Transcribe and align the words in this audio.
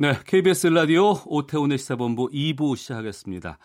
네, 0.00 0.12
KBS 0.26 0.68
라디오 0.68 1.14
오태훈의 1.26 1.76
시사본부 1.76 2.28
2부 2.28 2.76
시작하겠습니다. 2.76 3.58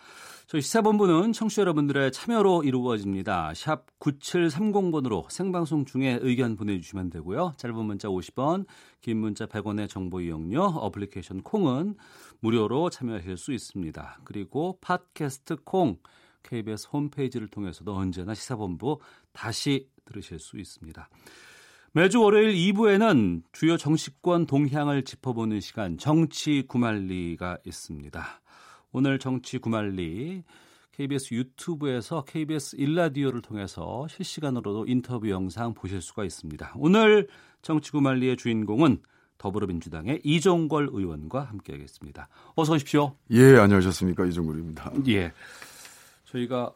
저희 0.48 0.62
시사본부는 0.62 1.32
청취자 1.32 1.62
여러분들의 1.62 2.10
참여로 2.10 2.64
이루어집니다. 2.64 3.52
샵 3.54 3.86
9730번으로 4.00 5.30
생방송 5.30 5.84
중에 5.84 6.18
의견 6.22 6.56
보내주시면 6.56 7.10
되고요. 7.10 7.54
짧은 7.56 7.76
문자 7.76 8.08
50원, 8.08 8.66
긴 9.00 9.18
문자 9.18 9.46
100원의 9.46 9.88
정보 9.88 10.20
이용료, 10.20 10.60
어플리케이션 10.60 11.42
콩은 11.42 11.94
무료로 12.40 12.90
참여하실 12.90 13.36
수 13.36 13.52
있습니다. 13.52 14.18
그리고 14.24 14.76
팟캐스트 14.80 15.58
콩, 15.62 15.98
KBS 16.42 16.88
홈페이지를 16.92 17.46
통해서도 17.46 17.94
언제나 17.94 18.34
시사본부 18.34 18.98
다시 19.32 19.88
들으실 20.04 20.40
수 20.40 20.58
있습니다. 20.58 21.08
매주 21.96 22.20
월요일 22.20 22.54
2부에는 22.54 23.44
주요 23.52 23.76
정치권 23.76 24.46
동향을 24.46 25.04
짚어보는 25.04 25.60
시간 25.60 25.96
정치 25.96 26.64
구말리가 26.66 27.58
있습니다. 27.64 28.40
오늘 28.90 29.20
정치 29.20 29.58
구말리 29.58 30.42
KBS 30.90 31.34
유튜브에서 31.34 32.24
KBS 32.24 32.74
일라디오를 32.80 33.42
통해서 33.42 34.08
실시간으로도 34.08 34.86
인터뷰 34.88 35.30
영상 35.30 35.72
보실 35.72 36.02
수가 36.02 36.24
있습니다. 36.24 36.72
오늘 36.78 37.28
정치 37.62 37.92
구말리의 37.92 38.38
주인공은 38.38 38.98
더불어민주당의 39.38 40.20
이종걸 40.24 40.88
의원과 40.90 41.44
함께하겠습니다. 41.44 42.28
어서 42.56 42.72
오십시오. 42.72 43.14
예, 43.30 43.56
안녕하셨습니까 43.56 44.26
이종걸입니다. 44.26 44.94
예, 45.10 45.32
저희가 46.24 46.72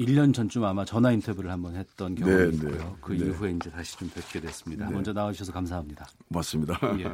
1년 0.00 0.32
전쯤 0.32 0.64
아마 0.64 0.84
전화 0.84 1.12
인터뷰를 1.12 1.50
한번 1.50 1.76
했던 1.76 2.14
경험이 2.14 2.50
네, 2.50 2.56
있고요. 2.56 2.78
네. 2.78 2.96
그 3.02 3.12
네. 3.12 3.26
이후에 3.26 3.50
이제 3.52 3.70
다시 3.70 3.98
좀 3.98 4.08
뵙게 4.08 4.40
됐습니다. 4.40 4.86
네. 4.86 4.94
먼저 4.94 5.12
나와주셔서 5.12 5.52
감사합니다. 5.52 6.06
맞습니다. 6.28 6.78
예. 7.00 7.12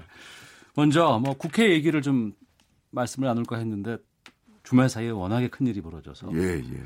먼저 0.77 1.19
뭐 1.19 1.35
국회 1.37 1.71
얘기를 1.73 2.01
좀 2.01 2.33
말씀을 2.91 3.27
나눌까 3.27 3.57
했는데 3.57 3.99
주말 4.63 4.89
사이에 4.89 5.11
워낙에 5.11 5.49
큰 5.49 5.67
일이 5.67 5.81
벌어져서 5.81 6.31
예, 6.35 6.59
예. 6.59 6.83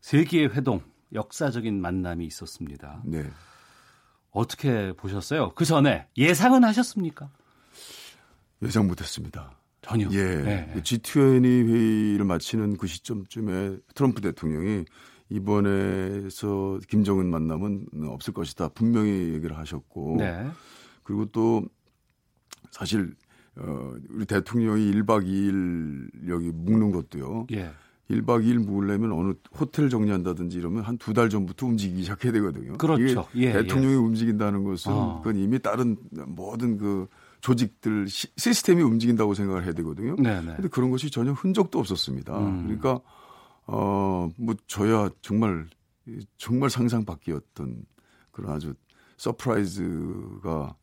세계의 0.00 0.54
회동 0.54 0.80
역사적인 1.12 1.78
만남이 1.80 2.24
있었습니다. 2.26 3.02
네. 3.04 3.28
어떻게 4.30 4.92
보셨어요? 4.92 5.52
그 5.54 5.64
전에 5.64 6.06
예상은 6.16 6.64
하셨습니까? 6.64 7.30
예상 8.62 8.86
못했습니다. 8.86 9.58
전혀. 9.82 10.08
예. 10.10 10.24
네. 10.42 10.70
그 10.74 10.82
G20 10.82 11.44
회의를 11.44 12.24
마치는 12.24 12.76
그 12.76 12.86
시점쯤에 12.86 13.78
트럼프 13.94 14.20
대통령이 14.20 14.84
이번에서 15.30 16.78
김정은 16.88 17.30
만남은 17.30 17.86
없을 18.06 18.32
것이다. 18.32 18.68
분명히 18.68 19.10
얘기를 19.34 19.56
하셨고. 19.58 20.16
네. 20.18 20.46
그리고 21.02 21.26
또 21.26 21.62
사실 22.70 23.14
어 23.56 23.92
우리 24.10 24.24
대통령이 24.24 24.90
1박 24.92 25.24
2일 25.26 26.28
여기 26.28 26.50
묵는 26.52 26.92
것도요. 26.92 27.46
예. 27.52 27.70
1박 28.10 28.42
2일 28.44 28.64
묵으려면 28.64 29.12
어느 29.12 29.34
호텔 29.58 29.90
정리한다든지 29.90 30.56
이러면 30.56 30.82
한 30.82 30.96
두 30.96 31.12
달 31.12 31.28
전부터 31.28 31.66
움직이기 31.66 32.02
시작해야 32.02 32.32
되거든요. 32.32 32.78
그렇죠. 32.78 33.26
이게 33.34 33.48
예, 33.48 33.52
대통령이 33.52 33.96
움직인다는 33.96 34.64
것은 34.64 34.92
어. 34.92 35.20
그건 35.22 35.36
이미 35.40 35.58
다른 35.58 35.96
모든 36.26 36.78
그 36.78 37.06
조직들 37.42 38.08
시, 38.08 38.28
시스템이 38.36 38.82
움직인다고 38.82 39.34
생각을 39.34 39.64
해야 39.64 39.72
되거든요. 39.74 40.16
네, 40.18 40.40
네. 40.40 40.54
근데 40.56 40.68
그런 40.68 40.90
것이 40.90 41.10
전혀 41.10 41.32
흔적도 41.32 41.78
없었습니다. 41.80 42.38
음. 42.38 42.62
그러니까 42.64 43.00
어 43.68 44.28
뭐 44.36 44.54
저야 44.66 45.10
정말 45.20 45.66
정말 46.36 46.70
상상 46.70 47.04
밖이었던 47.04 47.84
그런 48.30 48.52
아주 48.52 48.74
surprise가 49.16 50.74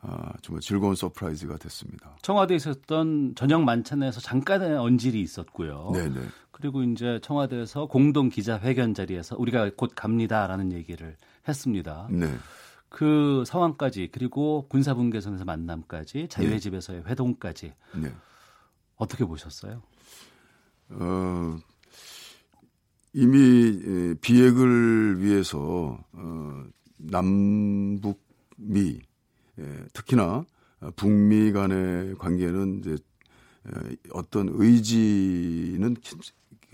아, 0.00 0.32
정말 0.42 0.60
즐거운 0.60 0.94
surprise가 0.94 1.56
됐습니다. 1.58 2.16
청와대에 2.22 2.56
있었던 2.56 3.34
저녁 3.36 3.62
만찬에서 3.62 4.20
잠깐의 4.20 4.76
언질이 4.76 5.20
있었고요. 5.22 5.92
네네. 5.94 6.20
그리고 6.50 6.82
이제 6.82 7.18
청와대에서 7.22 7.86
공동 7.86 8.28
기자회견 8.28 8.94
자리에서 8.94 9.36
우리가 9.38 9.70
곧 9.76 9.92
갑니다라는 9.94 10.72
얘기를 10.72 11.16
했습니다. 11.48 12.08
네. 12.10 12.26
그 12.90 13.44
상황까지 13.46 14.10
그리고 14.12 14.66
군사분계선에서 14.68 15.44
만남까지 15.44 16.28
자유의 16.28 16.60
집에서의 16.60 17.04
회동까지 17.06 17.72
네. 17.96 18.14
어떻게 18.96 19.24
보셨어요? 19.24 19.82
어, 20.90 21.56
이미 23.14 23.80
에, 23.86 24.14
비핵을 24.20 25.22
위해서 25.22 25.98
어, 26.12 26.64
남북미 26.98 29.00
에, 29.58 29.62
특히나 29.92 30.44
어, 30.80 30.90
북미 30.96 31.52
간의 31.52 32.16
관계는 32.18 32.80
이제 32.80 32.92
에, 32.94 33.96
어떤 34.12 34.48
의지는 34.52 35.94
기- 35.94 36.16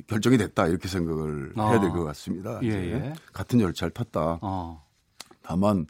결정이 0.07 0.39
됐다 0.39 0.67
이렇게 0.69 0.89
생각을 0.89 1.53
아. 1.57 1.69
해야 1.71 1.81
될 1.81 1.91
것 1.91 2.03
같습니다. 2.05 2.59
예, 2.63 2.69
예. 2.71 3.13
같은 3.35 3.61
열차를 3.61 3.93
탔다. 3.93 4.39
어. 4.41 4.83
다만 5.43 5.87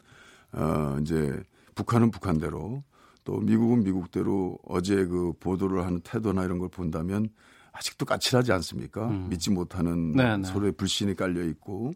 어 0.53 0.97
이제 1.01 1.41
북한은 1.75 2.11
북한대로 2.11 2.83
또 3.23 3.37
미국은 3.39 3.83
미국대로 3.83 4.57
어제 4.65 5.05
그 5.05 5.31
보도를 5.39 5.85
하는 5.85 6.01
태도나 6.01 6.43
이런 6.43 6.59
걸 6.59 6.67
본다면 6.69 7.29
아직도 7.73 8.05
까칠하지 8.05 8.51
않습니까? 8.53 9.07
믿지 9.07 9.49
못하는 9.49 9.91
음. 9.93 10.15
네네. 10.15 10.43
서로의 10.47 10.71
불신이 10.73 11.15
깔려 11.15 11.43
있고 11.45 11.93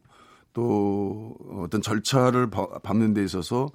또 0.53 1.36
어떤 1.63 1.81
절차를 1.81 2.50
바- 2.50 2.80
밟는 2.80 3.13
데 3.13 3.24
있어서 3.24 3.69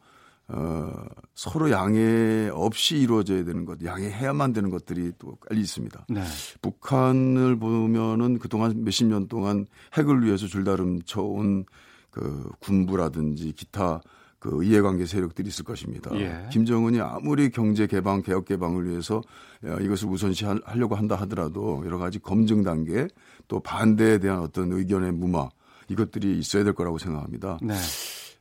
어 0.49 0.93
서로 1.35 1.71
양해 1.71 2.49
없이 2.53 2.97
이루어져야 2.99 3.45
되는 3.45 3.65
것, 3.65 3.83
양해해야만 3.85 4.53
되는 4.53 4.71
것들이 4.71 5.13
또 5.19 5.37
깔려 5.37 5.61
있습니다. 5.61 6.07
네. 6.09 6.25
북한을 6.61 7.57
보면은 7.57 8.39
그동안 8.39 8.83
몇십 8.83 9.07
년 9.07 9.29
동안 9.29 9.67
핵을 9.97 10.25
위해서 10.25 10.47
줄다름 10.49 11.03
쳐온 11.03 11.67
그 12.11 12.51
군부라든지 12.59 13.53
기타 13.53 14.01
그 14.41 14.65
이해관계 14.65 15.05
세력들이 15.07 15.49
있을 15.49 15.65
것입니다. 15.65 16.11
예. 16.19 16.49
김정은이 16.51 16.99
아무리 17.01 17.51
경제 17.51 17.87
개방, 17.87 18.23
개혁 18.23 18.47
개방을 18.47 18.89
위해서 18.89 19.23
야, 19.67 19.77
이것을 19.79 20.09
우선시 20.09 20.47
하- 20.47 20.59
하려고 20.65 20.95
한다 20.97 21.15
하더라도 21.17 21.83
여러 21.85 21.99
가지 21.99 22.19
검증 22.19 22.63
단계 22.65 23.07
또 23.49 23.61
반대에 23.61 24.19
대한 24.19 24.39
어떤 24.41 24.73
의견의 24.73 25.13
무마 25.13 25.49
이것들이 25.89 26.39
있어야 26.39 26.65
될 26.65 26.73
거라고 26.73 26.97
생각합니다. 26.99 27.59
네. 27.63 27.75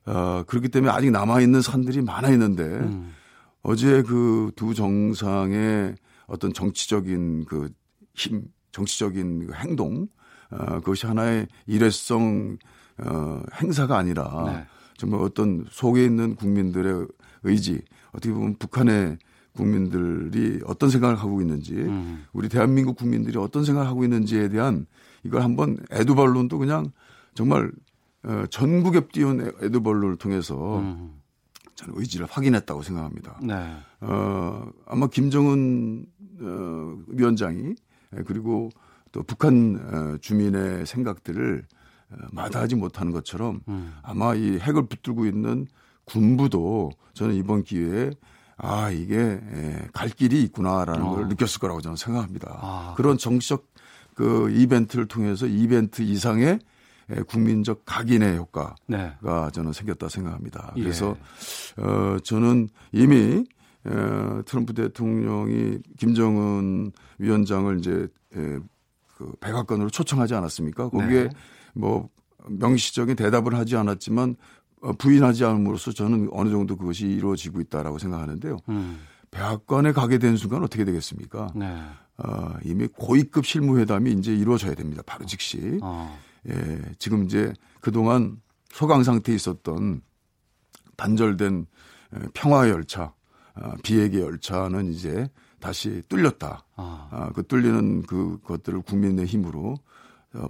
어, 0.05 0.43
그렇기 0.47 0.69
때문에 0.69 0.91
아직 0.91 1.11
남아 1.11 1.41
있는 1.41 1.61
산들이 1.61 2.01
많아 2.01 2.29
있는데 2.29 2.63
음. 2.63 3.13
어제 3.61 4.01
그 4.03 4.51
두 4.55 4.73
정상의 4.73 5.95
어떤 6.27 6.53
정치적인 6.53 7.43
그 7.45 7.69
힘, 8.15 8.43
정치적인 8.71 9.47
그 9.47 9.53
행동, 9.55 10.07
어, 10.51 10.79
그것이 10.79 11.07
하나의 11.07 11.47
일회성 11.67 12.57
어, 12.99 13.41
행사가 13.61 13.97
아니라 13.97 14.43
네. 14.45 14.65
정말 14.99 15.21
어떤 15.21 15.65
속에 15.71 16.03
있는 16.03 16.35
국민들의 16.35 17.07
의지, 17.43 17.81
어떻게 18.11 18.33
보면 18.33 18.55
북한의 18.59 19.17
국민들이 19.55 20.59
어떤 20.65 20.89
생각을 20.89 21.15
하고 21.15 21.39
있는지, 21.39 21.73
음. 21.73 22.25
우리 22.33 22.49
대한민국 22.49 22.97
국민들이 22.97 23.37
어떤 23.37 23.63
생각을 23.63 23.87
하고 23.87 24.03
있는지에 24.03 24.49
대한 24.49 24.85
이걸 25.23 25.41
한번 25.41 25.77
에드벌론도 25.89 26.57
그냥 26.59 26.91
정말 27.33 27.71
어, 28.23 28.43
전국에 28.49 29.07
띄운 29.07 29.39
에- 29.39 29.51
에드벌론을 29.61 30.17
통해서 30.17 30.79
음. 30.79 31.13
저는 31.75 31.93
의지를 31.97 32.27
확인했다고 32.29 32.81
생각합니다. 32.81 33.39
네. 33.41 33.77
어, 34.01 34.69
아마 34.85 35.07
김정은 35.07 36.05
어, 36.41 36.97
위원장이 37.07 37.69
에, 38.17 38.23
그리고 38.25 38.69
또 39.13 39.23
북한 39.23 39.79
어, 39.81 40.17
주민의 40.19 40.85
생각들을 40.85 41.63
어, 41.63 41.78
마다하지 42.31 42.75
못하는 42.75 43.11
것처럼 43.11 43.61
음. 43.67 43.93
아마 44.01 44.35
이 44.35 44.57
핵을 44.59 44.87
붙들고 44.87 45.25
있는 45.25 45.67
군부도 46.05 46.91
저는 47.13 47.35
이번 47.35 47.63
기회에 47.63 48.11
아 48.57 48.89
이게 48.89 49.17
에, 49.17 49.87
갈 49.93 50.09
길이 50.09 50.43
있구나라는 50.43 51.05
어. 51.05 51.15
걸 51.15 51.27
느꼈을 51.29 51.59
거라고 51.59 51.81
저는 51.81 51.95
생각합니다. 51.95 52.59
아, 52.61 52.93
그런 52.97 53.17
정치적 53.17 53.67
그 54.15 54.51
이벤트를 54.51 55.07
통해서 55.07 55.45
이벤트 55.45 56.01
이상의 56.01 56.59
에, 57.09 57.21
국민적 57.21 57.83
각인의 57.85 58.37
효과 58.37 58.75
네. 58.85 59.13
가 59.23 59.49
저는 59.51 59.71
생겼다 59.71 60.09
생각합니다. 60.09 60.73
예. 60.75 60.81
그래서 60.81 61.15
어 61.77 62.17
저는 62.23 62.69
이미 62.91 63.45
에, 63.85 63.91
트럼프 64.45 64.73
대통령이 64.73 65.79
김정은 65.97 66.91
위원장을 67.17 67.79
이제 67.79 68.07
에, 68.35 68.59
그 69.15 69.33
백악관으로 69.39 69.89
초청하지 69.89 70.35
않았습니까? 70.35 70.89
거기에 70.89 71.23
네. 71.23 71.29
뭐 71.79 72.09
명시적인 72.47 73.15
대답을 73.15 73.55
하지 73.55 73.75
않았지만 73.75 74.35
어, 74.81 74.93
부인하지 74.93 75.45
않음으로써 75.45 75.91
저는 75.91 76.29
어느 76.31 76.49
정도 76.49 76.75
그것이 76.75 77.07
이루어지고 77.07 77.61
있다라고 77.61 77.97
생각하는데요. 77.97 78.57
음. 78.69 78.99
백악관에 79.31 79.91
가게 79.91 80.17
된 80.17 80.37
순간 80.37 80.63
어떻게 80.63 80.85
되겠습니까? 80.85 81.51
네. 81.55 81.81
어, 82.17 82.53
이미 82.63 82.87
고위급 82.87 83.45
실무회담이 83.45 84.11
이제 84.13 84.33
이루어져야 84.33 84.73
됩니다. 84.73 85.01
바로 85.05 85.25
즉시. 85.25 85.79
어. 85.81 86.17
예, 86.47 86.81
지금 86.97 87.25
이제 87.25 87.53
그동안 87.81 88.41
소강 88.71 89.03
상태에 89.03 89.35
있었던 89.35 90.01
단절된 90.97 91.65
에, 92.13 92.19
평화 92.33 92.69
열차, 92.69 93.13
아, 93.53 93.75
비핵의 93.83 94.21
열차는 94.21 94.91
이제 94.91 95.29
다시 95.59 96.01
뚫렸다. 96.09 96.65
아. 96.75 97.07
아, 97.11 97.31
그 97.33 97.45
뚫리는 97.45 98.03
그 98.03 98.39
것들을 98.43 98.81
국민의 98.81 99.25
힘으로 99.25 99.73
어, 99.73 99.75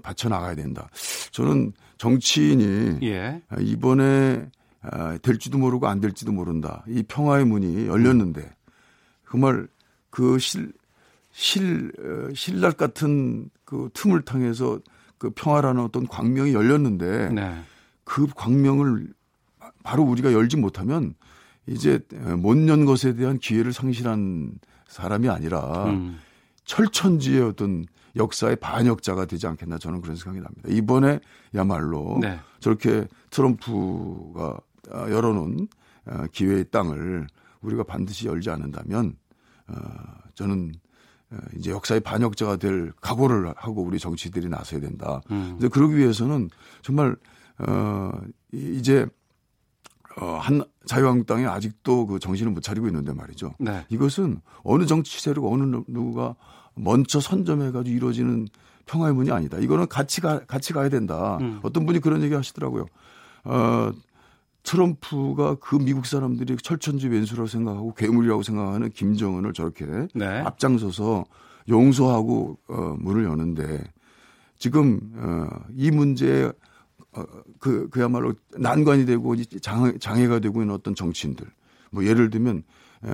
받쳐 0.03 0.29
나가야 0.29 0.55
된다. 0.55 0.89
저는 1.31 1.73
정치인이 1.97 2.99
예. 3.03 3.41
아, 3.49 3.55
이번에 3.59 4.49
아, 4.81 5.17
될지도 5.17 5.57
모르고 5.57 5.87
안 5.87 5.99
될지도 5.99 6.31
모른다. 6.31 6.83
이 6.87 7.03
평화의 7.03 7.45
문이 7.45 7.87
열렸는데 7.87 8.49
정말 9.29 9.67
그 10.09 10.39
실, 10.39 10.71
실, 11.31 11.91
어, 11.99 12.33
신랄 12.33 12.73
같은 12.73 13.49
그 13.65 13.89
틈을 13.93 14.21
통해서 14.21 14.79
그 15.17 15.29
평화라는 15.31 15.83
어떤 15.83 16.07
광명이 16.07 16.53
열렸는데 16.53 17.29
네. 17.29 17.61
그 18.03 18.25
광명을 18.35 19.07
바로 19.83 20.03
우리가 20.03 20.33
열지 20.33 20.57
못하면 20.57 21.13
이제 21.67 21.99
못 22.37 22.57
연 22.67 22.85
것에 22.85 23.13
대한 23.13 23.37
기회를 23.37 23.73
상실한 23.73 24.53
사람이 24.87 25.29
아니라 25.29 25.85
음. 25.85 26.19
철천지의 26.63 27.41
어떤 27.41 27.85
역사의 28.15 28.55
반역자가 28.57 29.25
되지 29.25 29.47
않겠나 29.47 29.77
저는 29.77 30.01
그런 30.01 30.15
생각이 30.15 30.41
납니다. 30.41 30.69
이번에야말로 30.69 32.17
네. 32.21 32.39
저렇게 32.59 33.07
트럼프가 33.29 34.57
아, 34.91 35.09
열어놓은 35.09 35.67
아, 36.05 36.27
기회의 36.31 36.65
땅을 36.71 37.27
우리가 37.61 37.83
반드시 37.83 38.27
열지 38.27 38.49
않는다면 38.49 39.15
어, 39.67 39.73
저는 40.35 40.71
어, 41.31 41.37
이제 41.55 41.69
역사의 41.71 41.99
반역자가 42.01 42.55
될 42.55 42.91
각오를 43.01 43.53
하고 43.55 43.83
우리 43.83 43.99
정치들이 43.99 44.49
나서야 44.49 44.79
된다. 44.79 45.21
음. 45.29 45.55
이제 45.59 45.67
그러기 45.67 45.95
위해서는 45.97 46.49
정말 46.81 47.15
어 47.59 48.11
이- 48.53 48.77
이제 48.79 49.05
어한 50.17 50.63
자유한국당이 50.85 51.45
아직도 51.45 52.07
그 52.07 52.19
정신을 52.19 52.51
못 52.51 52.61
차리고 52.61 52.87
있는데 52.87 53.13
말이죠. 53.13 53.53
네. 53.59 53.85
이것은 53.89 54.41
어느 54.63 54.85
정치 54.85 55.21
세력 55.21 55.45
어느 55.45 55.63
누구가 55.87 56.35
먼저 56.79 57.19
선점해 57.19 57.71
가지고 57.71 57.95
이루어지는 57.95 58.47
평화의 58.85 59.13
문이 59.13 59.31
아니다. 59.31 59.57
이거는 59.57 59.87
같이 59.87 60.21
가 60.21 60.39
같이 60.45 60.73
가야 60.73 60.89
된다. 60.89 61.37
음. 61.41 61.59
어떤 61.61 61.85
분이 61.85 61.99
그런 61.99 62.21
얘기 62.23 62.33
하시더라고요. 62.33 62.85
어 63.45 63.91
트럼프가 64.63 65.55
그 65.55 65.75
미국 65.75 66.05
사람들이 66.05 66.57
철천지 66.57 67.07
왼수라고 67.07 67.47
생각하고 67.47 67.93
괴물이라고 67.93 68.43
생각하는 68.43 68.89
김정은을 68.89 69.53
저렇게 69.53 69.85
네. 70.13 70.25
앞장서서 70.41 71.25
용서하고 71.69 72.57
어 72.67 72.95
문을 72.99 73.25
여는데 73.25 73.83
지금 74.57 74.99
어 75.15 75.47
이 75.75 75.91
문제에 75.91 76.51
어, 77.11 77.23
그, 77.59 77.89
그야말로 77.89 78.33
난관이 78.57 79.05
되고 79.05 79.33
이 79.33 79.45
장애, 79.45 79.97
장애가 79.97 80.39
되고 80.39 80.61
있는 80.61 80.75
어떤 80.75 80.93
정치인들. 80.93 81.47
뭐 81.91 82.05
예를 82.05 82.29
들면, 82.29 82.63
에, 83.03 83.09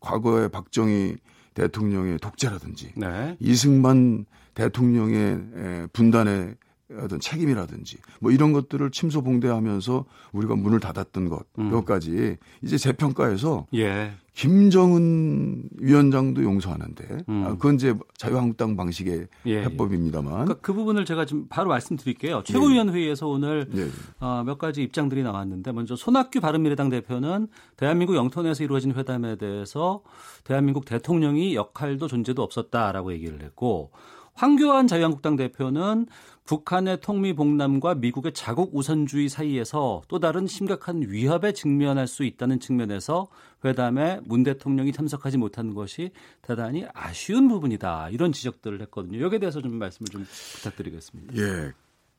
과거에 0.00 0.48
박정희 0.48 1.16
대통령의 1.54 2.18
독재라든지, 2.18 2.92
네. 2.96 3.36
이승만 3.40 4.26
대통령의 4.54 5.40
에, 5.56 5.86
분단의 5.92 6.56
어떤 6.98 7.20
책임이라든지, 7.20 7.98
뭐 8.20 8.32
이런 8.32 8.52
것들을 8.52 8.90
침소봉대하면서 8.90 10.04
우리가 10.32 10.56
문을 10.56 10.80
닫았던 10.80 11.28
것, 11.28 11.46
음. 11.58 11.72
여기까지 11.72 12.36
이제 12.62 12.76
재평가해서 12.76 13.66
예. 13.74 14.12
김정은 14.34 15.64
위원장도 15.78 16.42
용서하는데, 16.42 17.24
음. 17.28 17.44
아, 17.46 17.50
그건 17.50 17.74
이제 17.74 17.94
자유한국당 18.16 18.76
방식의 18.76 19.26
예, 19.46 19.50
예. 19.50 19.62
해법입니다만. 19.64 20.32
그러니까 20.32 20.54
그 20.60 20.72
부분을 20.72 21.04
제가 21.04 21.26
지금 21.26 21.46
바로 21.48 21.68
말씀드릴게요. 21.68 22.42
최고위원회의에서 22.44 23.28
오늘 23.28 23.68
예, 23.74 23.82
예. 23.82 23.88
어, 24.20 24.42
몇 24.44 24.58
가지 24.58 24.82
입장들이 24.82 25.22
나왔는데 25.22 25.72
먼저 25.72 25.94
손학규 25.94 26.40
바른미래당 26.40 26.88
대표는 26.88 27.48
대한민국 27.76 28.16
영토 28.16 28.42
내에서 28.42 28.64
이루어진 28.64 28.92
회담에 28.92 29.36
대해서 29.36 30.02
대한민국 30.44 30.84
대통령이 30.84 31.54
역할도 31.54 32.08
존재도 32.08 32.42
없었다라고 32.42 33.12
얘기를 33.12 33.42
했고 33.42 33.90
황교안 34.34 34.86
자유한국당 34.86 35.36
대표는 35.36 36.06
북한의 36.44 37.00
통미봉남과 37.00 37.96
미국의 37.96 38.32
자국 38.32 38.74
우선주의 38.74 39.28
사이에서 39.28 40.02
또 40.08 40.18
다른 40.18 40.46
심각한 40.46 41.02
위협에 41.06 41.52
직면할 41.52 42.06
수 42.06 42.24
있다는 42.24 42.58
측면에서 42.58 43.28
회담에 43.64 44.20
문 44.24 44.42
대통령이 44.42 44.92
참석하지 44.92 45.38
못한 45.38 45.74
것이 45.74 46.10
대단히 46.42 46.86
아쉬운 46.92 47.48
부분이다 47.48 48.10
이런 48.10 48.32
지적들을 48.32 48.80
했거든요. 48.82 49.20
여기에 49.20 49.38
대해서 49.38 49.60
좀 49.60 49.74
말씀을 49.74 50.08
좀 50.08 50.26
부탁드리겠습니다. 50.56 51.36
예, 51.36 51.72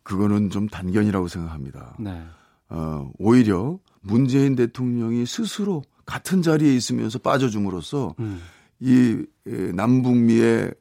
그거는 0.03 0.49
좀 0.49 0.67
단견이라고 0.67 1.27
생각합니다. 1.27 1.97
네. 1.99 2.21
어, 2.69 3.11
오히려 3.19 3.79
문재인 4.01 4.55
대통령이 4.55 5.25
스스로 5.25 5.83
같은 6.05 6.41
자리에 6.41 6.73
있으면서 6.73 7.19
빠져줌으로써 7.19 8.15
음. 8.19 8.41
이 8.79 9.23
에, 9.45 9.71
남북미의 9.73 10.73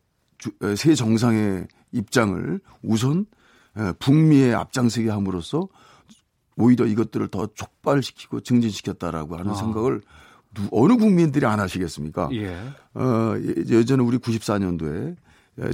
새 0.76 0.94
정상의 0.94 1.66
입장을 1.92 2.60
우선 2.82 3.26
에, 3.76 3.92
북미에 3.98 4.52
앞장서게 4.54 5.10
함으로써 5.10 5.68
오히려 6.56 6.84
이것들을 6.86 7.28
더 7.28 7.46
촉발시키고 7.54 8.40
증진시켰다라고 8.40 9.36
하는 9.36 9.52
아. 9.52 9.54
생각을 9.54 10.02
누, 10.54 10.62
어느 10.72 10.96
국민들이 10.96 11.46
안 11.46 11.60
하시겠습니까? 11.60 12.28
예. 12.32 12.56
어, 12.94 13.34
예- 13.38 13.76
예전에 13.76 14.02
우리 14.02 14.18
94년도에 14.18 15.16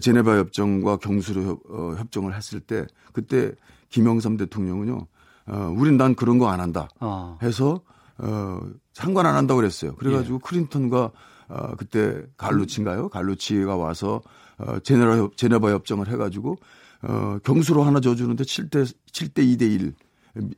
제네바 0.00 0.36
협정과 0.38 0.98
경수로 0.98 1.42
협, 1.42 1.60
어, 1.70 1.94
협정을 1.96 2.34
했을 2.36 2.60
때 2.60 2.86
그때 3.12 3.52
김영삼 3.88 4.36
대통령은요, 4.36 5.06
어, 5.48 5.74
우린 5.76 5.96
난 5.96 6.14
그런 6.14 6.38
거 6.38 6.48
안 6.48 6.60
한다 6.60 6.88
어. 7.00 7.38
해서 7.42 7.80
어, 8.18 8.60
상관 8.92 9.26
안 9.26 9.34
한다고 9.36 9.60
그랬어요. 9.60 9.94
그래가지고 9.96 10.38
클린턴과 10.40 11.10
어, 11.48 11.76
그때 11.76 12.22
갈루치인가요? 12.36 13.08
갈루치가 13.10 13.76
와서 13.76 14.20
어, 14.58 14.78
제네바, 14.80 15.16
협- 15.18 15.36
제네바 15.36 15.70
협정을 15.72 16.08
해가지고 16.08 16.56
어, 17.02 17.38
경수로 17.44 17.82
하나 17.82 18.00
져주는데 18.00 18.44
7대 18.44 18.84
7대 19.12 19.38
2대 19.56 19.62
1. 19.62 19.92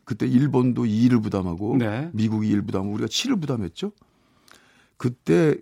그때 0.05 0.27
일본도 0.27 0.85
2를 0.85 1.23
부담하고 1.23 1.77
네. 1.79 2.11
미국이 2.13 2.49
1 2.49 2.63
부담하고 2.63 2.93
우리가 2.95 3.07
7을 3.09 3.41
부담했죠. 3.41 3.93
그때 4.97 5.57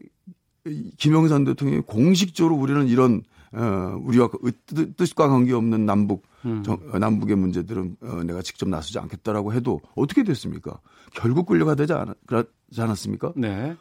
이 0.67 0.91
김영삼 0.97 1.45
대통령이 1.45 1.83
공식적으로 1.83 2.57
우리는 2.57 2.87
이런 2.89 3.23
어 3.53 3.97
우리와 4.03 4.29
그 4.29 4.53
뜻- 4.67 4.97
뜻과 4.97 5.29
관계없는 5.29 5.87
남북 5.87 6.25
음. 6.45 6.63
정- 6.63 6.81
어, 6.93 6.99
남북의 6.99 7.37
문제들은 7.37 7.97
어, 8.03 8.23
내가 8.25 8.43
직접 8.43 8.69
나서지 8.69 8.99
않겠다라고 8.99 9.53
해도 9.53 9.81
어떻게 9.95 10.25
됐습니까? 10.25 10.79
결국 11.15 11.47
끌려가지 11.47 11.93
않, 11.93 12.15
그러지 12.27 12.49
않았습니까? 12.81 13.33
네. 13.37 13.77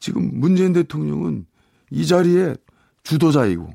지금 0.00 0.30
문재인 0.40 0.72
대통령은 0.72 1.46
이 1.90 2.06
자리에 2.06 2.54
주도자이고 3.08 3.72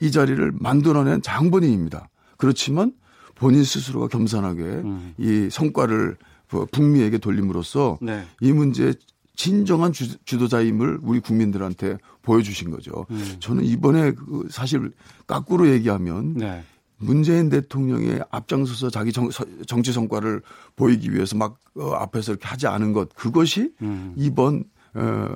이 0.00 0.12
자리를 0.12 0.52
만들어낸 0.54 1.20
장본인입니다. 1.20 2.08
그렇지만 2.36 2.92
본인 3.34 3.64
스스로가 3.64 4.06
겸손하게 4.06 4.62
음. 4.62 5.14
이 5.18 5.48
성과를 5.50 6.16
그 6.48 6.64
북미에게 6.66 7.18
돌림으로써 7.18 7.98
네. 8.00 8.24
이 8.40 8.52
문제의 8.52 8.94
진정한 9.34 9.92
주, 9.92 10.16
주도자임을 10.24 11.00
우리 11.02 11.18
국민들한테 11.18 11.98
보여주신 12.22 12.70
거죠. 12.70 13.04
음. 13.10 13.36
저는 13.40 13.64
이번에 13.64 14.12
그 14.12 14.46
사실 14.50 14.92
까꾸로 15.26 15.68
얘기하면 15.68 16.34
네. 16.34 16.62
문재인 16.98 17.48
대통령의 17.48 18.22
앞장서서 18.30 18.90
자기 18.90 19.10
정, 19.10 19.82
치 19.82 19.92
성과를 19.92 20.42
보이기 20.76 21.12
위해서 21.12 21.36
막 21.36 21.58
어, 21.74 21.94
앞에서 21.94 22.32
이렇게 22.32 22.46
하지 22.46 22.68
않은 22.68 22.92
것 22.92 23.12
그것이 23.14 23.72
음. 23.82 24.14
이번 24.16 24.64
어, 24.94 25.28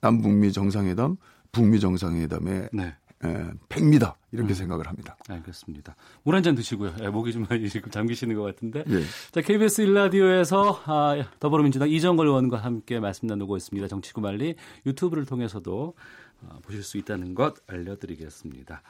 남북미 0.00 0.52
정상회담, 0.52 1.16
북미 1.54 1.80
정상회담의 1.80 2.68
네. 2.72 2.94
에, 3.24 3.50
백미다 3.70 4.16
이렇게 4.32 4.52
음. 4.52 4.54
생각을 4.54 4.86
합니다. 4.86 5.16
알겠습니다. 5.30 5.94
물 6.24 6.34
한 6.34 6.42
잔 6.42 6.54
드시고요. 6.54 6.94
예, 7.00 7.08
목이 7.08 7.32
좀 7.32 7.46
많이 7.48 7.68
지금 7.70 7.90
잠기시는 7.90 8.34
것 8.36 8.42
같은데. 8.42 8.84
예. 8.88 9.02
자, 9.32 9.40
KBS 9.40 9.80
일라디오에서 9.82 10.82
아, 10.84 11.24
더불어민주당 11.40 11.88
이정걸 11.88 12.26
의원과 12.26 12.58
함께 12.58 13.00
말씀 13.00 13.26
나누고 13.28 13.56
있습니다. 13.56 13.88
정치구말리 13.88 14.56
유튜브를 14.84 15.24
통해서도 15.24 15.94
어, 16.42 16.58
보실 16.62 16.82
수 16.82 16.98
있다는 16.98 17.34
것 17.34 17.54
알려드리겠습니다. 17.66 18.82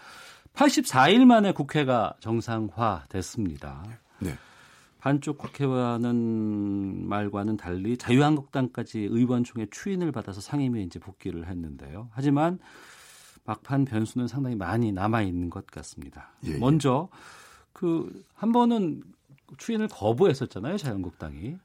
84일 0.54 1.24
만에 1.26 1.52
국회가 1.52 2.14
정상화됐습니다. 2.20 3.84
네. 4.20 4.36
반쪽 5.04 5.36
국회와는 5.36 7.06
말과는 7.06 7.58
달리 7.58 7.98
자유한국당까지 7.98 9.00
의원총회 9.00 9.66
추인을 9.70 10.12
받아서 10.12 10.40
상임위에 10.40 10.80
이제 10.80 10.98
복귀를 10.98 11.46
했는데요. 11.46 12.08
하지만 12.10 12.58
막판 13.44 13.84
변수는 13.84 14.28
상당히 14.28 14.56
많이 14.56 14.92
남아 14.92 15.20
있는 15.20 15.50
것 15.50 15.66
같습니다. 15.66 16.30
예, 16.46 16.52
예. 16.52 16.58
먼저 16.58 17.10
그 17.74 18.10
한 18.32 18.52
번은 18.52 19.02
추인을 19.58 19.88
거부했었잖아요, 19.88 20.78
자유한국당이. 20.78 21.56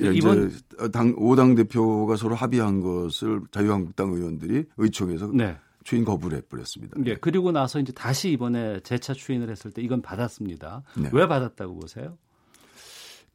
예, 0.00 0.14
이번 0.14 0.50
당 0.90 1.14
5당 1.14 1.58
대표가 1.58 2.16
서로 2.16 2.36
합의한 2.36 2.80
것을 2.80 3.42
자유한국당 3.50 4.12
의원들이 4.12 4.64
의총에서 4.78 5.32
네. 5.34 5.58
추인 5.84 6.06
거부를 6.06 6.38
해버렸습니다. 6.38 6.96
예, 7.04 7.16
그리고 7.16 7.52
나서 7.52 7.80
이제 7.80 7.92
다시 7.92 8.30
이번에 8.30 8.80
재차 8.80 9.12
추인을 9.12 9.50
했을 9.50 9.72
때 9.72 9.82
이건 9.82 10.00
받았습니다. 10.00 10.84
네. 10.96 11.10
왜 11.12 11.28
받았다고 11.28 11.74
보세요? 11.74 12.16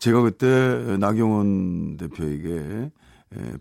제가 0.04 0.22
그때 0.22 0.98
나경원 1.00 1.96
대표에게 1.96 2.92
에, 3.36 3.54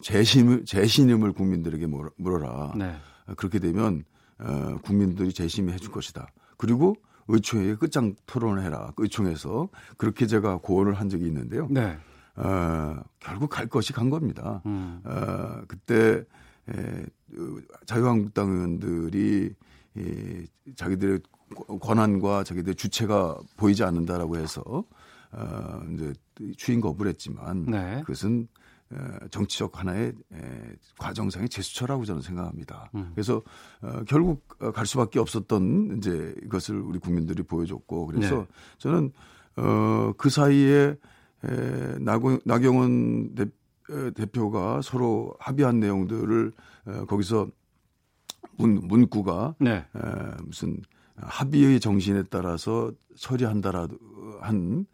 재심 0.00 0.64
재신임을 0.64 1.32
국민들에게 1.32 1.86
물어- 1.86 2.12
물어라. 2.18 2.74
네. 2.76 2.94
그렇게 3.36 3.58
되면 3.58 4.04
어, 4.38 4.76
국민들이 4.84 5.32
재심해 5.32 5.76
줄 5.78 5.90
것이다. 5.90 6.28
그리고 6.56 6.94
의총에 7.26 7.74
끝장 7.74 8.14
토론을 8.26 8.62
해라. 8.62 8.92
의총에서 8.96 9.70
그렇게 9.96 10.28
제가 10.28 10.58
고언을 10.58 10.94
한 10.94 11.08
적이 11.08 11.26
있는데요. 11.26 11.66
네. 11.68 11.98
어, 12.36 13.02
결국 13.18 13.50
갈 13.50 13.66
것이 13.66 13.92
간 13.92 14.08
겁니다. 14.08 14.62
음. 14.66 15.00
어, 15.02 15.62
그때 15.66 16.22
에, 16.68 17.06
어, 17.36 17.56
자유한국당 17.86 18.50
의원들이 18.52 19.52
이, 19.96 20.46
자기들의 20.76 21.18
권한과 21.80 22.44
자기들의 22.44 22.76
주체가 22.76 23.36
보이지 23.56 23.82
않는다라고 23.82 24.36
해서 24.36 24.84
어, 25.32 25.80
이제 25.92 26.12
추인 26.56 26.80
거부를 26.80 27.10
했지만 27.10 27.64
네. 27.64 28.00
그것은 28.00 28.48
에, 28.92 29.28
정치적 29.30 29.78
하나의 29.78 30.12
에, 30.32 30.76
과정상의 30.98 31.48
제스처라고 31.48 32.04
저는 32.04 32.20
생각합니다. 32.20 32.90
음. 32.94 33.12
그래서 33.14 33.42
어, 33.80 34.02
결국 34.06 34.46
어, 34.60 34.70
갈 34.70 34.86
수밖에 34.86 35.18
없었던 35.18 35.96
이제 35.98 36.34
이것을 36.44 36.78
우리 36.78 36.98
국민들이 36.98 37.42
보여줬고 37.42 38.06
그래서 38.06 38.36
네. 38.36 38.46
저는 38.78 39.12
어, 39.56 40.12
그 40.16 40.28
사이에 40.28 40.96
에, 41.44 41.98
나고, 41.98 42.38
나경원 42.44 43.34
대, 43.34 43.46
대표가 44.14 44.80
서로 44.82 45.34
합의한 45.40 45.80
내용들을 45.80 46.52
어, 46.86 47.04
거기서 47.06 47.48
문, 48.56 48.80
문구가 48.86 49.54
네. 49.58 49.76
에, 49.76 50.10
무슨 50.44 50.82
합의의 51.16 51.80
정신에 51.80 52.24
따라서 52.24 52.92
처리한다라 53.16 53.88
한 54.40 54.86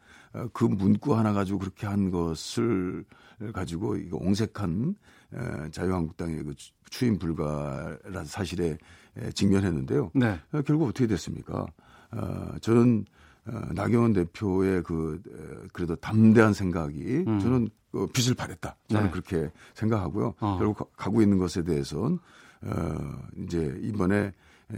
그 0.53 0.65
문구 0.65 1.17
하나 1.17 1.33
가지고 1.33 1.59
그렇게 1.61 1.87
한 1.87 2.11
것을 2.11 3.05
가지고 3.53 3.97
이거 3.97 4.17
옹색한 4.21 4.95
에, 5.35 5.71
자유한국당의 5.71 6.43
그 6.45 6.55
추- 6.55 6.73
추인 6.91 7.19
불가라는 7.19 8.25
사실에 8.25 8.79
에, 9.17 9.31
직면했는데요. 9.33 10.11
네. 10.15 10.41
어, 10.53 10.63
결국 10.63 10.89
어떻게 10.89 11.07
됐습니까? 11.07 11.67
어, 12.13 12.53
저는 12.61 13.05
어, 13.47 13.61
나경원 13.75 14.13
대표의 14.15 14.83
그 14.83 15.21
에, 15.27 15.69
그래도 15.73 15.97
담대한 15.97 16.53
생각이 16.53 17.25
음. 17.27 17.39
저는 17.41 17.69
어, 17.93 18.07
빛을 18.13 18.35
발했다. 18.35 18.77
저는 18.89 19.05
네. 19.07 19.11
그렇게 19.11 19.51
생각하고요. 19.75 20.35
어. 20.41 20.57
결국 20.59 20.79
가- 20.79 20.85
가고 20.97 21.23
있는 21.23 21.39
것에 21.39 21.63
대해서는 21.63 22.19
어, 22.63 23.19
이제 23.39 23.79
이번에 23.83 24.33
에, 24.73 24.77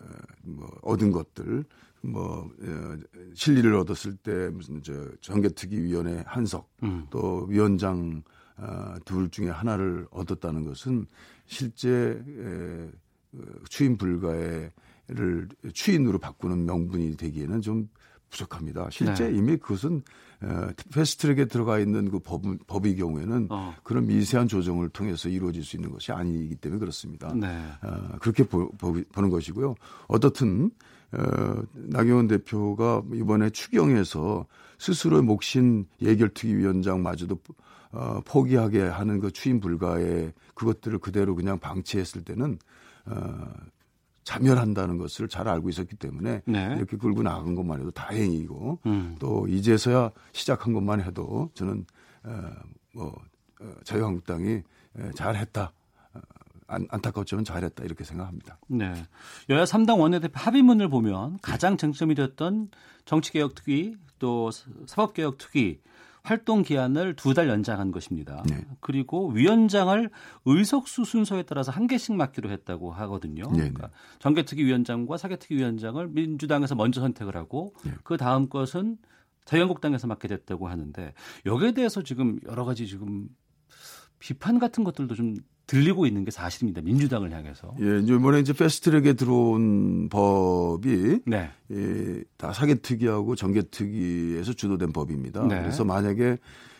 어, 0.00 0.04
뭐 0.42 0.70
얻은 0.82 1.12
것들 1.12 1.64
뭐 2.04 2.50
어, 2.62 2.96
실리를 3.34 3.74
얻었을 3.74 4.16
때 4.16 4.50
무슨 4.50 4.82
저 4.82 4.92
정개특위위원회 5.20 6.22
한석 6.26 6.70
음. 6.82 7.06
또 7.10 7.46
위원장 7.48 8.22
어, 8.56 8.94
둘 9.04 9.30
중에 9.30 9.48
하나를 9.48 10.06
얻었다는 10.10 10.64
것은 10.64 11.06
실제 11.46 11.90
에, 11.90 12.90
어, 13.32 13.42
추인 13.68 13.96
불가를 13.96 15.48
추인으로 15.72 16.18
바꾸는 16.18 16.66
명분이 16.66 17.16
되기에는 17.16 17.60
좀 17.62 17.88
부족합니다. 18.30 18.88
실제 18.90 19.30
네. 19.30 19.38
이미 19.38 19.56
그것은 19.56 20.02
어, 20.42 20.68
패스트트랙에 20.92 21.46
들어가 21.46 21.78
있는 21.78 22.10
그 22.10 22.18
법, 22.18 22.42
법의 22.66 22.96
경우에는 22.96 23.46
어. 23.50 23.74
그런 23.82 24.06
미세한 24.06 24.48
조정을 24.48 24.90
통해서 24.90 25.28
이루어질 25.28 25.64
수 25.64 25.76
있는 25.76 25.90
것이 25.90 26.12
아니기 26.12 26.56
때문에 26.56 26.80
그렇습니다. 26.80 27.32
네. 27.34 27.46
어, 27.82 28.18
그렇게 28.20 28.44
보, 28.44 28.68
는 29.16 29.30
것이고요. 29.30 29.74
어떻든 30.08 30.70
어, 31.14 31.62
나경원 31.74 32.26
대표가 32.26 33.02
이번에 33.12 33.50
추경에서 33.50 34.46
스스로의 34.78 35.22
몫인 35.22 35.86
예결특위위원장마저도 36.02 37.38
어, 37.92 38.20
포기하게 38.24 38.82
하는 38.82 39.20
그 39.20 39.30
추인 39.30 39.60
불가의 39.60 40.32
그것들을 40.54 40.98
그대로 40.98 41.34
그냥 41.36 41.58
방치했을 41.58 42.24
때는 42.24 42.58
어, 43.06 43.52
자멸한다는 44.24 44.98
것을 44.98 45.28
잘 45.28 45.48
알고 45.48 45.68
있었기 45.68 45.96
때문에 45.96 46.42
네. 46.46 46.74
이렇게 46.76 46.96
끌고 46.96 47.22
나간 47.22 47.54
것만 47.54 47.80
해도 47.80 47.90
다행이고 47.90 48.80
음. 48.86 49.16
또 49.18 49.46
이제서야 49.46 50.10
시작한 50.32 50.72
것만 50.72 51.02
해도 51.02 51.50
저는 51.54 51.84
어, 52.24 52.50
뭐 52.94 53.14
어, 53.60 53.72
자유한국당이 53.84 54.62
에, 54.98 55.10
잘했다. 55.14 55.72
어, 56.66 56.74
안, 56.74 56.86
안타깝지만 56.90 57.44
잘했다 57.44 57.84
이렇게 57.84 58.04
생각합니다. 58.04 58.58
네. 58.68 58.92
여야 59.48 59.64
3당 59.64 60.00
원내대표 60.00 60.32
합의문을 60.38 60.88
보면 60.88 61.38
가장 61.42 61.76
쟁점이 61.76 62.14
됐던 62.14 62.70
정치개혁 63.04 63.54
특위 63.54 63.96
또 64.18 64.50
사법개혁 64.86 65.38
특위 65.38 65.80
활동 66.22 66.62
기한을 66.62 67.16
두 67.16 67.34
달 67.34 67.48
연장한 67.48 67.92
것입니다. 67.92 68.42
네. 68.48 68.64
그리고 68.80 69.28
위원장을 69.28 70.08
의석수 70.46 71.04
순서에 71.04 71.42
따라서 71.42 71.70
한 71.70 71.86
개씩 71.86 72.14
맡기로 72.14 72.50
했다고 72.50 72.92
하거든요. 72.92 73.42
네, 73.50 73.58
그러니까 73.58 73.90
정개특위 74.20 74.64
위원장과 74.64 75.18
사개특위 75.18 75.58
위원장을 75.58 76.08
민주당에서 76.08 76.74
먼저 76.76 77.02
선택을 77.02 77.36
하고 77.36 77.74
네. 77.84 77.92
그 78.04 78.16
다음 78.16 78.48
것은 78.48 78.96
자유한국당에서 79.44 80.06
맡게 80.06 80.28
됐다고 80.28 80.68
하는데 80.68 81.12
여기에 81.44 81.72
대해서 81.72 82.02
지금 82.02 82.38
여러 82.46 82.64
가지 82.64 82.86
지금 82.86 83.28
비판 84.18 84.58
같은 84.58 84.82
것들도 84.84 85.14
좀 85.14 85.36
들리고 85.66 86.06
있는 86.06 86.24
게 86.24 86.30
사실입니다. 86.30 86.82
민주당을 86.82 87.32
향해서. 87.32 87.74
예, 87.80 87.98
이제 88.00 88.14
이번에 88.14 88.40
이제 88.40 88.52
패스트트랙에 88.52 89.14
들어온 89.14 90.08
법이 90.08 91.20
네. 91.26 91.50
예, 91.70 92.22
다 92.36 92.52
사개특위하고 92.52 93.34
정개특위에서 93.34 94.52
주도된 94.52 94.92
법입니다. 94.92 95.46
네. 95.46 95.60
그래서 95.62 95.84
만약에 95.84 96.38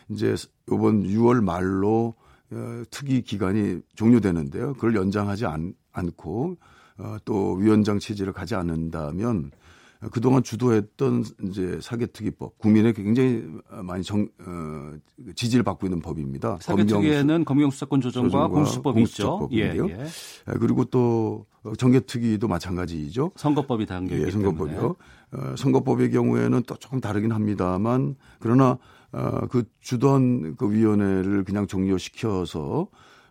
이제 0.09 0.35
이번 0.67 1.03
6월 1.03 1.43
말로 1.43 2.13
어, 2.51 2.83
특위 2.91 3.21
기간이 3.21 3.81
종료되는데요. 3.95 4.73
그걸 4.73 4.95
연장하지 4.95 5.45
않, 5.47 5.73
않고 5.91 6.57
어, 6.97 7.17
또 7.25 7.53
위원장 7.53 7.99
체제를 7.99 8.33
가지 8.33 8.55
않는다면 8.55 9.51
어, 9.51 9.64
그동안 10.11 10.43
주도했던 10.43 11.23
이제 11.43 11.79
사개특위법 11.81 12.57
국민의 12.57 12.93
굉장히 12.93 13.43
많이 13.69 14.03
정, 14.03 14.27
어, 14.45 14.93
지지를 15.35 15.63
받고 15.63 15.87
있는 15.87 16.01
법입니다. 16.01 16.57
사개특위에는 16.61 17.45
검경수사권 17.45 18.01
조정과 18.01 18.29
조정과 18.29 18.47
공수처법이 18.49 19.01
있죠. 19.03 19.39
공수처법인데요. 19.39 19.89
예, 19.89 20.03
예. 20.03 20.03
예, 20.03 20.57
그리고 20.59 20.85
또 20.85 21.45
정개특위도 21.77 22.47
마찬가지죠. 22.47 23.31
선거법이 23.35 23.85
담겨 23.85 24.15
있기 24.15 24.27
예, 24.27 24.31
선거법이요. 24.31 24.95
어, 25.33 25.55
선거법의 25.57 26.11
경우에는 26.11 26.63
또 26.67 26.75
조금 26.75 26.99
다르긴 26.99 27.31
합니다만 27.31 28.15
그러나 28.39 28.77
어, 29.11 29.47
그 29.49 29.63
주던 29.81 30.55
그 30.57 30.71
위원회를 30.71 31.43
그냥 31.45 31.67
종료시켜서 31.67 32.87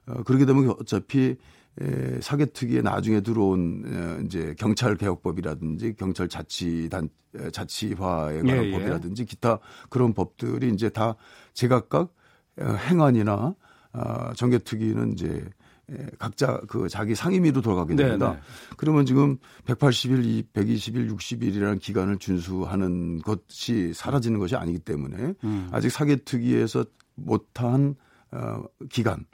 어, 0.07 0.23
그렇게 0.25 0.47
되면 0.47 0.71
어차피 0.81 1.37
에, 1.81 2.21
사개특위에 2.21 2.83
나중에 2.83 3.21
들어온 3.21 3.83
에, 3.87 4.25
이제 4.25 4.55
경찰 4.59 4.97
개혁법이라든지 4.97 5.95
경찰 5.97 6.29
자치단 6.29 7.09
에, 7.37 7.51
자치화에 7.51 8.43
관한 8.43 8.65
예, 8.65 8.69
예. 8.69 8.71
법이라든지 8.71 9.25
기타 9.25 9.59
그런 9.89 10.15
법들이 10.15 10.71
이제 10.71 10.89
다 10.89 11.17
제각각 11.53 12.13
어, 12.61 12.65
행안이나 12.65 13.55
아, 13.93 14.33
정개특위는 14.35 15.13
이제 15.13 15.45
에, 15.91 16.07
각자 16.19 16.61
그 16.69 16.89
자기 16.89 17.15
상임위로 17.15 17.61
돌아가게 17.61 17.95
네, 17.95 18.05
됩니다. 18.05 18.33
네. 18.33 18.39
그러면 18.77 19.05
지금 19.05 19.37
180일, 19.67 20.47
120일, 20.53 21.11
60일이라는 21.11 21.81
기간을 21.81 22.19
준수하는 22.19 23.21
것이 23.21 23.93
사라지는 23.93 24.39
것이 24.39 24.57
아니기 24.57 24.79
때문에 24.79 25.35
음. 25.45 25.69
아직 25.73 25.91
사개특위에서 25.91 26.85
못한 27.17 27.97
어, 28.31 28.65
기간, 28.89 29.21
어, 29.21 29.25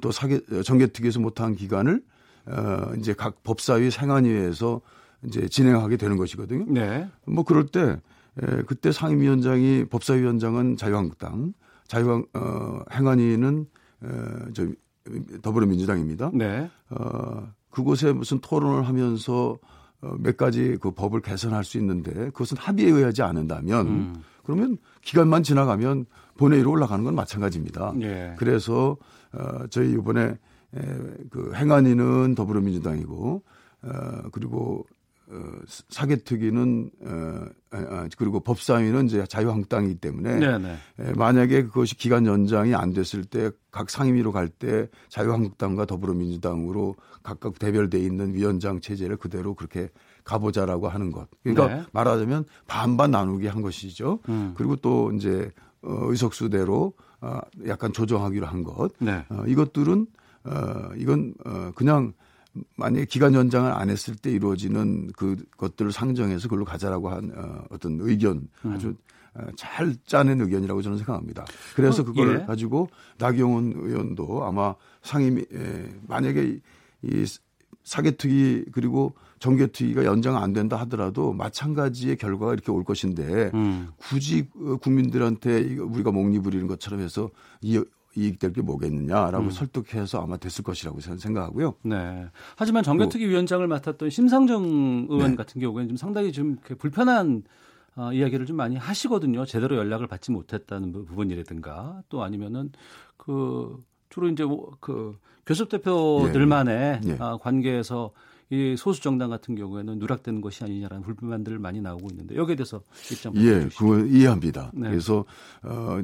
또 0.00 0.12
사개 0.12 0.40
정개특위에서 0.64 1.20
못한 1.20 1.54
기간을 1.54 2.02
어, 2.46 2.92
이제 2.98 3.14
각 3.14 3.42
법사위 3.42 3.90
생안위에서 3.90 4.80
이제 5.24 5.48
진행하게 5.48 5.96
되는 5.96 6.16
것이거든요. 6.16 6.66
네. 6.68 7.08
뭐 7.26 7.44
그럴 7.44 7.66
때 7.66 8.00
에, 8.40 8.62
그때 8.66 8.92
상임위원장이 8.92 9.86
법사위원장은 9.86 10.76
자유한국당, 10.76 11.52
자유한 11.86 12.24
어, 12.34 12.80
행안위는 12.92 13.66
에, 14.04 14.08
저 14.54 14.66
더불어민주당입니다. 15.42 16.30
네. 16.34 16.70
어, 16.90 17.48
그곳에 17.70 18.12
무슨 18.12 18.40
토론을 18.40 18.86
하면서 18.86 19.58
어, 20.00 20.14
몇 20.18 20.36
가지 20.36 20.76
그 20.80 20.90
법을 20.90 21.20
개선할 21.20 21.64
수 21.64 21.78
있는데 21.78 22.12
그것은 22.30 22.56
합의에 22.58 22.90
의하지 22.90 23.22
않는다면 23.22 23.86
음. 23.86 24.22
그러면 24.44 24.78
기간만 25.02 25.42
지나가면 25.42 26.06
본회의로 26.36 26.70
올라가는 26.70 27.04
건 27.04 27.14
마찬가지입니다. 27.14 27.94
예. 28.00 28.34
그래서 28.38 28.96
어, 29.32 29.66
저희 29.70 29.92
이번에 29.92 30.38
에, 30.74 30.80
그 31.30 31.52
행안위는 31.54 32.34
더불어민주당이고 32.34 33.42
어, 33.82 33.90
그리고 34.32 34.86
어, 35.28 35.40
사개특위는 35.88 36.90
어, 37.06 37.44
아, 37.70 38.08
그리고 38.18 38.40
법사위는 38.40 39.06
이제 39.06 39.24
자유한국당이기 39.26 39.96
때문에 39.96 40.38
네네. 40.38 40.76
에, 41.00 41.12
만약에 41.16 41.64
그것이 41.64 41.96
기간 41.96 42.26
연장이 42.26 42.74
안 42.74 42.92
됐을 42.92 43.24
때 43.24 43.50
각 43.72 43.88
상임위로 43.88 44.32
갈 44.32 44.48
때 44.48 44.88
자유한국당과 45.08 45.86
더불어민주당으로 45.86 46.94
각각 47.22 47.58
대별돼 47.58 47.98
있는 47.98 48.34
위원장 48.34 48.80
체제를 48.80 49.16
그대로 49.16 49.54
그렇게 49.54 49.88
가보자라고 50.24 50.88
하는 50.88 51.10
것. 51.10 51.28
그러니까 51.42 51.74
네. 51.74 51.82
말하자면 51.92 52.44
반반 52.66 53.10
나누기 53.10 53.46
한 53.46 53.62
것이죠. 53.62 54.20
음. 54.28 54.54
그리고 54.56 54.76
또 54.76 55.12
이제 55.12 55.50
어, 55.82 56.06
의석수대로 56.08 56.92
어, 57.20 57.40
약간 57.66 57.92
조정하기로 57.92 58.46
한 58.46 58.64
것. 58.64 58.92
네. 58.98 59.24
어, 59.28 59.44
이것들은 59.46 60.06
어, 60.44 60.88
이건 60.96 61.34
어, 61.44 61.72
그냥 61.74 62.12
만약에 62.76 63.06
기간 63.06 63.34
연장을 63.34 63.70
안 63.70 63.90
했을 63.90 64.14
때 64.14 64.30
이루어지는 64.30 65.12
그것들을 65.12 65.90
상정해서 65.92 66.48
그걸로 66.48 66.64
가자라고 66.64 67.08
한 67.08 67.32
어, 67.34 67.64
어떤 67.70 67.98
의견 68.00 68.48
아주 68.64 68.94
어, 69.34 69.46
잘 69.56 69.94
짜낸 70.04 70.40
의견이라고 70.40 70.82
저는 70.82 70.98
생각합니다. 70.98 71.46
그래서 71.74 72.02
어, 72.02 72.04
그걸 72.04 72.40
예. 72.40 72.44
가지고 72.44 72.88
나경원 73.18 73.72
의원도 73.76 74.44
아마 74.44 74.74
상임위 75.02 75.46
에, 75.52 75.94
만약에 76.06 76.60
이 77.02 77.26
사개특위 77.84 78.66
그리고 78.72 79.14
정개특위가 79.42 80.04
연장 80.04 80.36
안 80.36 80.52
된다 80.52 80.76
하더라도 80.80 81.32
마찬가지의 81.32 82.16
결과가 82.16 82.52
이렇게 82.52 82.70
올 82.70 82.84
것인데 82.84 83.50
음. 83.54 83.88
굳이 83.96 84.48
어, 84.56 84.76
국민들한테 84.76 85.78
우리가 85.78 86.12
목리 86.12 86.38
부리는 86.38 86.68
것처럼 86.68 87.00
해서 87.00 87.28
이, 87.60 87.82
이익될 88.14 88.52
게 88.52 88.60
음. 88.62 88.66
뭐겠느냐라고 88.66 89.50
설득해서 89.50 90.22
아마 90.22 90.36
됐을 90.36 90.62
것이라고 90.62 91.00
저는 91.00 91.18
생각하고요. 91.18 91.74
네. 91.82 92.26
하지만 92.56 92.84
정개특위 92.84 93.26
위원장을 93.26 93.66
맡았던 93.66 94.10
심상정 94.10 95.08
의원 95.10 95.30
네. 95.32 95.36
같은 95.36 95.60
경우에는 95.60 95.88
좀 95.88 95.96
상당히 95.96 96.30
좀 96.30 96.56
불편한 96.78 97.42
어, 97.96 98.12
이야기를 98.12 98.46
좀 98.46 98.56
많이 98.56 98.76
하시거든요. 98.76 99.44
제대로 99.44 99.76
연락을 99.76 100.06
받지 100.06 100.30
못했다는 100.30 100.92
부- 100.92 101.04
부분이라든가 101.04 102.02
또 102.08 102.22
아니면은 102.22 102.70
그 103.16 103.76
주로 104.08 104.28
이제 104.28 104.44
뭐그 104.44 105.18
교섭 105.44 105.68
대표들만의 105.68 107.00
예, 107.04 107.08
예. 107.10 107.16
아, 107.18 107.36
관계에서 107.38 108.12
이 108.52 108.76
소수 108.76 109.00
정당 109.00 109.30
같은 109.30 109.54
경우에는 109.54 109.98
누락되는 109.98 110.42
것이 110.42 110.62
아니냐라는 110.62 111.02
불만들 111.16 111.58
많이 111.58 111.80
나오고 111.80 112.08
있는데 112.10 112.36
여기에 112.36 112.56
대해서 112.56 112.82
입장 113.10 113.34
예. 113.36 113.66
그걸 113.78 114.06
이해합니다. 114.10 114.70
네. 114.74 114.90
그래서 114.90 115.24
어 115.62 116.02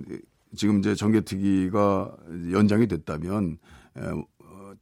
지금 0.56 0.78
이제 0.78 0.94
정개특위가 0.94 2.16
연장이 2.52 2.86
됐다면 2.86 3.58
에, 3.98 4.00
어, 4.00 4.72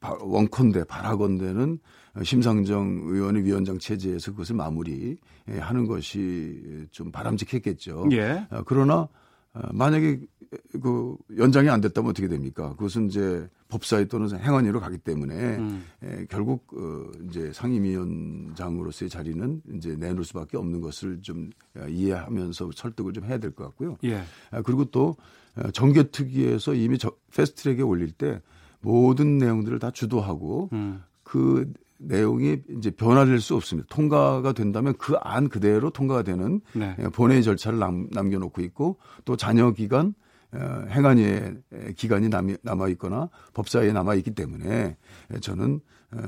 바- 0.00 0.18
원컨대 0.20 0.82
바라건대는 0.82 1.78
심상정 2.24 3.02
의원의 3.04 3.44
위원장 3.44 3.78
체제에서 3.78 4.32
그것을 4.32 4.56
마무리하는 4.56 5.86
것이 5.86 6.88
좀 6.90 7.12
바람직했겠죠. 7.12 8.08
예. 8.10 8.48
어, 8.50 8.62
그러나 8.66 8.94
어, 8.96 9.08
만약에 9.72 10.20
그 10.82 11.16
연장이 11.38 11.68
안 11.68 11.80
됐다면 11.80 12.10
어떻게 12.10 12.28
됩니까? 12.28 12.74
그것은 12.76 13.08
이제 13.08 13.48
법사위 13.68 14.08
또는 14.08 14.38
행안위로 14.38 14.80
가기 14.80 14.98
때문에 14.98 15.56
음. 15.56 15.84
에, 16.02 16.26
결국 16.28 16.66
어, 16.74 17.10
이제 17.28 17.50
상임위원장으로서의 17.54 19.08
자리는 19.08 19.62
이제 19.74 19.96
내놓을 19.96 20.24
수밖에 20.24 20.58
없는 20.58 20.80
것을 20.82 21.22
좀 21.22 21.50
어, 21.76 21.86
이해하면서 21.88 22.70
설득을 22.74 23.12
좀 23.14 23.24
해야 23.24 23.38
될 23.38 23.52
것 23.52 23.64
같고요. 23.64 23.96
예. 24.04 24.22
아, 24.50 24.60
그리고 24.62 24.84
또 24.86 25.16
어, 25.56 25.70
정개특위에서 25.70 26.74
이미 26.74 26.98
저, 26.98 27.12
패스트트랙에 27.34 27.80
올릴 27.82 28.10
때 28.12 28.42
모든 28.80 29.38
내용들을 29.38 29.78
다 29.78 29.90
주도하고 29.90 30.68
음. 30.72 31.02
그 31.22 31.72
내용이 32.02 32.62
이제 32.78 32.90
변화될 32.90 33.40
수 33.40 33.54
없습니다. 33.56 33.86
통과가 33.90 34.52
된다면 34.52 34.94
그 34.98 35.14
안 35.22 35.48
그대로 35.48 35.90
통과가 35.90 36.22
되는 36.22 36.60
네. 36.74 36.96
예, 36.98 37.04
본회의 37.04 37.42
절차를 37.42 37.78
남, 37.78 38.08
남겨놓고 38.10 38.60
있고 38.62 38.98
또 39.24 39.36
잔여 39.36 39.72
기간 39.72 40.14
어, 40.52 40.84
행안위에 40.90 41.54
기간이 41.96 42.28
남, 42.28 42.54
남아 42.62 42.88
있거나 42.88 43.30
법사위에 43.54 43.92
남아 43.92 44.16
있기 44.16 44.32
때문에 44.34 44.96
예, 45.32 45.40
저는 45.40 45.80
어, 46.12 46.18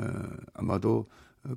아마도 0.54 1.06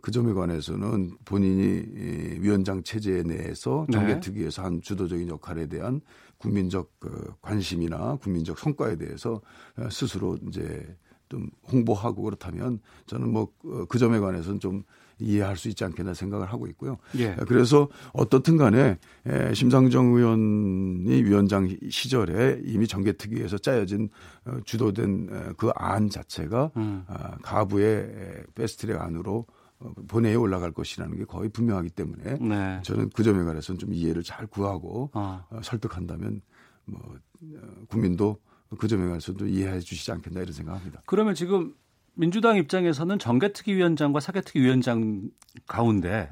그 0.02 0.12
점에 0.12 0.34
관해서는 0.34 1.12
본인이 1.24 1.78
이 1.80 2.39
위원장 2.42 2.84
체제 2.84 3.24
내에서 3.24 3.86
네. 3.88 3.94
정개특위에서 3.94 4.63
한 4.63 4.82
주도적인 4.82 5.30
역할에 5.30 5.68
대한 5.68 6.02
국민적 6.38 6.92
그 7.00 7.34
관심이나 7.42 8.18
국민적 8.18 8.60
성과에 8.60 8.98
대해서 8.98 9.42
어, 9.78 9.88
스스로 9.89 10.38
이제 10.50 10.86
좀 11.30 11.50
홍보하고 11.72 12.22
그렇다면 12.24 12.80
저는 13.06 13.30
뭐 13.32 13.48
그 13.90 13.98
점에 14.00 14.20
관해서는 14.20 14.60
좀 14.60 14.84
이해할 15.20 15.58
수 15.58 15.68
있지 15.68 15.84
않겠나 15.84 16.13
생각을 16.13 16.46
하고 16.52 16.68
있고요. 16.68 16.98
예. 17.18 17.36
그래서 17.48 17.90
어떻든 18.13 18.56
간에 18.56 18.98
에, 19.26 19.54
심상정 19.54 20.13
의원이 20.13 21.24
위원장 21.24 21.68
시절에 21.90 22.62
이미 22.63 22.88
정개특위에서 22.88 23.58
짜여진 23.58 24.10
어, 24.46 24.58
주도된 24.63 25.56
그 25.58 25.72
안 25.76 26.10
자체가 26.10 26.72
음. 26.78 27.04
아, 27.08 27.38
가부의 27.42 28.44
패스트트랙 28.56 29.02
안으로 29.02 29.46
어, 29.80 29.92
본회의에 30.08 30.36
올라갈 30.36 30.72
것이라는 30.72 31.18
게 31.18 31.26
거의 31.26 31.50
분명하기 31.50 31.90
때문에 31.90 32.38
네. 32.40 32.80
저는 32.84 33.10
그 33.10 33.24
점에 33.24 33.44
관해서는 33.44 33.80
좀 33.80 33.94
이해를 33.94 34.22
잘 34.24 34.46
구하고 34.48 35.10
어. 35.13 35.44
어, 35.50 35.60
설득한다면 35.63 36.42
뭐 36.86 37.02
어, 37.42 37.86
국민도 37.90 38.38
그 38.78 38.88
점에 38.88 39.06
관해서도 39.06 39.48
이해해 39.48 39.80
주시지 39.80 40.12
않겠나 40.12 40.42
이런 40.42 40.54
생각합니다. 40.54 41.02
그러면 41.06 41.36
지금 41.36 41.74
민주당 42.16 42.58
입장에서는 42.58 43.20
정개특위 43.20 43.76
위원장과 43.76 44.20
사개특위 44.20 44.64
위원장 44.64 45.30
가운데 45.68 46.30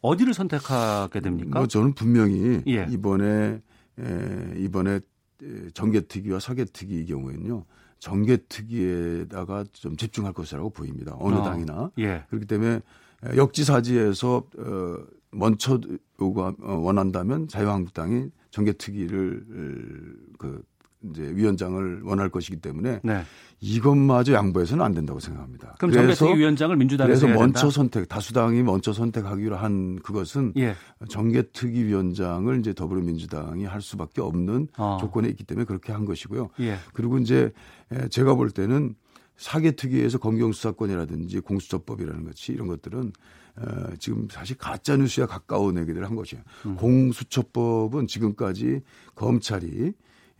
어디를 0.00 0.34
선택하게 0.34 1.20
됩니까? 1.20 1.60
뭐 1.60 1.66
저는 1.66 1.94
분명히 1.94 2.62
예. 2.66 2.86
이번에 2.90 3.60
에, 3.98 4.54
이번에 4.56 5.00
에, 5.42 5.70
정개특위와 5.74 6.40
사개특위 6.40 7.06
경우에는요 7.06 7.64
정개특위에다가 7.98 9.64
좀 9.72 9.96
집중할 9.96 10.32
것이라고 10.32 10.70
보입니다. 10.70 11.16
어느 11.18 11.36
어. 11.36 11.42
당이나 11.42 11.90
예. 11.98 12.24
그렇기 12.28 12.46
때문에 12.46 12.80
에, 13.24 13.36
역지사지에서 13.36 14.36
어, 14.58 14.96
먼저 15.30 15.80
요구 16.20 16.42
어, 16.42 16.54
원한다면 16.74 17.48
자유한국당이 17.48 18.30
정개특위를 18.50 19.46
을, 19.50 20.16
그 20.38 20.62
이제 21.02 21.22
위원장을 21.22 22.02
원할 22.02 22.28
것이기 22.28 22.56
때문에 22.56 23.00
네. 23.04 23.22
이것마저 23.60 24.32
양보해서는 24.32 24.84
안 24.84 24.94
된다고 24.94 25.20
생각합니다. 25.20 25.76
그럼 25.78 25.92
그래서 25.92 26.26
위원장을 26.26 26.74
민주당에서 26.76 27.26
그래서 27.26 27.38
먼저 27.38 27.60
된다? 27.60 27.70
선택 27.70 28.08
다수당이 28.08 28.62
먼저 28.62 28.92
선택하기로 28.92 29.56
한 29.56 29.96
그것은 29.96 30.54
예. 30.56 30.74
정개특위 31.08 31.84
위원장을 31.84 32.58
이제 32.58 32.72
더불어민주당이 32.72 33.64
할 33.64 33.80
수밖에 33.80 34.20
없는 34.20 34.68
어. 34.76 34.98
조건에 35.00 35.28
있기 35.28 35.44
때문에 35.44 35.64
그렇게 35.64 35.92
한 35.92 36.04
것이고요. 36.04 36.50
예. 36.60 36.76
그리고 36.92 37.18
이제 37.18 37.52
에, 37.92 38.08
제가 38.08 38.34
볼 38.34 38.50
때는 38.50 38.94
사개특위에서 39.36 40.18
검경수사권이라든지 40.18 41.40
공수처법이라는 41.40 42.24
것이 42.24 42.52
이런 42.52 42.66
것들은 42.66 43.12
어, 43.56 43.94
지금 43.98 44.28
사실 44.30 44.56
가짜 44.56 44.96
뉴스에 44.96 45.26
가까운 45.26 45.78
얘기들을 45.78 46.06
한 46.08 46.16
것이에요. 46.16 46.42
음. 46.66 46.76
공수처법은 46.76 48.06
지금까지 48.06 48.82
검찰이 49.14 49.92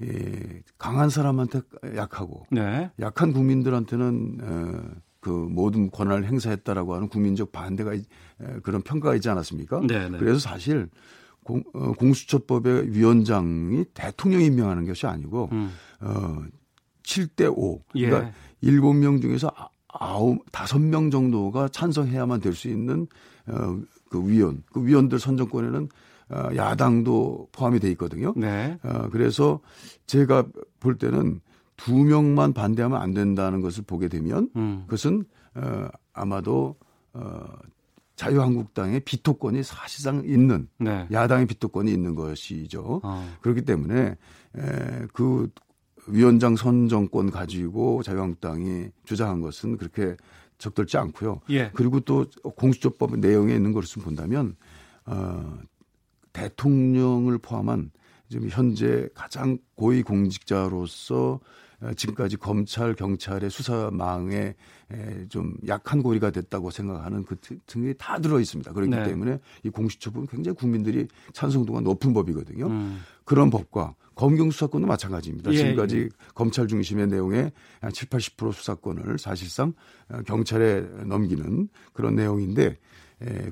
예, 0.02 0.62
강한 0.78 1.10
사람한테 1.10 1.60
약하고 1.96 2.46
네. 2.50 2.90
약한 3.00 3.32
국민들한테는 3.32 4.38
어, 4.42 4.82
그 5.20 5.30
모든 5.30 5.90
권한을 5.90 6.24
행사했다라고 6.26 6.94
하는 6.94 7.08
국민적 7.08 7.50
반대가 7.50 7.94
에, 7.94 8.02
그런 8.62 8.82
평가가 8.82 9.14
있지 9.16 9.28
않았습니까? 9.28 9.80
네, 9.88 10.08
네. 10.08 10.18
그래서 10.18 10.38
사실 10.38 10.88
공, 11.42 11.62
어, 11.74 11.92
공수처법의 11.92 12.92
위원장이 12.94 13.84
대통령이 13.94 14.46
임명하는 14.46 14.86
것이 14.86 15.06
아니고 15.06 15.48
음. 15.52 15.72
어, 16.00 16.42
7대 17.02 17.52
5. 17.56 17.82
예. 17.96 18.06
그러니까 18.08 18.32
7명 18.62 19.20
중에서 19.20 19.50
아- 19.56 19.68
아홉 19.88 20.44
다섯 20.52 20.78
명 20.78 21.10
정도가 21.10 21.68
찬성해야만 21.68 22.40
될 22.40 22.52
수 22.54 22.68
있는 22.68 23.06
어, 23.46 23.80
그 24.10 24.28
위원. 24.28 24.62
그 24.72 24.86
위원들 24.86 25.18
선정권에는 25.18 25.82
어, 25.82 25.88
야당도 26.30 27.48
포함이 27.52 27.80
돼 27.80 27.90
있거든요. 27.92 28.34
네. 28.36 28.78
어, 28.82 29.08
그래서 29.10 29.60
제가 30.06 30.46
볼 30.80 30.98
때는 30.98 31.40
두 31.76 31.96
명만 31.96 32.52
반대하면 32.52 33.00
안 33.00 33.14
된다는 33.14 33.60
것을 33.60 33.84
보게 33.84 34.08
되면 34.08 34.50
음. 34.56 34.82
그것은 34.86 35.24
어, 35.54 35.88
아마도 36.12 36.76
어, 37.12 37.44
자유한국당의 38.16 39.00
비토권이 39.00 39.62
사실상 39.62 40.22
있는 40.24 40.68
네. 40.78 41.06
야당의 41.12 41.46
비토권이 41.46 41.90
있는 41.90 42.14
것이죠. 42.14 43.00
어. 43.02 43.36
그렇기 43.40 43.62
때문에 43.62 44.16
에, 44.56 45.06
그 45.12 45.48
위원장 46.08 46.56
선정권 46.56 47.30
가지고 47.30 48.02
자유한국당이 48.02 48.88
주장한 49.04 49.40
것은 49.40 49.76
그렇게 49.76 50.16
적절치 50.58 50.98
않고요. 50.98 51.40
예. 51.50 51.70
그리고 51.74 52.00
또 52.00 52.26
공수처법 52.42 53.18
내용에 53.18 53.54
있는 53.54 53.72
것을 53.72 54.02
본다면 54.02 54.56
어, 55.06 55.58
대통령을 56.48 57.38
포함한 57.38 57.90
지금 58.28 58.48
현재 58.50 59.08
가장 59.14 59.58
고위 59.74 60.02
공직자로서 60.02 61.40
어, 61.80 61.92
지금까지 61.94 62.36
검찰 62.36 62.94
경찰의 62.94 63.50
수사망에 63.50 64.54
좀 65.28 65.54
약한 65.68 66.02
고리가 66.02 66.30
됐다고 66.30 66.70
생각하는 66.70 67.24
그 67.24 67.36
등이 67.66 67.94
다 67.98 68.18
들어 68.18 68.40
있습니다. 68.40 68.72
그렇기 68.72 68.90
네. 68.90 69.04
때문에 69.04 69.38
이 69.62 69.70
공수처법은 69.70 70.26
굉장히 70.26 70.56
국민들이 70.56 71.06
찬성도가 71.32 71.80
높은 71.80 72.12
법이거든요. 72.12 72.66
음. 72.66 73.00
그런 73.24 73.50
법과 73.50 73.94
검경 74.16 74.50
수사권도 74.50 74.88
마찬가지입니다. 74.88 75.52
예, 75.52 75.56
지금까지 75.56 75.96
예. 75.98 76.08
검찰 76.34 76.66
중심의 76.66 77.06
내용의 77.06 77.52
한 77.80 77.92
7, 77.92 78.08
80% 78.08 78.52
수사권을 78.52 79.18
사실상 79.18 79.72
어, 80.08 80.20
경찰에 80.26 80.80
넘기는 81.04 81.68
그런 81.92 82.16
내용인데 82.16 82.76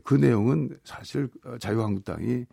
그 0.04 0.14
내용은 0.14 0.70
사실 0.84 1.28
자유한국당이 1.60 2.46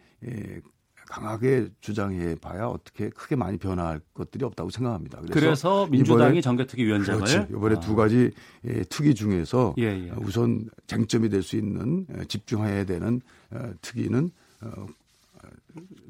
강하게 1.07 1.67
주장해 1.81 2.35
봐야 2.35 2.67
어떻게 2.67 3.09
크게 3.09 3.35
많이 3.35 3.57
변화할 3.57 3.99
것들이 4.13 4.43
없다고 4.45 4.69
생각합니다. 4.69 5.19
그래서, 5.19 5.33
그래서 5.33 5.87
민주당이 5.87 6.41
정개특위 6.41 6.85
위원장을 6.85 7.19
그렇지. 7.25 7.47
이번에 7.51 7.75
아. 7.75 7.79
두 7.79 7.95
가지 7.95 8.31
예, 8.65 8.83
특위 8.89 9.13
중에서 9.13 9.75
예, 9.77 9.83
예. 9.83 10.11
우선 10.17 10.69
쟁점이 10.87 11.29
될 11.29 11.43
수 11.43 11.57
있는 11.57 12.07
예, 12.17 12.25
집중해야 12.25 12.85
되는 12.85 13.21
어, 13.51 13.73
특위는 13.81 14.31
어, 14.61 14.87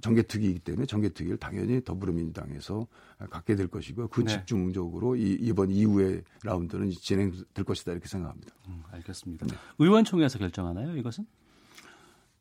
정개특위이기 0.03 0.59
때문에 0.59 0.85
정개특위를 0.85 1.37
당연히 1.37 1.81
더불어민주당에서 1.81 2.85
갖게 3.29 3.55
될 3.55 3.67
것이고 3.67 4.09
그 4.09 4.21
네. 4.21 4.33
집중적으로 4.33 5.15
이, 5.15 5.37
이번 5.39 5.71
이후의 5.71 6.23
라운드는 6.43 6.91
진행될 6.91 7.63
것이다 7.65 7.93
이렇게 7.93 8.09
생각합니다. 8.09 8.53
음, 8.67 8.83
알겠습니다. 8.91 9.47
네. 9.47 9.55
의원총회에서 9.79 10.39
결정하나요 10.39 10.97
이것은? 10.97 11.25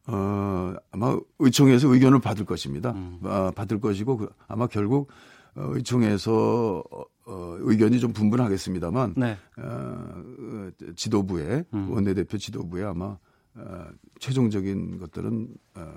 어, 0.09 0.75
아마 0.90 1.16
의총에서 1.38 1.87
의견을 1.94 2.20
받을 2.20 2.44
것입니다. 2.44 2.90
음. 2.90 3.20
아, 3.22 3.53
받을 3.55 3.81
것이고 3.81 4.16
그, 4.16 4.29
아마 4.48 4.66
결국 4.66 5.09
어, 5.55 5.70
의총에서 5.75 6.83
어, 6.90 7.05
어, 7.27 7.57
의견이 7.61 8.01
좀 8.01 8.12
분분하겠습니다만 8.12 9.14
네. 9.16 9.38
어, 9.59 10.70
지도부에 10.96 11.64
음. 11.72 11.92
원내대표 11.92 12.38
지도부에 12.38 12.83
아마 12.83 13.16
어, 13.55 13.87
최종적인 14.18 14.98
것들은 14.98 15.48
어, 15.77 15.94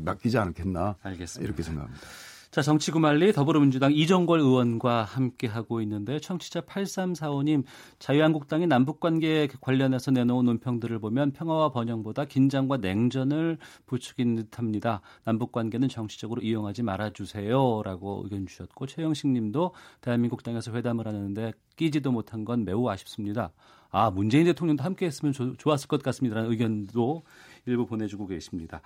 맡기지 0.00 0.38
않겠나 0.38 0.96
알겠습니다. 1.02 1.46
이렇게 1.46 1.62
생각합니다. 1.62 2.06
자, 2.54 2.62
정치구말리 2.62 3.32
더불어민주당 3.32 3.92
이정걸 3.92 4.38
의원과 4.38 5.02
함께 5.02 5.48
하고 5.48 5.80
있는데 5.80 6.20
청취자 6.20 6.60
8345님 6.60 7.64
자유한국당이 7.98 8.68
남북관계 8.68 9.48
관련해서 9.60 10.12
내놓은 10.12 10.44
논평들을 10.44 11.00
보면 11.00 11.32
평화와 11.32 11.70
번영보다 11.70 12.26
긴장과 12.26 12.76
냉전을 12.76 13.58
부추긴 13.86 14.36
듯합니다. 14.36 15.00
남북관계는 15.24 15.88
정치적으로 15.88 16.42
이용하지 16.42 16.84
말아주세요 16.84 17.82
라고 17.82 18.20
의견 18.22 18.46
주셨고 18.46 18.86
최영식 18.86 19.30
님도 19.30 19.74
대한민국 20.00 20.44
당에서 20.44 20.70
회담을 20.70 21.08
하는데 21.08 21.54
끼지도 21.74 22.12
못한 22.12 22.44
건 22.44 22.64
매우 22.64 22.88
아쉽습니다. 22.88 23.50
아 23.90 24.10
문재인 24.10 24.44
대통령도 24.44 24.84
함께 24.84 25.06
했으면 25.06 25.32
좋았을 25.58 25.88
것 25.88 26.04
같습니다라는 26.04 26.52
의견도 26.52 27.24
일부 27.66 27.84
보내주고 27.86 28.28
계십니다. 28.28 28.80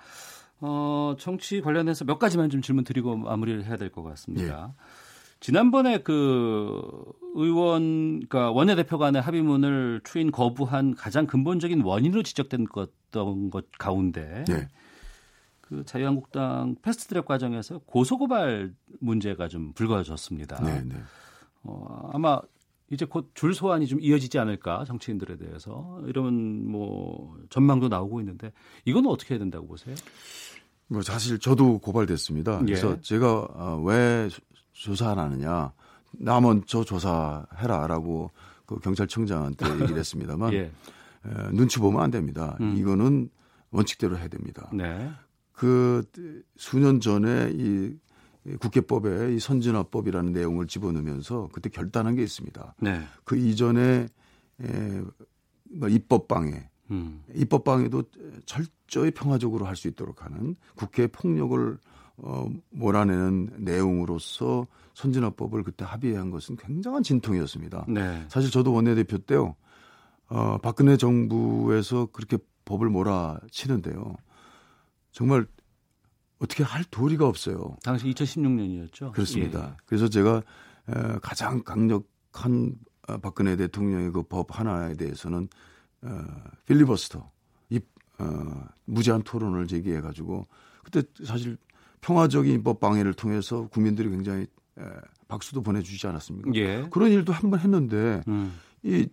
어, 0.61 1.15
정치 1.19 1.61
관련해서 1.61 2.05
몇 2.05 2.19
가지만 2.19 2.49
좀 2.49 2.61
질문 2.61 2.83
드리고 2.83 3.15
마무리를 3.17 3.65
해야 3.65 3.77
될 3.77 3.89
것 3.91 4.03
같습니다. 4.03 4.73
예. 4.73 4.83
지난번에 5.39 5.99
그 5.99 6.81
의원, 7.35 8.19
그러니까 8.27 8.51
원내대표 8.51 8.97
간의 8.97 9.21
합의문을 9.21 10.01
추인 10.03 10.31
거부한 10.31 10.95
가장 10.95 11.27
근본적인 11.27 11.81
원인으로 11.81 12.23
지적된 12.23 12.65
것던 12.65 13.49
것 13.49 13.67
가운데 13.77 14.43
예. 14.49 14.67
그 15.61 15.85
자유한국당 15.85 16.75
패스트트랙 16.81 17.25
과정에서 17.25 17.77
고소고발 17.85 18.73
문제가 18.99 19.47
좀 19.47 19.71
불거졌습니다. 19.73 20.61
네, 20.63 20.81
네. 20.83 20.95
어, 21.63 22.09
아마 22.11 22.41
이제 22.91 23.05
곧 23.05 23.33
줄 23.35 23.53
소환이 23.53 23.87
좀 23.87 23.99
이어지지 24.01 24.39
않을까 24.39 24.83
정치인들에 24.85 25.37
대해서 25.37 26.01
이런 26.07 26.67
뭐 26.69 27.37
전망도 27.49 27.87
나오고 27.87 28.19
있는데 28.21 28.51
이건 28.85 29.05
어떻게 29.05 29.33
해야 29.35 29.39
된다고 29.39 29.67
보세요? 29.67 29.95
뭐 30.87 31.01
사실 31.01 31.37
저도 31.39 31.77
고발됐습니다. 31.79 32.59
그래서 32.59 32.91
예. 32.93 33.01
제가 33.01 33.47
어, 33.53 33.81
왜 33.85 34.27
조사 34.73 35.11
안 35.11 35.19
하느냐, 35.19 35.71
나 36.13 36.39
먼저 36.41 36.83
조사해라라고 36.83 38.31
그 38.65 38.79
경찰청장한테 38.79 39.65
얘기를 39.81 39.97
했습니다만 39.97 40.53
예. 40.53 40.59
에, 40.59 40.71
눈치 41.51 41.79
보면 41.79 42.01
안 42.01 42.11
됩니다. 42.11 42.57
음. 42.61 42.75
이거는 42.77 43.29
원칙대로 43.71 44.17
해야 44.17 44.27
됩니다. 44.27 44.69
네. 44.73 45.11
그 45.51 46.03
수년 46.57 46.99
전에 46.99 47.51
이 47.53 47.93
국회법에 48.57 49.35
이 49.35 49.39
선진화법이라는 49.39 50.31
내용을 50.33 50.67
집어넣으면서 50.67 51.49
그때 51.51 51.69
결단한 51.69 52.15
게 52.15 52.23
있습니다. 52.23 52.75
네. 52.81 53.01
그 53.23 53.37
이전에 53.37 54.07
에, 54.61 55.01
뭐 55.71 55.89
입법 55.89 56.27
방해, 56.27 56.69
음. 56.91 57.23
입법 57.35 57.63
방해도 57.63 58.03
철저히 58.45 59.11
평화적으로 59.11 59.65
할 59.65 59.75
수 59.75 59.87
있도록 59.87 60.23
하는 60.23 60.55
국회 60.75 61.07
폭력을 61.07 61.77
어, 62.17 62.49
몰아내는 62.71 63.51
내용으로서 63.59 64.67
선진화법을 64.93 65.63
그때 65.63 65.85
합의한 65.85 66.31
것은 66.31 66.57
굉장한 66.57 67.03
진통이었습니다. 67.03 67.85
네. 67.87 68.25
사실 68.27 68.51
저도 68.51 68.73
원내대표 68.73 69.19
때요, 69.19 69.55
어, 70.27 70.57
박근혜 70.57 70.97
정부에서 70.97 72.07
그렇게 72.07 72.37
법을 72.65 72.89
몰아치는데요. 72.89 74.15
정말 75.11 75.47
어떻게 76.39 76.63
할 76.63 76.83
도리가 76.85 77.27
없어요. 77.27 77.77
당시 77.83 78.05
2016년이었죠. 78.11 79.11
그렇습니다. 79.11 79.71
예. 79.71 79.77
그래서 79.85 80.07
제가 80.07 80.41
에, 80.89 80.93
가장 81.21 81.63
강력한 81.63 82.75
어, 83.07 83.17
박근혜 83.17 83.55
대통령의 83.55 84.11
그 84.11 84.23
법 84.23 84.57
하나에 84.57 84.93
대해서는 84.95 85.47
어, 86.03 86.23
필리버스터, 86.65 87.29
이 87.69 87.79
어, 88.19 88.65
무제한 88.85 89.21
토론을 89.23 89.67
제기해 89.67 89.99
가지고 90.01 90.47
그때 90.83 91.03
사실 91.25 91.57
평화적인 92.01 92.53
입법 92.55 92.79
방해를 92.79 93.13
통해서 93.13 93.67
국민들이 93.67 94.09
굉장히 94.09 94.43
에, 94.77 94.83
박수도 95.27 95.61
보내주지 95.61 96.07
않았습니까? 96.07 96.51
예. 96.55 96.87
그런 96.89 97.11
일도 97.11 97.33
한 97.33 97.49
번 97.51 97.59
했는데 97.59 98.23
음. 98.29 98.53
이 98.83 99.07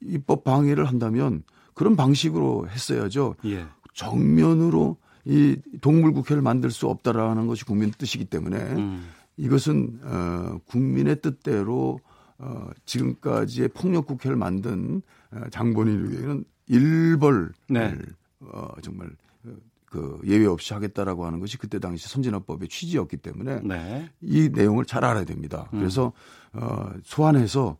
입법 0.00 0.44
방해를 0.44 0.84
한다면 0.86 1.42
그런 1.74 1.96
방식으로 1.96 2.68
했어야죠. 2.68 3.34
예. 3.46 3.66
정면으로 3.94 4.96
이 5.28 5.56
동물국회를 5.82 6.40
만들 6.40 6.70
수 6.70 6.88
없다라는 6.88 7.46
것이 7.46 7.66
국민 7.66 7.90
뜻이기 7.90 8.24
때문에 8.24 8.56
음. 8.56 9.08
이것은 9.36 10.00
어, 10.02 10.58
국민의 10.66 11.20
뜻대로 11.20 12.00
어, 12.38 12.70
지금까지의 12.86 13.68
폭력국회를 13.68 14.36
만든 14.38 15.02
어, 15.30 15.42
장본인에게는 15.50 16.44
일벌 16.68 17.52
네. 17.68 17.94
어, 18.40 18.68
정말 18.80 19.10
어, 19.44 19.50
그 19.84 20.18
예외 20.24 20.46
없이 20.46 20.72
하겠다라고 20.72 21.26
하는 21.26 21.40
것이 21.40 21.58
그때 21.58 21.78
당시 21.78 22.08
선진화법의 22.08 22.68
취지였기 22.68 23.18
때문에 23.18 23.60
네. 23.64 24.08
이 24.22 24.48
내용을 24.48 24.86
잘 24.86 25.04
알아야 25.04 25.24
됩니다. 25.24 25.68
음. 25.74 25.80
그래서 25.80 26.12
어, 26.54 26.90
소환해서 27.04 27.76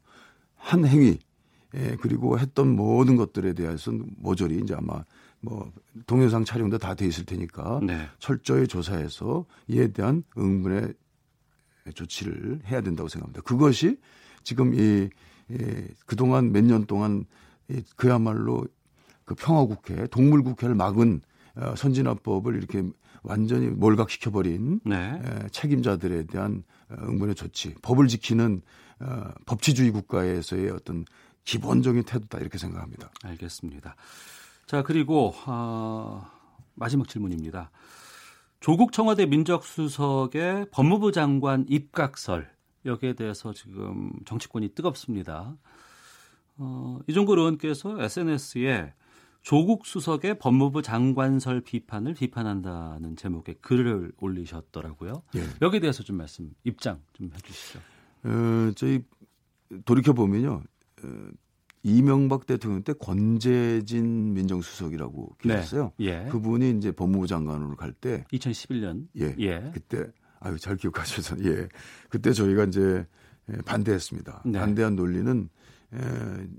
한 0.54 0.84
행위 0.84 1.18
예, 1.74 1.96
그리고 2.00 2.38
했던 2.38 2.76
모든 2.76 3.16
것들에 3.16 3.54
대해서는 3.54 4.06
모조리 4.18 4.58
이제 4.58 4.74
아마 4.74 5.04
뭐 5.40 5.70
동영상 6.06 6.44
촬영도 6.44 6.78
다 6.78 6.94
돼 6.94 7.06
있을 7.06 7.24
테니까 7.24 7.80
네. 7.82 8.08
철저히 8.18 8.66
조사해서 8.66 9.46
이에 9.68 9.88
대한 9.88 10.24
응분의 10.36 10.94
조치를 11.94 12.62
해야 12.66 12.80
된다고 12.80 13.08
생각합니다. 13.08 13.42
그것이 13.42 13.98
지금 14.42 14.74
이, 14.74 15.08
이 15.48 15.84
그동안 16.06 16.52
몇 16.52 16.64
년 16.64 16.86
동안 16.86 17.24
이, 17.68 17.82
그야말로 17.96 18.66
그 19.24 19.34
평화국회, 19.34 20.08
동물국회를 20.08 20.74
막은 20.74 21.20
어, 21.56 21.74
선진화법을 21.76 22.56
이렇게 22.56 22.82
완전히 23.22 23.66
몰각시켜버린 23.68 24.80
네. 24.84 25.20
에, 25.24 25.48
책임자들에 25.50 26.24
대한 26.26 26.62
어, 26.88 26.94
응분의 27.02 27.34
조치, 27.34 27.74
법을 27.82 28.08
지키는 28.08 28.62
어, 29.00 29.30
법치주의 29.46 29.90
국가에서의 29.90 30.70
어떤 30.70 31.04
기본적인 31.44 32.02
태도다 32.04 32.38
이렇게 32.38 32.58
생각합니다. 32.58 33.10
알겠습니다. 33.24 33.96
자 34.68 34.82
그리고 34.82 35.32
어, 35.46 36.30
마지막 36.74 37.08
질문입니다. 37.08 37.70
조국 38.60 38.92
청와대 38.92 39.24
민정수석의 39.24 40.66
법무부 40.70 41.10
장관 41.10 41.64
입각설 41.70 42.50
여기에 42.84 43.14
대해서 43.14 43.54
지금 43.54 44.12
정치권이 44.26 44.74
뜨겁습니다. 44.74 45.56
어, 46.58 46.98
이종걸 47.06 47.38
의원께서 47.38 47.96
SNS에 47.98 48.92
조국 49.40 49.86
수석의 49.86 50.38
법무부 50.38 50.82
장관설 50.82 51.62
비판을 51.62 52.12
비판한다는 52.12 53.16
제목의 53.16 53.54
글을 53.62 54.12
올리셨더라고요. 54.18 55.22
예. 55.36 55.44
여기에 55.62 55.80
대해서 55.80 56.02
좀 56.02 56.16
말씀, 56.16 56.52
입장 56.64 57.00
좀 57.14 57.30
해주시죠. 57.34 57.78
어, 58.24 58.72
저희 58.76 59.02
돌이켜 59.86 60.12
보면요, 60.12 60.62
어, 61.04 61.28
이명박 61.88 62.46
대통령 62.46 62.82
때 62.82 62.92
권재진 62.92 64.34
민정수석이라고 64.34 65.36
계셨어요. 65.38 65.92
네. 65.98 66.06
예. 66.06 66.28
그분이 66.30 66.76
이제 66.78 66.92
법무부 66.92 67.26
장관으로 67.26 67.76
갈 67.76 67.92
때 67.92 68.24
2011년 68.32 69.06
예. 69.18 69.34
예. 69.38 69.70
그때 69.72 70.06
아유 70.40 70.58
잘 70.58 70.76
기억하셔서 70.76 71.36
예 71.44 71.68
그때 72.10 72.32
저희가 72.32 72.64
이제 72.64 73.06
예, 73.50 73.56
반대했습니다. 73.62 74.42
네. 74.46 74.58
반대한 74.58 74.94
논리는 74.94 75.48
에, 75.94 75.98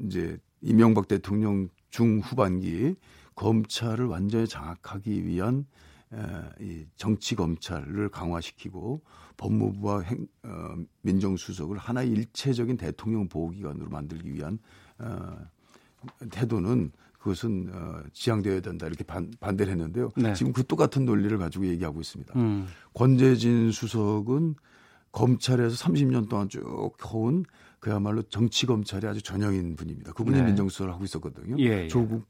이제 0.06 0.38
이명박 0.62 1.08
대통령 1.08 1.70
중후반기 1.92 2.96
검찰을 3.36 4.06
완전히 4.06 4.48
장악하기 4.48 5.26
위한 5.26 5.66
에, 6.12 6.18
이 6.60 6.86
정치 6.96 7.36
검찰을 7.36 8.10
강화시키고 8.10 9.04
법무부와 9.38 10.02
행, 10.02 10.28
어, 10.44 10.76
민정수석을 11.04 11.78
하나의 11.78 12.10
일체적인 12.10 12.76
대통령 12.76 13.30
보호기관으로 13.30 13.90
만들기 13.90 14.34
위한 14.34 14.60
어, 15.00 15.38
태도는 16.30 16.92
그것은 17.20 17.70
어, 17.74 18.02
지향되어야 18.14 18.62
된다 18.62 18.88
이렇게 18.88 19.04
반, 19.04 19.32
반대를 19.40 19.72
했는데요. 19.74 20.12
네. 20.16 20.34
지금 20.34 20.54
그 20.54 20.66
똑같은 20.66 21.06
논리를 21.06 21.38
가지고 21.38 21.68
얘기하고 21.68 22.00
있습니다. 22.00 22.34
음. 22.38 22.68
권재진 22.94 23.72
수석은 23.72 24.56
검찰에서 25.12 25.76
30년 25.76 26.30
동안 26.30 26.50
쭉 26.50 26.64
해온 27.06 27.46
그야말로 27.80 28.22
정치 28.24 28.66
검찰이 28.66 29.08
아주 29.08 29.22
전형인 29.22 29.76
분입니다. 29.76 30.14
그분이 30.14 30.38
네. 30.38 30.44
민정수석을 30.44 30.94
하고 30.94 31.04
있었거든요. 31.04 31.56
예, 31.60 31.84
예. 31.84 31.88
조국 31.88 32.26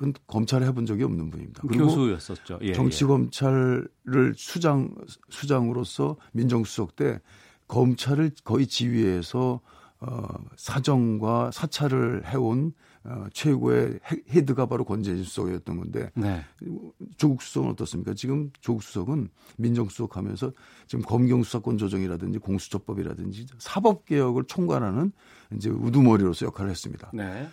은 0.00 0.14
검찰을 0.28 0.66
해본 0.68 0.86
적이 0.86 1.04
없는 1.04 1.28
분입니다. 1.30 1.62
그리고 1.66 1.86
교수였었죠. 1.86 2.60
예, 2.62 2.72
정치 2.72 3.04
검찰을 3.04 3.88
수장 4.36 4.94
수장으로서 5.28 6.16
민정수석 6.32 6.94
때 6.94 7.20
검찰을 7.66 8.30
거의 8.44 8.68
지휘해서 8.68 9.60
어, 10.00 10.28
사정과 10.56 11.50
사찰을 11.50 12.26
해온 12.26 12.72
어, 13.04 13.26
최고의 13.32 13.98
헤드가 14.30 14.66
바로 14.66 14.84
권재진 14.84 15.24
수석이었던 15.24 15.76
건데 15.76 16.10
네. 16.14 16.44
조국 17.16 17.42
수석은 17.42 17.70
어떻습니까? 17.70 18.14
지금 18.14 18.50
조국 18.60 18.82
수석은 18.82 19.28
민정수석 19.56 20.16
하면서 20.16 20.52
지금 20.86 21.04
검경수사권 21.04 21.78
조정이라든지 21.78 22.38
공수처법이라든지 22.38 23.46
사법 23.58 24.04
개혁을 24.04 24.44
총괄하는 24.46 25.12
이제 25.56 25.70
우두머리로서 25.70 26.46
역할을 26.46 26.70
했습니다. 26.70 27.10
네. 27.12 27.48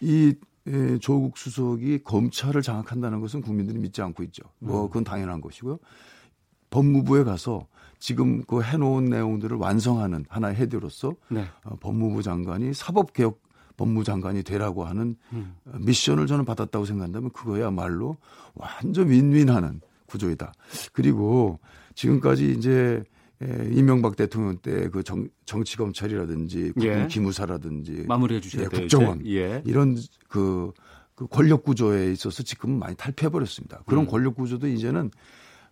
이 0.00 0.34
에, 0.66 0.98
조국 0.98 1.38
수석이 1.38 2.02
검찰을 2.04 2.62
장악한다는 2.62 3.20
것은 3.20 3.42
국민들이 3.42 3.78
믿지 3.78 4.02
않고 4.02 4.22
있죠. 4.24 4.42
뭐 4.58 4.84
음. 4.84 4.88
그건 4.88 5.04
당연한 5.04 5.40
것이고요. 5.40 5.78
법무부에 6.70 7.24
가서 7.24 7.66
지금 8.00 8.42
그 8.44 8.62
해놓은 8.62 9.04
내용들을 9.04 9.56
완성하는 9.58 10.24
하나의 10.28 10.56
헤드로서 10.56 11.14
네. 11.28 11.44
어, 11.64 11.76
법무부 11.78 12.22
장관이 12.22 12.74
사법개혁 12.74 13.40
법무 13.76 14.04
장관이 14.04 14.42
되라고 14.42 14.84
하는 14.84 15.16
음. 15.32 15.54
미션을 15.78 16.26
저는 16.26 16.44
받았다고 16.44 16.84
생각한다면 16.84 17.30
그거야말로 17.30 18.16
완전 18.54 19.08
윈윈하는 19.08 19.80
구조이다. 20.06 20.52
그리고 20.92 21.60
지금까지 21.94 22.52
이제 22.52 23.02
이명박 23.70 24.16
대통령 24.16 24.58
때 24.58 24.88
그 24.90 25.02
정치 25.46 25.76
검찰이라든지 25.78 26.72
예. 26.82 27.06
기무사라든지 27.08 28.04
마무리해 28.06 28.40
주셔야 28.40 28.64
예, 28.64 28.68
국정원 28.68 29.26
예. 29.26 29.62
이런 29.64 29.96
그, 30.28 30.72
그 31.14 31.26
권력 31.26 31.64
구조에 31.64 32.12
있어서 32.12 32.42
지금 32.42 32.78
많이 32.78 32.94
탈피해 32.96 33.30
버렸습니다. 33.30 33.82
그런 33.86 34.04
음. 34.04 34.08
권력 34.08 34.34
구조도 34.34 34.66
이제는 34.66 35.10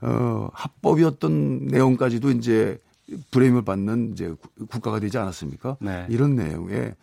어 0.01 0.49
합법이었던 0.53 1.67
내용까지도 1.67 2.31
이제 2.31 2.79
브레임을 3.31 3.63
받는 3.63 4.13
이제 4.13 4.35
국가가 4.69 5.01
되지 5.01 5.19
않았습니까? 5.19 5.77
네. 5.81 6.07
이런 6.09 6.37
내용에 6.37 6.95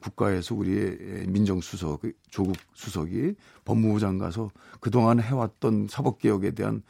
국가에서 0.00 0.54
우리의 0.54 1.26
민정수석, 1.28 2.02
조국 2.30 2.56
수석이 2.74 3.34
법무부 3.64 4.00
장가서 4.00 4.50
그동안 4.80 5.20
해왔던 5.20 5.88
사법개혁에 5.88 6.52
대한 6.52 6.82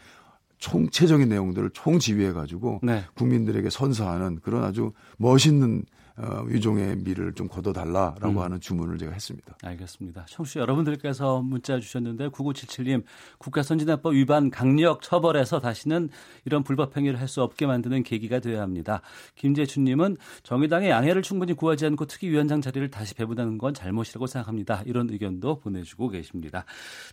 총체적인 0.59 1.29
내용들을 1.29 1.71
총지휘해 1.71 2.33
가지고 2.33 2.81
네. 2.83 3.05
국민들에게 3.15 3.69
선사하는 3.69 4.41
그런 4.43 4.65
아주 4.65 4.93
멋있는 5.17 5.85
어, 6.23 6.47
유종의 6.49 6.99
미를 6.99 7.33
좀 7.33 7.49
걷어달라라고 7.49 8.29
음. 8.29 8.39
하는 8.39 8.61
주문을 8.61 8.99
제가 8.99 9.13
했습니다. 9.13 9.57
알겠습니다. 9.63 10.27
청취 10.29 10.61
여러분들께서 10.61 11.43
문자 11.43 11.81
주셨는데 11.81 12.29
9977님 12.29 13.03
국가선진화법 13.39 14.15
위반 14.15 14.49
강력 14.51 15.03
처벌해서 15.03 15.59
다시는 15.59 16.09
이런 16.45 16.63
불법 16.63 16.97
행위를 16.97 17.21
할 17.21 17.33
수 17.33 17.43
없게 17.43 17.67
만드는 17.67 18.03
계기가 18.03 18.41
되어야 18.41 18.61
합니다. 18.61 19.01
김재춘님은 19.37 20.19
정의당의 20.43 20.91
양해를 20.91 21.23
충분히 21.23 21.55
구하지 21.55 21.87
않고 21.87 22.05
특위위원장 22.05 22.61
자리를 22.61 22.91
다시 22.91 23.15
배분하는 23.15 23.59
건 23.59 23.73
잘못이라고 23.75 24.27
생각합니다. 24.27 24.83
이런 24.85 25.09
의견도 25.11 25.61
보내주고 25.61 26.09
계십니다. 26.09 26.65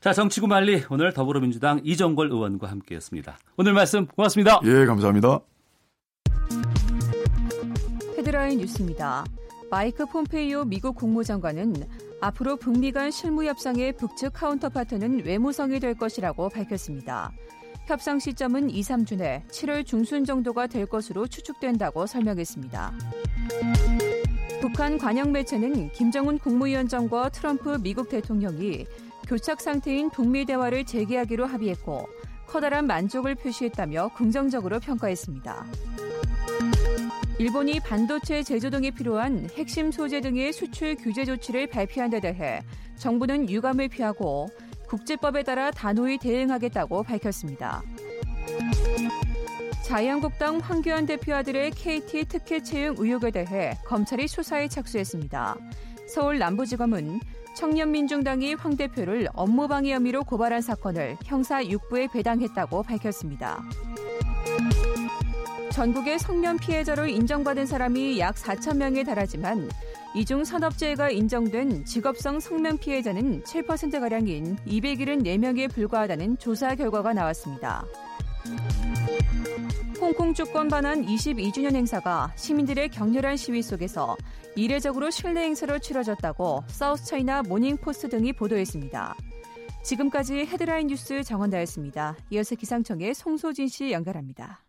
자 0.02 0.12
정치구 0.14 0.48
말리 0.48 0.84
오늘 0.90 1.14
더불어민주당 1.14 1.80
이정걸 1.84 2.30
의원과 2.32 2.70
함께했습니다. 2.70 3.38
오늘 3.58 3.74
말씀 3.74 4.06
고맙습니다. 4.08 4.60
예 4.66 4.86
감사합니다. 4.86 5.59
헤드라인 8.30 8.60
뉴스입니다. 8.60 9.26
마이크 9.72 10.06
폼페이오 10.06 10.66
미국 10.66 10.96
국무장관은 10.96 11.74
앞으로 12.22 12.58
북미 12.58 12.92
간 12.92 13.10
실무 13.10 13.44
협상의 13.44 13.94
북측 13.94 14.34
카운터파트는 14.34 15.26
외무성이 15.26 15.80
될 15.80 15.96
것이라고 15.96 16.50
밝혔습니다. 16.50 17.32
협상 17.88 18.20
시점은 18.20 18.70
2, 18.70 18.82
3주 18.82 19.18
내 19.18 19.44
7월 19.50 19.84
중순 19.84 20.26
정도가 20.26 20.68
될 20.68 20.86
것으로 20.86 21.26
추측된다고 21.26 22.06
설명했습니다. 22.06 22.94
북한 24.62 25.00
관영 25.00 25.32
매체는 25.32 25.92
김정은 25.94 26.38
국무위원장과 26.38 27.30
트럼프 27.30 27.80
미국 27.82 28.10
대통령이 28.10 28.86
교착 29.28 29.60
상태인 29.60 30.12
북미 30.12 30.46
대화를 30.46 30.86
재개하기로 30.86 31.48
합의했고 31.48 32.08
커다란 32.46 32.86
만족을 32.86 33.34
표시했다며 33.34 34.12
긍정적으로 34.16 34.80
평가했습니다. 34.80 35.66
일본이 37.40 37.80
반도체 37.80 38.44
제조 38.44 38.70
등에 38.70 38.92
필요한 38.92 39.48
핵심 39.56 39.94
소재 39.94 40.20
등의 40.20 40.52
수출 40.52 40.96
규제 40.96 41.24
조치를 41.24 41.68
발표한 41.68 42.10
데 42.10 42.20
대해 42.20 42.62
정부는 42.98 43.50
유감을 43.50 43.88
피하고 43.88 44.50
국제법에 44.90 45.44
따라 45.44 45.72
단호히 45.72 46.18
대응하겠다고 46.18 47.04
밝혔습니다. 47.04 47.82
자유한국당 49.86 50.58
황교안 50.58 51.06
대표 51.06 51.34
아들의 51.34 51.72
KT 51.72 52.26
특혜 52.26 52.62
채용 52.62 52.96
의혹에 52.98 53.32
대해 53.32 53.78
검찰이 53.86 54.28
수사에 54.28 54.68
착수했습니다. 54.68 55.56
서울 56.10 56.40
남부지검은 56.40 57.22
청년민중당이 57.56 58.56
황 58.56 58.76
대표를 58.76 59.30
업무방해 59.34 59.94
혐의로 59.94 60.26
고발한 60.26 60.62
사건을 60.62 61.16
형사 61.24 61.64
6부에 61.64 62.12
배당했다고 62.12 62.84
밝혔습니다. 62.84 63.64
전국의 65.72 66.20
석면 66.20 66.58
피해자로 66.58 67.08
인정받은 67.08 67.66
사람이 67.66 68.20
약 68.20 68.36
4천 68.36 68.78
명에 68.78 69.04
달하지만 69.04 69.70
이중 70.16 70.44
산업재해가 70.44 71.12
인정된 71.12 71.86
직업성 71.86 72.40
석면 72.40 72.78
피해자는 72.78 73.44
7%가량인 73.44 74.58
274명에 74.66 75.72
불과하다는 75.72 76.38
조사 76.40 76.76
결과가 76.76 77.14
나왔습니다. 77.14 77.86
홍콩 80.02 80.34
주권 80.34 80.70
반환 80.70 81.06
22주년 81.06 81.76
행사가 81.76 82.34
시민들의 82.36 82.90
격렬한 82.90 83.38
시위 83.38 83.62
속에서 83.62 84.18
이례적으로 84.56 85.12
실내 85.12 85.44
행사로 85.44 85.80
치러졌다고 85.80 86.64
사우스 86.68 87.06
차이나 87.06 87.44
모닝포스트 87.44 88.10
등이 88.10 88.34
보도했습니다. 88.34 89.16
지금까지 89.84 90.46
헤드라인 90.46 90.88
뉴스 90.88 91.24
정원다였습니다. 91.24 92.16
이어서 92.32 92.56
기상청의 92.56 93.14
송소진 93.14 93.68
씨 93.68 93.92
연결합니다. 93.92 94.62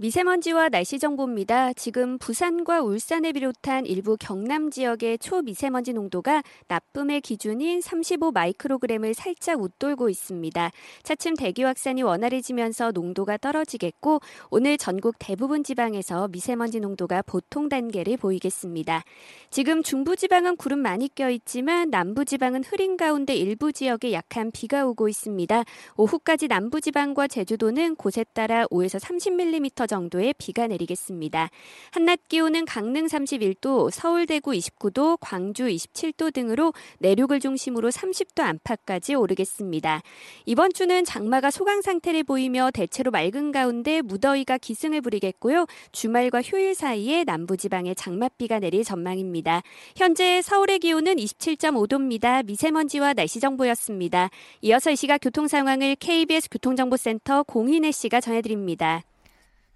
미세먼지와 0.00 0.68
날씨 0.68 1.00
정보입니다. 1.00 1.72
지금 1.72 2.18
부산과 2.18 2.82
울산을 2.82 3.32
비롯한 3.32 3.84
일부 3.84 4.16
경남 4.16 4.70
지역의 4.70 5.18
초미세먼지 5.18 5.92
농도가 5.92 6.40
나쁨의 6.68 7.20
기준인 7.20 7.80
35 7.80 8.30
마이크로그램을 8.30 9.14
살짝 9.14 9.60
웃돌고 9.60 10.08
있습니다. 10.08 10.70
차츰 11.02 11.34
대기 11.34 11.64
확산이 11.64 12.04
원활해지면서 12.04 12.92
농도가 12.92 13.36
떨어지겠고 13.38 14.20
오늘 14.50 14.78
전국 14.78 15.16
대부분 15.18 15.64
지방에서 15.64 16.28
미세먼지 16.28 16.78
농도가 16.78 17.20
보통 17.20 17.68
단계를 17.68 18.18
보이겠습니다. 18.18 19.02
지금 19.50 19.82
중부 19.82 20.14
지방은 20.14 20.58
구름 20.58 20.78
많이 20.78 21.12
껴 21.12 21.28
있지만 21.28 21.90
남부 21.90 22.24
지방은 22.24 22.62
흐린 22.62 22.96
가운데 22.96 23.34
일부 23.34 23.72
지역에 23.72 24.12
약한 24.12 24.52
비가 24.52 24.86
오고 24.86 25.08
있습니다. 25.08 25.64
오후까지 25.96 26.46
남부 26.46 26.80
지방과 26.80 27.26
제주도는 27.26 27.96
곳에 27.96 28.24
따라 28.32 28.64
5에서 28.66 29.00
30mm 29.00 29.87
정도의 29.88 30.34
비가 30.38 30.68
내리겠습니다. 30.68 31.50
한낮 31.90 32.20
기온은 32.28 32.64
강릉 32.64 33.06
31도, 33.06 33.90
서울 33.90 34.26
대구 34.26 34.52
29도, 34.52 35.18
광주 35.20 35.64
27도 35.64 36.32
등으로 36.32 36.72
내륙을 37.00 37.40
중심으로 37.40 37.90
30도 37.90 38.42
안팎까지 38.42 39.16
오르겠습니다. 39.16 40.02
이번 40.46 40.72
주는 40.72 41.04
장마가 41.04 41.50
소강 41.50 41.82
상태를 41.82 42.22
보이며 42.22 42.70
대체로 42.72 43.10
맑은 43.10 43.50
가운데 43.50 44.02
무더위가 44.02 44.58
기승을 44.58 45.00
부리겠고요. 45.00 45.66
주말과 45.92 46.42
휴일 46.42 46.74
사이에 46.74 47.24
남부지방에 47.24 47.94
장맛비가 47.94 48.60
내릴 48.60 48.84
전망입니다. 48.84 49.62
현재 49.96 50.42
서울의 50.42 50.78
기온은 50.78 51.16
27.5도입니다. 51.16 52.44
미세먼지와 52.44 53.14
날씨 53.14 53.40
정보였습니다. 53.40 54.30
이어서 54.62 54.90
이 54.90 54.96
시각 54.96 55.18
교통 55.18 55.48
상황을 55.48 55.96
KBS 55.96 56.50
교통정보센터 56.50 57.44
공인혜 57.44 57.90
씨가 57.90 58.20
전해드립니다. 58.20 59.02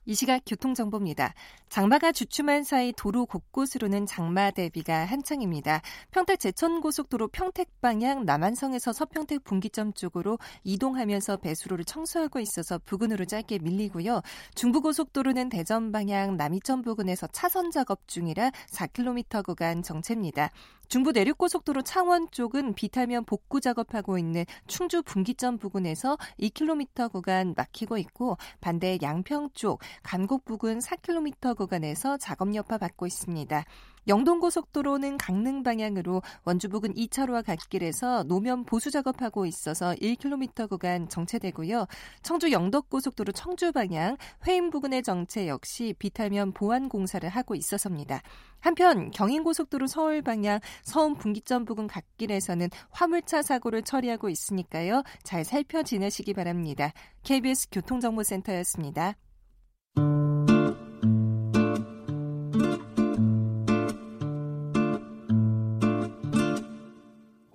이 0.04 0.14
시각 0.14 0.42
교통정보입니다. 0.46 1.34
장마가 1.72 2.12
주춤한 2.12 2.64
사이 2.64 2.92
도로 2.92 3.24
곳곳으로는 3.24 4.04
장마 4.04 4.50
대비가 4.50 5.06
한창입니다. 5.06 5.80
평택 6.10 6.38
제천고속도로 6.38 7.28
평택 7.28 7.80
방향 7.80 8.26
남한성에서 8.26 8.92
서평택 8.92 9.42
분기점 9.42 9.94
쪽으로 9.94 10.38
이동하면서 10.64 11.38
배수로를 11.38 11.86
청소하고 11.86 12.40
있어서 12.40 12.78
부근으로 12.84 13.24
짧게 13.24 13.60
밀리고요. 13.60 14.20
중부고속도로는 14.54 15.48
대전 15.48 15.92
방향 15.92 16.36
남이천 16.36 16.82
부근에서 16.82 17.26
차선 17.28 17.70
작업 17.70 18.06
중이라 18.06 18.50
4km 18.70 19.42
구간 19.42 19.82
정체입니다. 19.82 20.50
중부 20.88 21.12
내륙고속도로 21.12 21.80
창원 21.80 22.30
쪽은 22.30 22.74
비타면 22.74 23.24
복구 23.24 23.62
작업하고 23.62 24.18
있는 24.18 24.44
충주 24.66 25.02
분기점 25.02 25.56
부근에서 25.56 26.18
2km 26.38 27.10
구간 27.10 27.54
막히고 27.56 27.96
있고 27.96 28.36
반대 28.60 28.98
양평 29.00 29.52
쪽 29.54 29.80
간곡 30.02 30.44
부근 30.44 30.80
4km 30.80 31.56
구간 31.56 31.61
에서 31.84 32.16
작업 32.18 32.54
여파 32.54 32.78
받고 32.78 33.06
있습니다. 33.06 33.64
영동고속도로는 34.08 35.16
강릉 35.16 35.62
방향으로 35.62 36.22
원주 36.44 36.68
부근 36.68 36.92
2차로와 36.94 37.44
갓길에서 37.44 38.24
노면 38.24 38.64
보수 38.64 38.90
작업하고 38.90 39.46
있어서 39.46 39.94
1km 39.94 40.68
구간 40.68 41.08
정체되고요. 41.08 41.86
청주 42.22 42.50
영덕고속도로 42.50 43.32
청주 43.32 43.72
방향 43.72 44.16
회인 44.46 44.70
부근의 44.70 45.02
정체 45.02 45.46
역시 45.46 45.94
비탈면 45.98 46.52
보완 46.52 46.88
공사를 46.88 47.28
하고 47.28 47.54
있어서입니다. 47.54 48.22
한편 48.58 49.10
경인고속도로 49.10 49.86
서울 49.86 50.22
방향 50.22 50.60
서운 50.82 51.16
분기점 51.16 51.64
부근 51.64 51.86
갓길에서는 51.86 52.68
화물차 52.90 53.42
사고를 53.42 53.82
처리하고 53.82 54.28
있으니까요. 54.28 55.02
잘 55.22 55.44
살펴 55.44 55.82
지내시기 55.82 56.34
바랍니다. 56.34 56.92
KBS 57.22 57.68
교통정보센터였습니다. 57.70 59.14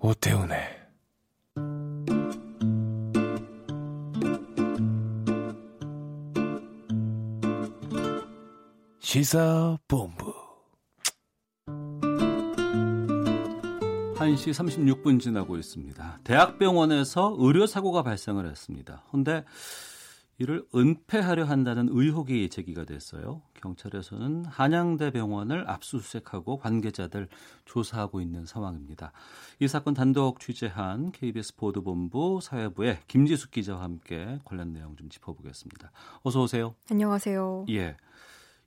오태훈의 0.00 0.78
시사본부 9.00 10.34
1시 14.16 14.52
36분 14.52 15.20
지나고 15.20 15.56
있습니다. 15.56 16.20
대학병원에서 16.24 17.36
의료사고가 17.38 18.02
발생을 18.02 18.48
했습니다. 18.48 19.04
그런데 19.08 19.44
이를 20.38 20.64
은폐하려 20.74 21.44
한다는 21.44 21.88
의혹이 21.90 22.48
제기가 22.48 22.84
됐어요. 22.84 23.42
경찰에서는 23.54 24.44
한양대 24.44 25.10
병원을 25.10 25.68
압수수색하고 25.68 26.58
관계자들 26.58 27.28
조사하고 27.64 28.20
있는 28.20 28.46
상황입니다. 28.46 29.12
이 29.58 29.66
사건 29.66 29.94
단독 29.94 30.38
취재한 30.38 31.10
KBS 31.10 31.56
보도본부 31.56 32.38
사회부의 32.40 33.00
김지숙 33.08 33.50
기자와 33.50 33.82
함께 33.82 34.38
관련 34.44 34.72
내용 34.72 34.94
좀 34.96 35.08
짚어보겠습니다. 35.08 35.90
어서 36.22 36.42
오세요. 36.42 36.76
안녕하세요. 36.88 37.66
예. 37.70 37.96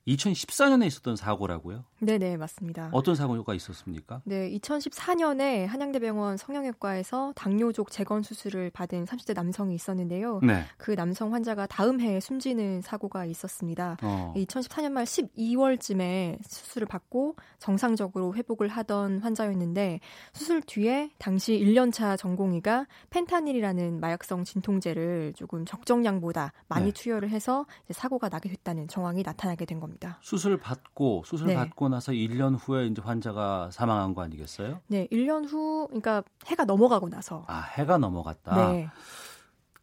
2014년에 0.08 0.88
있었던 0.88 1.16
사고라고요? 1.16 1.86
네네, 2.00 2.38
맞습니다. 2.38 2.90
어떤 2.92 3.16
사고가 3.16 3.54
있었습니까? 3.54 4.22
네, 4.26 4.50
2014년에 4.58 5.68
한양대병원 5.68 6.38
성형외과에서 6.38 7.34
당뇨족 7.36 7.92
재건 7.92 8.24
수술을 8.24 8.72
받은 8.72 9.06
30대 9.06 9.36
남성이 9.36 9.76
있었는데요. 9.76 10.40
네. 10.42 10.64
그 10.78 10.96
남성 10.96 11.34
환자가 11.34 11.68
다음 11.68 12.02
해에 12.02 12.20
숨지는 12.20 12.82
사고가 12.82 13.26
있었습니다. 13.26 13.98
어. 14.02 14.34
2014년 14.36 14.92
말 14.92 15.06
12월쯤에 15.06 16.40
수술을 16.48 16.88
받고 16.88 17.36
정상적으로 17.60 18.34
회복을 18.34 18.68
하던 18.68 19.20
환자였는데 19.20 20.00
수술 20.34 20.62
뒤에 20.62 21.12
당시 21.20 21.54
1년차 21.54 22.18
전공의가 22.18 22.88
펜타닐이라는 23.12 24.00
마약성 24.00 24.44
진통제를 24.46 25.34
조금 25.36 25.66
적정량보다 25.66 26.54
많이 26.68 26.86
네. 26.86 26.92
투여를 26.92 27.30
해서 27.30 27.66
사고가 27.90 28.30
나게 28.30 28.50
됐다는 28.50 28.88
정황이 28.88 29.22
나타나게 29.22 29.66
된 29.66 29.80
겁니다. 29.80 29.91
수술 30.22 30.58
받고 30.58 31.24
수술 31.26 31.48
네. 31.48 31.56
받고 31.56 31.90
나서 31.90 32.12
1년 32.12 32.58
후에 32.60 32.88
이제 32.88 33.02
환자가 33.02 33.70
사망한 33.72 34.14
거 34.14 34.22
아니겠어요? 34.22 34.80
네, 34.88 35.08
1년 35.12 35.48
후, 35.48 35.88
그러니까 35.88 36.24
해가 36.48 36.66
넘어가고 36.66 37.10
나서. 37.10 37.44
아, 37.48 37.62
해가 37.62 37.98
넘어갔다. 37.98 38.72
네. 38.72 38.90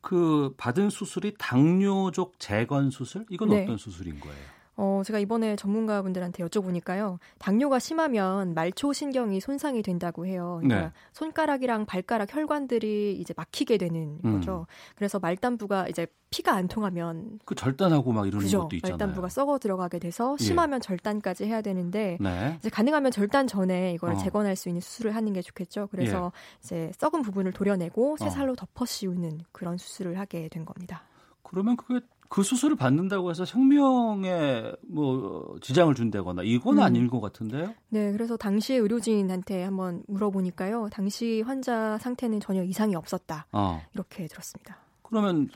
그 0.01 0.55
받은 0.57 0.91
수술이 0.91 1.35
당뇨족 1.39 2.39
재건 2.39 2.91
수술? 2.91 3.27
이건 3.31 3.51
네. 3.51 3.63
어떤 3.63 3.77
수술인 3.77 4.21
거예요? 4.21 4.58
어, 4.81 5.03
제가 5.05 5.19
이번에 5.19 5.57
전문가분들한테 5.57 6.45
여쭤보니까요. 6.45 7.19
당뇨가 7.39 7.81
심하면 7.81 8.55
말초 8.55 8.93
신경이 8.93 9.41
손상이 9.41 9.83
된다고 9.83 10.25
해요. 10.25 10.61
그러니까 10.63 10.89
네. 10.89 10.93
손가락이랑 11.13 11.85
발가락 11.85 12.33
혈관들이 12.33 13.19
이제 13.21 13.35
막히게 13.37 13.77
되는 13.77 14.21
음. 14.25 14.35
거죠. 14.35 14.67
그래서 14.95 15.19
말단부가 15.19 15.89
이제 15.89 16.07
피가 16.31 16.53
안 16.53 16.69
통하면 16.69 17.41
그 17.45 17.57
절단하고 17.57 18.13
막 18.13 18.29
이러는 18.29 18.45
그죠. 18.45 18.63
것도 18.63 18.77
있잖아요. 18.77 18.99
말단부가 18.99 19.29
썩어 19.29 19.59
들어가게 19.59 19.99
돼서 19.99 20.37
예. 20.39 20.45
심하면 20.45 20.81
절단까지 20.81 21.47
해야 21.47 21.61
되는데 21.61 22.17
네. 22.21 22.55
이제 22.61 22.71
가능하면 22.71 23.11
절단 23.11 23.49
전에 23.49 23.95
이걸 23.95 24.13
어. 24.13 24.17
재건할 24.17 24.55
수 24.55 24.69
있는 24.69 24.81
수술을 24.81 25.17
하는 25.17 25.33
게 25.33 25.43
좋겠죠. 25.43 25.89
그래서 25.91 26.31
이제 26.63 26.93
썩은 26.99 27.23
부분을 27.23 27.51
도려내고 27.51 28.17
새 28.17 28.27
어. 28.27 28.31
살로 28.31 28.55
덮어 28.55 28.87
씌우는 28.87 29.41
그런 29.51 29.77
수술을 29.77 30.21
하게 30.21 30.49
된 30.49 30.65
겁니다. 30.65 31.03
그러면 31.43 31.77
그게 31.77 32.05
그 32.29 32.43
수술을 32.43 32.77
받는다고 32.77 33.31
해서 33.31 33.45
생명에 33.45 34.73
뭐 34.87 35.57
지장을 35.63 35.95
준다거나 35.95 36.43
이건 36.43 36.79
음. 36.79 36.83
아닌 36.83 37.09
것 37.09 37.21
같은데요? 37.21 37.75
네, 37.89 38.13
그래서 38.13 38.37
당시 38.37 38.75
의료진한테 38.75 39.65
한번 39.65 40.03
물어보니까요. 40.09 40.89
당시 40.93 41.43
환자 41.43 41.97
상태는 41.99 42.41
전혀 42.41 42.63
이상이 42.63 42.95
없었다. 42.95 43.47
어. 43.53 43.83
이렇게 43.95 44.27
들었습니다. 44.27 44.79
그러면 45.03 45.49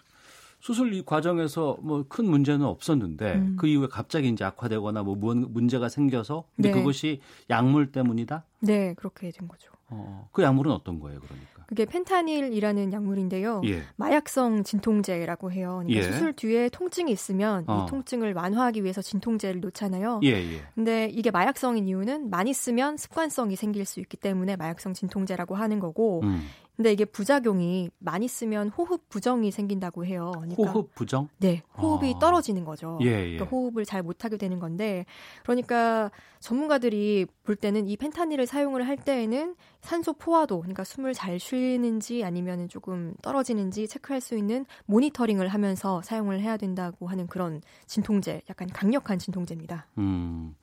수술 0.63 0.95
이 0.95 1.03
과정에서 1.05 1.77
뭐 1.83 2.05
큰 2.09 2.25
문제는 2.31 2.65
없었는데 2.65 3.35
음. 3.35 3.57
그 3.59 3.67
이후에 3.67 3.89
갑자기 3.91 4.29
이제 4.29 4.45
악화되거나 4.45 5.03
뭐 5.03 5.17
문- 5.17 5.53
문제가 5.53 5.89
생겨서 5.89 6.45
근데 6.55 6.71
네. 6.71 6.79
그것이 6.79 7.21
약물 7.51 7.91
때문이다? 7.91 8.45
네, 8.61 8.95
그렇게 8.95 9.31
된 9.33 9.49
거죠. 9.49 9.73
어, 9.89 10.29
그 10.33 10.43
약물은 10.43 10.71
어떤 10.73 11.01
거예요, 11.01 11.19
그러니까? 11.21 11.65
그게 11.67 11.85
펜타닐이라는 11.85 12.93
약물인데요. 12.93 13.63
예. 13.65 13.83
마약성 13.97 14.63
진통제라고 14.63 15.51
해요. 15.53 15.81
그러니까 15.85 15.99
예. 16.07 16.13
수술 16.13 16.33
뒤에 16.35 16.69
통증이 16.69 17.11
있으면 17.11 17.65
어. 17.67 17.85
이 17.87 17.91
통증을 17.91 18.35
완화하기 18.35 18.83
위해서 18.85 19.03
진통제를 19.03 19.61
놓잖아요. 19.63 20.21
예, 20.23 20.29
예. 20.29 20.61
근데 20.75 21.09
이게 21.13 21.31
마약성인 21.31 21.89
이유는 21.89 22.31
많이 22.31 22.53
쓰면 22.53 22.99
습관성이 22.99 23.57
생길 23.57 23.85
수 23.85 24.01
있기 24.01 24.17
때문에 24.17 24.57
마약성 24.57 24.93
진통제라고 24.95 25.55
하는 25.57 25.81
거고 25.81 26.21
음. 26.23 26.43
근데 26.83 26.93
이게 26.93 27.05
부작용이 27.05 27.91
많이 28.01 28.27
쓰면 28.27 28.71
호흡 28.71 29.09
부정이 29.09 29.53
생긴다고 29.53 30.05
해요. 30.05 30.33
그러니까 30.35 30.65
호흡 30.65 30.93
부정? 30.97 31.29
네, 31.39 31.63
호흡이 31.79 32.15
아. 32.17 32.19
떨어지는 32.19 32.65
거죠. 32.65 32.99
예, 33.03 33.07
예. 33.07 33.37
그러니까 33.37 33.45
호흡을 33.45 33.85
잘 33.85 34.03
못하게 34.03 34.37
되는 34.37 34.59
건데, 34.59 35.07
그러니까 35.45 36.11
전문가들이 36.41 37.27
볼 37.45 37.55
때는 37.55 37.87
이 37.87 37.97
펜타닐을 37.97 38.49
사용을 38.49 38.89
할 38.89 38.97
때에는 38.97 39.55
산소 39.81 40.15
포화도, 40.15 40.59
그러니까 40.59 40.83
숨을 40.83 41.15
잘 41.15 41.39
쉬는지 41.39 42.25
아니면 42.25 42.69
조금 42.69 43.15
떨어지는지 43.23 43.87
체크할 43.87 44.21
수 44.21 44.37
있는 44.37 44.67
모니터링을 44.87 45.47
하면서 45.47 46.03
사용을 46.03 46.41
해야 46.41 46.57
된다고 46.57 47.07
하는 47.07 47.29
그런 47.29 47.63
진통제, 47.87 48.43
약간 48.51 48.67
강력한 48.67 49.21
진통제입니다. 49.21 49.87
음. 49.99 50.57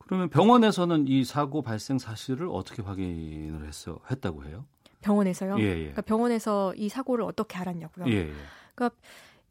그러면 0.00 0.28
병원에서는 0.28 1.06
이 1.06 1.22
사고 1.22 1.62
발생 1.62 2.00
사실을 2.00 2.48
어떻게 2.50 2.82
확인을 2.82 3.64
했어 3.64 4.00
했다고 4.10 4.46
해요? 4.46 4.66
병원에서요. 5.04 5.56
예, 5.60 5.62
예. 5.64 5.74
그러니까 5.76 6.02
병원에서 6.02 6.74
이 6.76 6.88
사고를 6.88 7.24
어떻게 7.24 7.56
알았냐고요. 7.58 8.06
예, 8.08 8.28
예. 8.28 8.32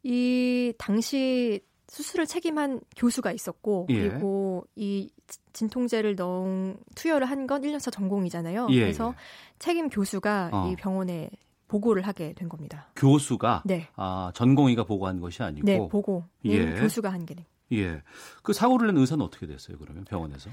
이 0.02 0.72
당시 0.76 1.60
수술을 1.88 2.26
책임한 2.26 2.80
교수가 2.96 3.32
있었고 3.32 3.86
예. 3.90 4.08
그리고 4.08 4.66
이 4.76 5.10
진통제를 5.52 6.16
넣은 6.16 6.76
투여를 6.94 7.26
한 7.26 7.46
건 7.46 7.62
1년차 7.62 7.92
전공이잖아요. 7.92 8.68
예, 8.70 8.80
그래서 8.80 9.10
예. 9.10 9.14
책임 9.58 9.88
교수가 9.88 10.50
어. 10.52 10.70
이 10.70 10.76
병원에 10.76 11.30
보고를 11.68 12.02
하게 12.02 12.32
된 12.34 12.48
겁니다. 12.48 12.88
교수가 12.96 13.62
네. 13.64 13.88
아, 13.96 14.30
전공의가 14.34 14.84
보고한 14.84 15.20
것이 15.20 15.42
아니고 15.42 15.64
네, 15.66 15.78
보고는 15.88 16.24
예. 16.44 16.74
교수가 16.74 17.10
한 17.10 17.24
게. 17.26 17.34
예. 17.72 18.02
그 18.42 18.52
사고를 18.52 18.88
낸 18.88 18.98
의사는 18.98 19.24
어떻게 19.24 19.46
됐어요, 19.46 19.78
그러면 19.78 20.04
병원에서? 20.04 20.50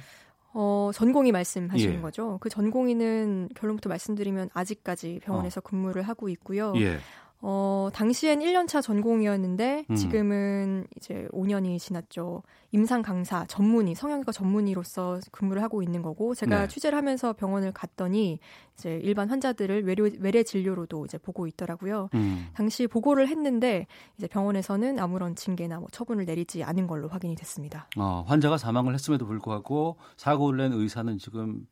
어, 0.53 0.91
전공이 0.93 1.31
말씀하시는 1.31 1.95
예. 1.97 2.01
거죠. 2.01 2.37
그 2.41 2.49
전공의는 2.49 3.49
결론부터 3.55 3.89
말씀드리면 3.89 4.49
아직까지 4.53 5.21
병원에서 5.23 5.61
근무를 5.61 6.03
하고 6.03 6.29
있고요. 6.29 6.73
예. 6.77 6.99
어, 7.43 7.89
당시엔 7.91 8.39
1년차 8.39 8.81
전공이었는데 8.83 9.85
음. 9.89 9.95
지금은 9.95 10.85
이제 10.95 11.27
5년이 11.31 11.79
지났죠. 11.79 12.43
임상 12.71 13.01
강사 13.01 13.45
전문의, 13.45 13.95
성형외과 13.95 14.31
전문의로서 14.31 15.19
근무를 15.31 15.63
하고 15.63 15.81
있는 15.81 16.03
거고 16.03 16.35
제가 16.35 16.61
네. 16.61 16.67
취재를 16.67 16.97
하면서 16.97 17.33
병원을 17.33 17.71
갔더니 17.71 18.39
이제 18.75 18.99
일반 19.03 19.29
환자들을 19.29 19.83
외래, 19.85 20.11
외래 20.19 20.43
진료로도 20.43 21.05
이제 21.05 21.17
보고 21.17 21.47
있더라고요. 21.47 22.09
음. 22.13 22.47
당시 22.53 22.85
보고를 22.87 23.27
했는데 23.27 23.87
이제 24.17 24.27
병원에서는 24.27 24.99
아무런 24.99 25.35
징계나 25.35 25.79
뭐 25.79 25.87
처분을 25.91 26.25
내리지 26.25 26.63
않은 26.63 26.85
걸로 26.85 27.07
확인이 27.07 27.35
됐습니다. 27.35 27.87
어, 27.97 28.23
환자가 28.27 28.57
사망을 28.57 28.93
했음에도 28.93 29.25
불구하고 29.25 29.97
사고를 30.15 30.69
낸 30.69 30.79
의사는 30.79 31.17
지금 31.17 31.65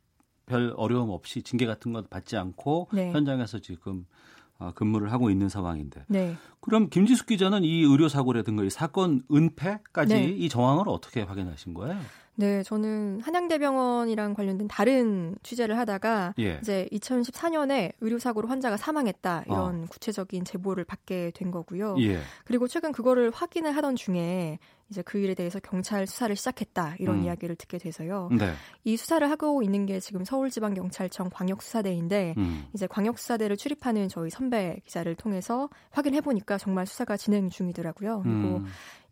별 0.48 0.74
어려움 0.76 1.12
없이 1.12 1.44
징계 1.44 1.68
같은 1.68 1.94
것 1.94 2.10
받지 2.10 2.36
않고 2.36 2.90
네. 2.92 3.12
현장에서 3.12 3.60
지금 3.60 4.00
어, 4.00 4.39
근무를 4.76 5.12
하고 5.12 5.30
있는 5.30 5.50
상황인데 5.50 6.06
네. 6.08 6.36
그럼 6.62 6.90
김지숙 6.90 7.28
기자는 7.28 7.64
이 7.64 7.82
의료 7.82 8.10
사고라든가 8.10 8.64
이 8.64 8.70
사건 8.70 9.24
은폐까지 9.32 10.14
네. 10.14 10.26
이 10.26 10.50
정황을 10.50 10.88
어떻게 10.88 11.22
확인하신 11.22 11.74
거예요? 11.74 12.00
네, 12.40 12.64
저는 12.64 13.20
한양대병원이랑 13.20 14.34
관련된 14.34 14.70
다른 14.70 15.36
취재를 15.44 15.78
하다가 15.78 16.36
예. 16.40 16.58
이제 16.62 16.88
2014년에 16.90 17.92
의료 18.00 18.18
사고로 18.18 18.48
환자가 18.48 18.78
사망했다 18.78 19.40
어. 19.40 19.44
이런 19.46 19.88
구체적인 19.88 20.46
제보를 20.46 20.86
받게 20.86 21.34
된 21.36 21.52
거고요. 21.52 21.98
예. 22.00 22.20
그리고 22.46 22.70
최근 22.70 22.94
그거를 22.94 23.30
확인을 23.32 23.76
하던 23.76 23.98
중에 23.98 24.58
이제 24.90 25.02
그 25.04 25.20
일에 25.20 25.36
대해서 25.36 25.60
경찰 25.60 26.08
수사를 26.08 26.34
시작했다 26.36 26.96
이런 27.00 27.20
음. 27.20 27.24
이야기를 27.26 27.56
듣게 27.58 27.78
돼서요. 27.78 28.30
네. 28.32 28.54
이 28.84 28.98
수사를 28.98 29.30
하고 29.30 29.62
있는 29.62 29.86
게 29.86 30.00
지금 30.00 30.24
서울지방경찰청 30.24 31.30
광역수사대인데 31.32 32.36
음. 32.38 32.66
이제 32.74 32.88
광역수사대를 32.88 33.58
출입하는 33.58 34.10
저희 34.10 34.30
선배 34.30 34.80
기자를 34.86 35.16
통해서 35.16 35.70
확인해 35.92 36.22
보니까 36.22 36.58
정말 36.58 36.88
수사가 36.88 37.18
진행 37.18 37.50
중이더라고요. 37.50 38.22
그리고 38.24 38.58
음. 38.58 38.66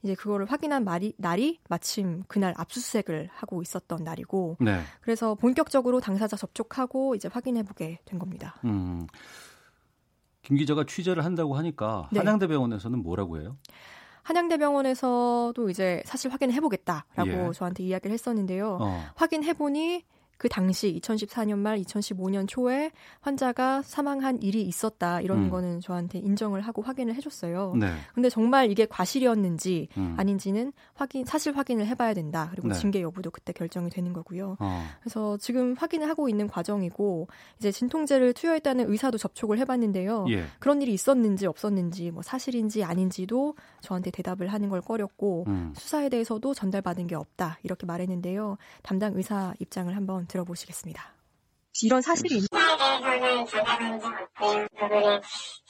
이제 0.03 0.15
그거를 0.15 0.45
확인한 0.45 0.83
말이, 0.83 1.13
날이 1.17 1.59
마침 1.69 2.23
그날 2.27 2.53
압수수색을 2.57 3.29
하고 3.31 3.61
있었던 3.61 4.03
날이고 4.03 4.57
네. 4.59 4.81
그래서 5.01 5.35
본격적으로 5.35 5.99
당사자 5.99 6.37
접촉하고 6.37 7.15
이제 7.15 7.29
확인해 7.31 7.63
보게 7.63 7.99
된 8.05 8.19
겁니다. 8.19 8.55
음. 8.65 9.07
김 10.43 10.55
기자가 10.55 10.85
취재를 10.85 11.25
한다고 11.25 11.55
하니까 11.55 12.09
네. 12.11 12.19
한양대병원에서는 12.19 13.03
뭐라고 13.03 13.39
해요? 13.39 13.57
한양대병원에서도 14.23 15.69
이제 15.69 16.01
사실 16.05 16.31
확인해 16.31 16.59
보겠다라고 16.59 17.29
예. 17.29 17.51
저한테 17.53 17.83
이야기를 17.83 18.13
했었는데요. 18.13 18.77
어. 18.81 19.03
확인해 19.15 19.53
보니 19.53 20.03
그 20.37 20.49
당시 20.49 20.99
2014년 21.01 21.57
말 21.57 21.79
2015년 21.79 22.47
초에 22.47 22.91
환자가 23.21 23.81
사망한 23.81 24.41
일이 24.41 24.61
있었다 24.61 25.21
이런 25.21 25.45
음. 25.45 25.49
거는 25.49 25.79
저한테 25.81 26.19
인정을 26.19 26.61
하고 26.61 26.81
확인을 26.81 27.15
해줬어요. 27.15 27.75
네. 27.79 27.91
근데 28.13 28.29
정말 28.29 28.71
이게 28.71 28.85
과실이었는지 28.85 29.89
음. 29.97 30.15
아닌지는 30.17 30.73
확인 30.93 31.25
사실 31.25 31.57
확인을 31.57 31.87
해봐야 31.87 32.13
된다. 32.13 32.49
그리고 32.51 32.69
네. 32.69 32.75
징계 32.75 33.01
여부도 33.01 33.31
그때 33.31 33.51
결정이 33.53 33.89
되는 33.89 34.13
거고요. 34.13 34.57
어. 34.59 34.83
그래서 35.01 35.37
지금 35.37 35.75
확인을 35.77 36.07
하고 36.07 36.29
있는 36.29 36.47
과정이고 36.47 37.27
이제 37.57 37.71
진통제를 37.71 38.33
투여했다는 38.33 38.89
의사도 38.89 39.17
접촉을 39.17 39.57
해봤는데요. 39.59 40.25
예. 40.29 40.45
그런 40.59 40.81
일이 40.81 40.93
있었는지 40.93 41.47
없었는지 41.47 42.11
뭐 42.11 42.21
사실인지 42.21 42.83
아닌지도 42.83 43.55
저한테 43.81 44.11
대답을 44.11 44.47
하는 44.47 44.69
걸 44.69 44.81
꺼렸고 44.81 45.45
음. 45.47 45.73
수사에 45.75 46.09
대해서도 46.09 46.53
전달받은 46.53 47.07
게 47.07 47.15
없다 47.15 47.57
이렇게 47.63 47.85
말했는데요. 47.85 48.57
담당 48.83 49.13
의사 49.15 49.53
입장을 49.59 49.95
한번 49.95 50.26
들어보시겠습니다. 50.27 51.13
이런 51.83 52.01
사실이 52.01 52.37
있... 52.37 52.47
대해서는 52.49 53.45
전달받은 53.45 53.99
적 53.99 54.13
없고요. 54.21 54.67
부분은 54.79 55.21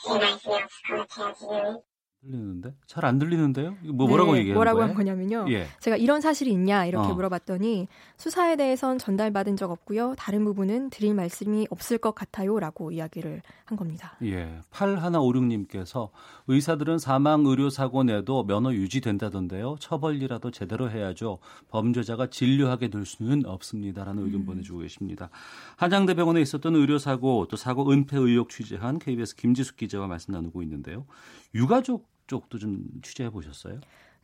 죄가 0.01 0.25
있으면 0.29 0.67
수감해야지. 0.69 1.86
들리는데 2.21 2.73
잘 2.87 3.05
안 3.05 3.19
들리는데요? 3.19 3.77
뭐 3.93 4.07
뭐라고 4.07 4.33
네, 4.33 4.39
얘기하는 4.39 4.55
뭐라고 4.55 4.77
거예요? 4.79 4.89
한 4.89 4.95
거냐면요. 4.95 5.45
예. 5.49 5.67
제가 5.79 5.95
이런 5.95 6.19
사실이 6.19 6.51
있냐 6.51 6.85
이렇게 6.85 7.11
어. 7.11 7.13
물어봤더니 7.13 7.87
수사에 8.17 8.55
대해선 8.57 8.97
전달받은 8.97 9.55
적 9.55 9.71
없고요. 9.71 10.15
다른 10.17 10.43
부분은 10.43 10.89
드릴 10.89 11.13
말씀이 11.13 11.67
없을 11.69 11.97
것 11.97 12.13
같아요라고 12.15 12.91
이야기를 12.91 13.41
한 13.65 13.77
겁니다. 13.77 14.17
예. 14.23 14.59
8156님께서 14.71 16.09
의사들은 16.47 16.99
사망 16.99 17.45
의료 17.45 17.69
사고 17.69 18.03
내도 18.03 18.45
면허 18.45 18.73
유지된다던데요. 18.73 19.77
처벌이라도 19.79 20.51
제대로 20.51 20.89
해야죠. 20.89 21.39
범죄자가 21.69 22.29
진료하게 22.29 22.89
될 22.89 23.05
수는 23.05 23.45
없습니다라는 23.45 24.25
의견 24.25 24.41
음. 24.41 24.45
보내주고 24.45 24.79
계십니다. 24.79 25.29
한양대병원에 25.77 26.41
있었던 26.41 26.75
의료 26.75 26.97
사고 26.97 27.47
또 27.49 27.55
사고 27.55 27.91
은폐 27.91 28.17
의혹 28.17 28.49
취재한 28.49 28.99
KBS 28.99 29.35
김지숙 29.35 29.77
기자와 29.77 30.07
말씀 30.07 30.33
나누고 30.33 30.61
있는데요. 30.63 31.05
유가족 31.53 32.06
쪽도 32.27 32.57
좀 32.59 32.83
취재해 33.01 33.29
보셨어요? 33.29 33.79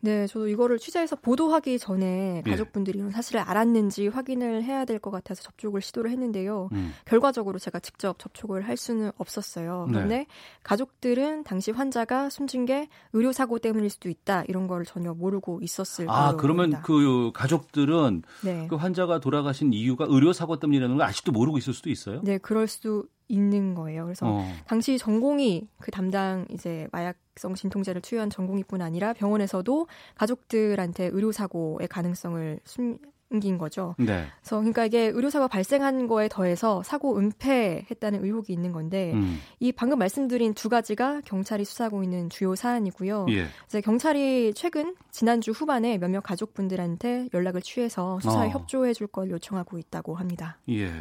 네, 0.05 0.27
저도 0.27 0.49
이거를 0.49 0.79
취재해서 0.79 1.15
보도하기 1.15 1.79
전에 1.79 2.43
예. 2.45 2.49
가족분들이 2.49 2.99
이런 2.99 3.11
사실을 3.11 3.39
알았는지 3.39 4.09
확인을 4.09 4.61
해야 4.61 4.83
될 4.83 4.99
것 4.99 5.11
같아서 5.11 5.41
접촉을 5.43 5.79
시도를 5.81 6.11
했는데요. 6.11 6.67
음. 6.73 6.91
결과적으로 7.05 7.57
제가 7.57 7.79
직접 7.79 8.19
접촉을 8.19 8.67
할 8.67 8.75
수는 8.75 9.13
없었어요. 9.17 9.85
네. 9.87 9.93
그런데 9.93 10.25
가족들은 10.63 11.43
당시 11.45 11.71
환자가 11.71 12.29
숨진 12.29 12.65
게 12.65 12.89
의료 13.13 13.31
사고 13.31 13.59
때문일 13.59 13.89
수도 13.89 14.09
있다 14.09 14.43
이런 14.49 14.67
걸 14.67 14.83
전혀 14.85 15.13
모르고 15.13 15.59
있었을 15.61 16.09
아, 16.09 16.27
걸로 16.31 16.37
그러면 16.37 16.57
보입니다. 16.71 16.81
그 16.81 17.31
가족들은 17.33 18.23
네. 18.43 18.67
그 18.69 18.75
환자가 18.75 19.19
돌아가신 19.19 19.71
이유가 19.71 20.05
의료 20.09 20.33
사고 20.33 20.59
때문이라는 20.59 20.97
걸 20.97 21.05
아직도 21.05 21.31
모르고 21.31 21.57
있을 21.57 21.73
수도 21.73 21.89
있어요? 21.89 22.21
네, 22.23 22.37
그럴 22.39 22.67
수도 22.67 23.05
있는 23.27 23.73
거예요. 23.75 24.03
그래서 24.03 24.27
어. 24.27 24.45
당시 24.67 24.97
전공이 24.97 25.67
그 25.79 25.91
담당 25.91 26.45
이제 26.51 26.87
마약성 26.91 27.55
진통제를 27.55 28.01
투여한 28.01 28.29
전공이뿐 28.29 28.81
아니라 28.81 29.13
병원에서도 29.13 29.87
가족들한테 30.15 31.05
의료 31.13 31.31
사고의 31.31 31.87
가능성을 31.87 32.59
숨긴 32.65 33.57
거죠. 33.57 33.95
네. 33.97 34.25
그래서 34.41 34.57
그러니까 34.57 34.85
이게 34.85 35.05
의료 35.07 35.29
사고가 35.29 35.47
발생한 35.47 36.07
거에 36.07 36.27
더해서 36.27 36.83
사고 36.83 37.17
은폐했다는 37.17 38.23
의혹이 38.23 38.53
있는 38.53 38.71
건데 38.71 39.13
음. 39.13 39.39
이 39.59 39.71
방금 39.71 39.97
말씀드린 39.99 40.53
두 40.53 40.69
가지가 40.69 41.21
경찰이 41.25 41.65
수사하고 41.65 42.03
있는 42.03 42.29
주요 42.29 42.55
사안이고요. 42.55 43.27
예. 43.29 43.47
이제 43.65 43.81
경찰이 43.81 44.53
최근 44.55 44.95
지난주 45.11 45.51
후반에 45.51 45.97
몇몇 45.97 46.21
가족분들한테 46.21 47.29
연락을 47.33 47.61
취해서 47.61 48.19
수사에 48.19 48.47
어. 48.47 48.51
협조해 48.51 48.93
줄 48.93 49.07
걸 49.07 49.29
요청하고 49.31 49.77
있다고 49.79 50.15
합니다. 50.15 50.57
예. 50.69 50.91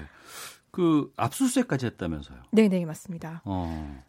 그 0.73 1.13
압수수색까지 1.17 1.87
했다면서요? 1.87 2.39
네, 2.51 2.69
네, 2.69 2.85
맞습니다. 2.85 3.43
어. 3.45 4.03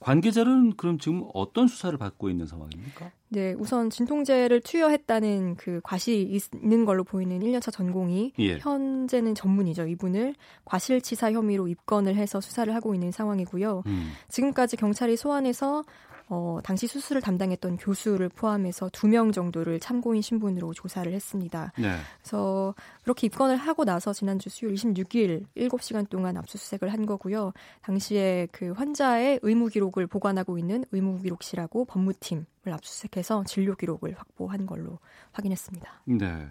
관계자는 0.00 0.76
그럼 0.76 0.98
지금 0.98 1.24
어떤 1.34 1.66
수사를 1.66 1.96
받고 1.98 2.30
있는 2.30 2.46
상황입니까? 2.46 3.10
네, 3.30 3.54
우선 3.58 3.90
진통제를 3.90 4.60
투여했다는 4.60 5.56
그 5.56 5.80
과실이 5.82 6.40
있는 6.62 6.84
걸로 6.84 7.04
보이는 7.04 7.38
1년차 7.40 7.72
전공이 7.72 8.32
예. 8.38 8.58
현재는 8.58 9.34
전문이죠. 9.34 9.88
이분을 9.88 10.34
과실치사 10.64 11.32
혐의로 11.32 11.68
입건을 11.68 12.14
해서 12.14 12.40
수사를 12.40 12.72
하고 12.74 12.94
있는 12.94 13.10
상황이고요. 13.10 13.82
음. 13.86 14.12
지금까지 14.28 14.76
경찰이 14.76 15.16
소환해서 15.16 15.84
어, 16.30 16.58
당시 16.62 16.86
수술을 16.86 17.22
담당했던 17.22 17.78
교수를 17.78 18.28
포함해서 18.28 18.90
두 18.92 19.08
명 19.08 19.32
정도를 19.32 19.80
참고인 19.80 20.20
신분으로 20.20 20.74
조사를 20.74 21.10
했습니다. 21.12 21.72
네. 21.78 21.96
그래서 22.20 22.74
그렇게 23.02 23.26
입건을 23.26 23.56
하고 23.56 23.84
나서 23.84 24.12
지난주 24.12 24.50
수요일 24.50 24.74
26일 24.74 25.46
7시간 25.56 26.08
동안 26.08 26.36
압수수색을 26.36 26.92
한 26.92 27.06
거고요. 27.06 27.52
당시에 27.82 28.48
그 28.52 28.72
환자의 28.72 29.40
의무 29.42 29.68
기록을 29.68 30.06
보관하고 30.06 30.58
있는 30.58 30.84
의무 30.92 31.22
기록실하고 31.22 31.86
법무팀을 31.86 32.44
압수수색해서 32.66 33.44
진료 33.44 33.74
기록을 33.74 34.14
확보한 34.18 34.66
걸로 34.66 34.98
확인했습니다. 35.32 36.02
네. 36.04 36.48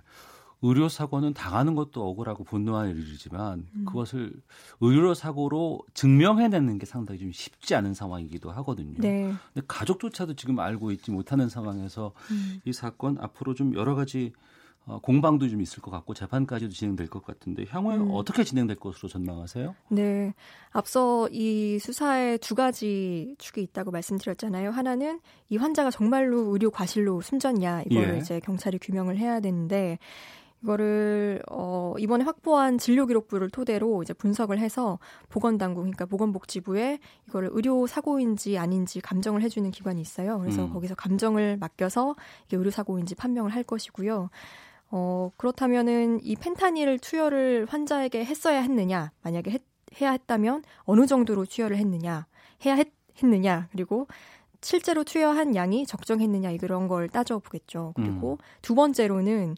의료 0.68 0.90
사고는 0.90 1.34
당하는 1.34 1.76
것도 1.76 2.08
억울하고 2.08 2.44
분노한 2.44 2.90
일이지만 2.90 3.68
음. 3.74 3.86
그것을 3.86 4.34
의료 4.82 5.14
사고로 5.14 5.80
증명해내는 5.94 6.78
게 6.78 6.86
상당히 6.86 7.20
좀 7.20 7.32
쉽지 7.32 7.76
않은 7.76 7.94
상황이기도 7.94 8.52
하거든요. 8.52 8.96
네. 8.98 9.34
근데 9.54 9.66
가족조차도 9.68 10.36
지금 10.36 10.60
알고 10.60 10.92
있지 10.92 11.12
못하는 11.12 11.48
상황에서 11.48 12.14
음. 12.32 12.60
이 12.66 12.74
사건 12.74 13.18
앞으로 13.20 13.54
좀 13.54 13.74
여러 13.76 13.96
가지 13.96 14.34
어, 14.86 15.00
공방도 15.00 15.50
좀 15.50 15.62
있을 15.62 15.82
것 15.82 15.92
같고 15.92 16.14
재판까지도 16.14 16.72
진행될 16.72 17.08
것 17.08 17.26
같은데 17.26 17.66
향후에 17.68 17.98
음. 17.98 18.10
어떻게 18.14 18.46
진행될 18.46 18.78
것으로 18.78 19.10
전망하세요? 19.10 19.76
네. 19.90 20.34
앞서 20.72 21.28
이 21.30 21.78
수사에 21.78 22.38
두 22.38 22.56
가지 22.56 23.36
축이 23.38 23.62
있다고 23.64 23.92
말씀드렸잖아요. 23.92 24.72
하나는 24.72 25.20
이 25.50 25.58
환자가 25.58 25.92
정말로 25.92 26.54
의료 26.54 26.72
과실로 26.72 27.20
숨졌냐 27.20 27.84
이거를 27.90 28.16
예. 28.16 28.18
이제 28.20 28.40
경찰이 28.40 28.80
규명을 28.80 29.18
해야 29.18 29.42
되는데 29.42 30.00
이거를 30.64 31.42
어 31.50 31.94
이번에 32.00 32.24
확보한 32.24 32.78
진료 32.78 33.06
기록부를 33.06 33.50
토대로 33.50 34.02
이제 34.02 34.14
분석을 34.14 34.60
해서 34.60 35.00
보건 35.30 35.58
당국 35.58 35.82
그러니까 35.82 36.06
보건복지부에 36.06 37.00
이거를 37.28 37.50
의료 37.52 37.86
사고인지 37.86 38.58
아닌지 38.58 39.00
감정을 39.02 39.42
해 39.42 39.50
주는 39.50 39.70
기관이 39.70 40.02
있어요. 40.02 40.40
그래서 40.40 40.66
음. 40.66 40.74
거기서 40.74 40.96
감정을 40.96 41.58
맡겨서 41.58 42.16
이게 42.48 42.58
의료 42.58 42.72
사고인지 42.72 43.16
판명을 43.16 43.54
할 43.54 43.64
것이고요. 43.64 44.30
어 44.90 45.32
그렇다면은 45.38 46.20
이 46.24 46.36
펜타닐을 46.36 47.00
투여를 47.00 47.68
환자에게 47.70 48.26
했어야 48.26 48.62
했느냐 48.62 49.12
만약에 49.22 49.52
했, 49.52 49.62
해야 50.02 50.12
했다면 50.12 50.64
어느 50.84 51.06
정도로 51.06 51.46
투여를 51.46 51.78
했느냐 51.78 52.26
해야 52.66 52.76
했 52.76 52.88
했느냐 53.22 53.68
그리고 53.72 54.08
실제로 54.62 55.04
투여한 55.04 55.56
양이 55.56 55.86
적정했느냐 55.86 56.52
이런 56.52 56.88
걸 56.88 57.10
따져보겠죠. 57.10 57.94
그리고 57.96 58.34
음. 58.34 58.38
두 58.62 58.76
번째로는 58.76 59.56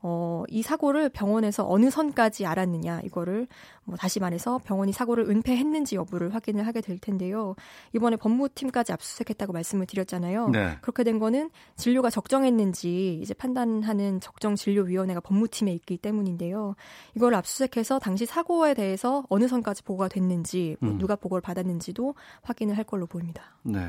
어, 0.00 0.44
이 0.48 0.62
사고를 0.62 1.08
병원에서 1.08 1.68
어느 1.68 1.90
선까지 1.90 2.46
알았느냐 2.46 3.00
이거를 3.00 3.48
뭐 3.84 3.96
다시 3.96 4.20
말해서 4.20 4.58
병원이 4.58 4.92
사고를 4.92 5.28
은폐했는지 5.28 5.96
여부를 5.96 6.34
확인을 6.34 6.66
하게 6.66 6.80
될 6.80 6.98
텐데요. 6.98 7.56
이번에 7.94 8.16
법무팀까지 8.16 8.92
압수수색했다고 8.92 9.52
말씀을 9.52 9.86
드렸잖아요. 9.86 10.50
네. 10.50 10.78
그렇게 10.82 11.02
된 11.02 11.18
거는 11.18 11.50
진료가 11.76 12.10
적정했는지 12.10 13.18
이제 13.20 13.34
판단하는 13.34 14.20
적정진료위원회가 14.20 15.20
법무팀에 15.20 15.72
있기 15.72 15.96
때문인데요. 15.96 16.76
이걸 17.16 17.34
압수수색해서 17.34 17.98
당시 17.98 18.24
사고에 18.24 18.74
대해서 18.74 19.24
어느 19.28 19.48
선까지 19.48 19.82
보고가 19.82 20.08
됐는지 20.08 20.76
뭐 20.80 20.92
음. 20.92 20.98
누가 20.98 21.16
보고를 21.16 21.40
받았는지도 21.40 22.14
확인을 22.42 22.76
할 22.76 22.84
걸로 22.84 23.06
보입니다. 23.06 23.56
네. 23.62 23.80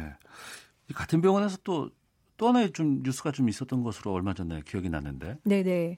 이 0.89 0.93
같은 0.93 1.21
병원에서 1.21 1.57
또, 1.63 1.89
또 2.39 2.47
하나의 2.47 2.71
좀 2.71 3.03
뉴스가 3.03 3.31
좀 3.31 3.49
있었던 3.49 3.83
것으로 3.83 4.13
얼마 4.13 4.33
전에 4.33 4.61
기억이 4.65 4.89
나는데. 4.89 5.35
네네. 5.43 5.97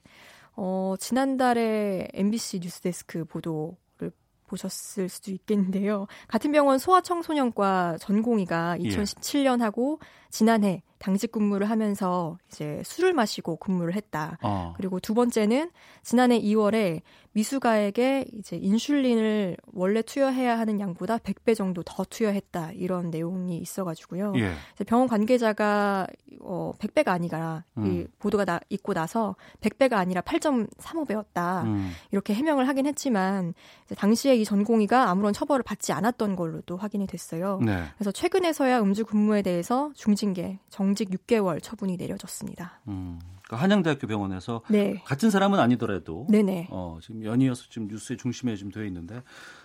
어, 0.56 0.96
지난달에 0.98 2.08
MBC 2.12 2.58
뉴스데스크 2.58 3.24
보도를 3.24 4.10
보셨을 4.48 5.08
수도 5.08 5.30
있겠는데요. 5.30 6.08
같은 6.26 6.50
병원 6.50 6.78
소아청소년과 6.78 7.98
전공의가 8.00 8.76
예. 8.80 8.88
2017년하고 8.88 10.00
지난해 10.32 10.82
당직 11.02 11.32
근무를 11.32 11.68
하면서 11.68 12.38
이제 12.48 12.80
술을 12.84 13.12
마시고 13.12 13.56
근무를 13.56 13.94
했다. 13.94 14.38
어. 14.40 14.72
그리고 14.76 15.00
두 15.00 15.14
번째는 15.14 15.70
지난해 16.02 16.40
2월에 16.40 17.02
미수가에게 17.32 18.26
이제 18.38 18.56
인슐린을 18.56 19.56
원래 19.72 20.02
투여해야 20.02 20.58
하는 20.58 20.78
양보다 20.78 21.18
100배 21.18 21.56
정도 21.56 21.82
더 21.82 22.04
투여했다. 22.04 22.72
이런 22.72 23.10
내용이 23.10 23.58
있어가지고요. 23.58 24.34
예. 24.36 24.52
병원 24.84 25.08
관계자가 25.08 26.06
어 26.40 26.72
100배가 26.78 27.08
아니라 27.08 27.64
이 27.78 27.80
음. 27.80 28.08
보도가 28.18 28.44
나, 28.44 28.60
있고 28.68 28.94
나서 28.94 29.34
100배가 29.60 29.94
아니라 29.94 30.20
8.35배였다. 30.20 31.64
음. 31.64 31.90
이렇게 32.10 32.34
해명을 32.34 32.68
하긴 32.68 32.86
했지만 32.86 33.54
당시에 33.96 34.36
이 34.36 34.44
전공의가 34.44 35.10
아무런 35.10 35.32
처벌을 35.32 35.62
받지 35.62 35.92
않았던 35.92 36.36
걸로도 36.36 36.76
확인이 36.76 37.06
됐어요. 37.06 37.60
네. 37.64 37.82
그래서 37.96 38.12
최근에서야 38.12 38.80
음주 38.80 39.04
근무에 39.06 39.42
대해서 39.42 39.90
중 39.94 40.14
징계, 40.22 40.60
정직 40.68 41.10
6개월 41.10 41.60
처분이 41.60 41.96
내려졌습니다. 41.96 42.80
음. 42.86 43.18
그 43.48 43.56
한양대학교 43.56 44.06
병원에서 44.06 44.62
네. 44.70 45.02
같은 45.04 45.30
사람은 45.30 45.58
아니더라도 45.58 46.28
네네. 46.30 46.68
어, 46.70 47.00
지금 47.02 47.24
연이어서 47.24 47.64
지금 47.68 47.88
뉴스의 47.88 48.18
중심에 48.18 48.54
지금 48.54 48.70
되어 48.70 48.84
있는데 48.84 49.20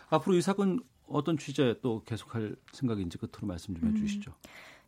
앞으로 0.10 0.36
이 0.36 0.42
사건 0.42 0.80
어떤 1.08 1.38
취재 1.38 1.76
또 1.84 2.02
계속할 2.06 2.56
생각인지 2.72 3.20
끝으로 3.20 3.46
말씀 3.46 3.76
좀 3.76 3.88
해주시죠. 3.88 4.34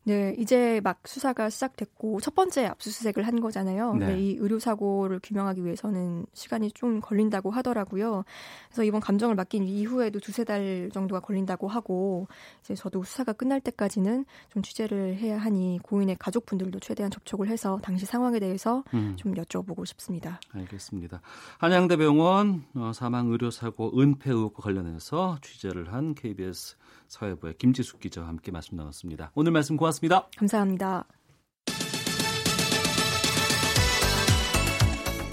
네, 0.10 0.34
이제 0.40 0.82
막 0.84 1.02
수사가 1.06 1.52
시작됐고 1.52 2.20
첫 2.20 2.34
번째 2.34 2.66
압수수색을 2.66 3.28
한 3.28 3.40
거잖아요. 3.40 3.94
네. 3.94 4.00
근데 4.00 4.20
이 4.20 4.38
의료 4.40 4.58
사고를 4.58 5.20
규명하기 5.22 5.64
위해서는 5.64 6.26
시간이 6.34 6.72
좀 6.72 7.00
걸린다고 7.00 7.52
하더라고요. 7.52 8.24
그래서 8.70 8.84
이번 8.84 9.02
감정을 9.02 9.36
맡긴 9.36 9.68
이후에도 9.68 10.20
두세 10.20 10.46
달 10.46 10.90
정도가 10.92 11.20
걸린다고 11.20 11.68
하고 11.68 12.28
이제 12.62 12.74
저도 12.74 13.04
수사가 13.04 13.34
끝날 13.34 13.62
때까지는 13.62 14.26
좀 14.52 14.64
취재를 14.64 15.16
해야 15.18 15.38
하니 15.38 15.78
고인의 15.84 16.16
가족분들도 16.18 16.80
최대한 16.80 17.12
접촉을 17.12 17.48
해서 17.48 17.80
당시 17.84 18.08
상황에 18.08 18.40
대해서 18.40 18.84
음. 18.96 19.16
좀 19.16 19.36
여쭤보고 19.36 19.86
싶습니다. 19.86 20.40
알겠습니다. 20.54 21.22
한양대병원 21.60 22.64
어, 22.74 22.92
사망 22.96 23.28
의료 23.28 23.52
사고 23.52 23.92
은폐 24.00 24.32
의혹과 24.32 24.64
관련해서 24.64 25.38
취재를 25.44 25.94
한 25.94 26.16
KBS 26.16 26.78
사회부의 27.10 27.56
김지숙 27.58 28.00
기자와 28.00 28.28
함께 28.28 28.52
말씀 28.52 28.78
나눴습니다. 28.78 29.32
오늘 29.36 29.52
말씀 29.52 29.76
고맙습니다. 29.76 30.28
감사합니다. 30.38 31.06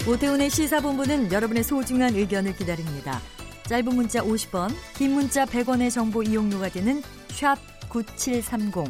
오태훈의 0.09 0.49
시사본부는 0.49 1.31
여러분의 1.31 1.63
소중한 1.63 2.15
의견을 2.15 2.55
기다립니다. 2.55 3.19
짧은 3.63 3.93
문자 3.93 4.21
50원, 4.21 4.71
긴 4.95 5.11
문자 5.11 5.45
100원의 5.45 5.91
정보 5.91 6.23
이용료가 6.23 6.69
되는 6.69 7.01
샵 7.27 7.57
9730, 7.89 8.85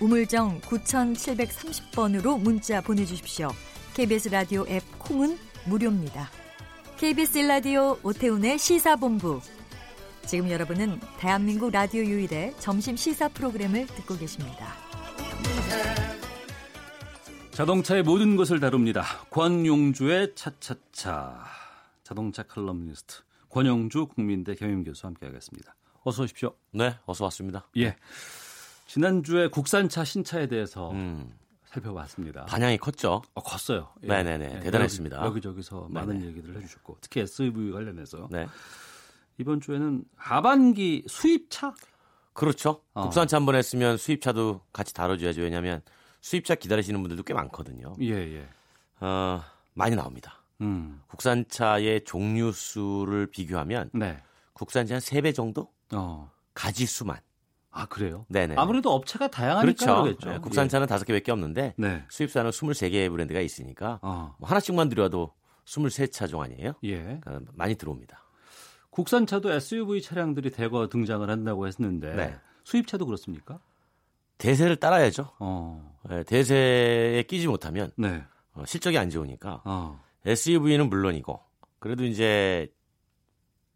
우물정 0.00 0.60
9730번으로 0.60 2.40
문자 2.40 2.80
보내주십시오. 2.80 3.48
KBS 3.94 4.28
라디오 4.28 4.64
앱 4.68 4.82
콩은 4.98 5.36
무료입니다. 5.66 6.30
KBS 6.96 7.38
라디오 7.38 7.98
오태훈의 8.02 8.58
시사본부. 8.58 9.40
지금 10.26 10.50
여러분은 10.50 11.00
대한민국 11.18 11.70
라디오 11.70 12.02
유일의 12.02 12.54
점심 12.58 12.96
시사 12.96 13.28
프로그램을 13.28 13.86
듣고 13.86 14.16
계십니다. 14.16 14.72
자동차의 17.50 18.02
모든 18.02 18.34
것을 18.36 18.58
다룹니다. 18.58 19.04
권용주의 19.30 20.34
차차차. 20.34 21.44
자동차 22.02 22.42
칼럼니스트 22.42 23.22
권영주 23.48 24.06
국민대 24.06 24.54
경영교수와 24.54 25.10
함께하겠습니다. 25.10 25.74
어서 26.02 26.24
오십시오. 26.24 26.54
네, 26.72 26.96
어서 27.06 27.24
왔습니다. 27.24 27.66
예. 27.76 27.96
지난주에 28.86 29.48
국산차 29.48 30.04
신차에 30.04 30.48
대해서 30.48 30.90
음, 30.90 31.32
살펴봤습니다. 31.66 32.46
반향이 32.46 32.78
컸죠. 32.78 33.22
어, 33.34 33.40
컸어요. 33.42 33.90
예. 34.02 34.08
네네네, 34.08 34.60
대단했습니다. 34.60 35.24
여기, 35.24 35.40
저기서 35.40 35.86
많은 35.90 36.18
네네. 36.18 36.30
얘기들을 36.30 36.56
해주셨고 36.56 36.98
특히 37.00 37.20
SUV 37.20 37.70
관련해서 37.72 38.28
네, 38.30 38.46
이번 39.38 39.60
주에는 39.60 40.04
하반기 40.16 41.04
수입차 41.06 41.74
그렇죠. 42.32 42.82
어. 42.94 43.02
국산차 43.02 43.36
한 43.36 43.46
번 43.46 43.54
했으면 43.54 43.96
수입차도 43.96 44.60
같이 44.72 44.92
다뤄줘야죠. 44.94 45.42
왜냐하면 45.42 45.82
수입차 46.20 46.54
기다리시는 46.54 47.00
분들도 47.00 47.22
꽤 47.22 47.34
많거든요. 47.34 47.94
예 48.00 48.12
예. 48.12 48.48
어, 49.00 49.40
많이 49.74 49.94
나옵니다. 49.96 50.42
음. 50.60 51.00
국산차의 51.08 52.04
종류 52.04 52.52
수를 52.52 53.26
비교하면 53.26 53.90
네. 53.92 54.20
국산차 54.52 54.94
한 54.94 55.00
3배 55.00 55.34
정도? 55.34 55.68
어. 55.92 56.30
가지 56.54 56.86
수만. 56.86 57.18
아 57.70 57.86
그래요? 57.86 58.24
네네. 58.28 58.54
아무래도 58.56 58.92
업체가 58.92 59.28
다양하니까 59.28 60.02
그렇죠. 60.02 60.30
네, 60.30 60.38
국산차는 60.38 60.86
다섯 60.86 61.04
개밖에 61.04 61.32
없는데 61.32 61.74
예. 61.78 61.82
네. 61.82 62.04
수입차는 62.08 62.50
23개의 62.52 63.10
브랜드가 63.10 63.40
있으니까 63.40 63.98
어. 64.02 64.34
뭐 64.38 64.48
하나씩만 64.48 64.88
들여도 64.88 65.32
23차종 65.66 66.38
아니에요? 66.40 66.74
예. 66.84 67.18
그러니까 67.20 67.40
많이 67.54 67.74
들어옵니다. 67.74 68.22
국산차도 68.94 69.50
SUV 69.50 70.00
차량들이 70.00 70.50
대거 70.50 70.88
등장을 70.88 71.28
한다고 71.28 71.66
했는데 71.66 72.14
네. 72.14 72.36
수입차도 72.62 73.06
그렇습니까? 73.06 73.58
대세를 74.38 74.76
따라야죠. 74.76 75.32
어. 75.40 75.98
네, 76.08 76.22
대세에 76.22 77.24
끼지 77.24 77.48
못하면 77.48 77.90
네. 77.96 78.22
어, 78.52 78.64
실적이 78.64 78.98
안 78.98 79.10
좋으니까 79.10 79.62
어. 79.64 80.00
SUV는 80.24 80.88
물론이고 80.90 81.40
그래도 81.80 82.04
이제 82.04 82.72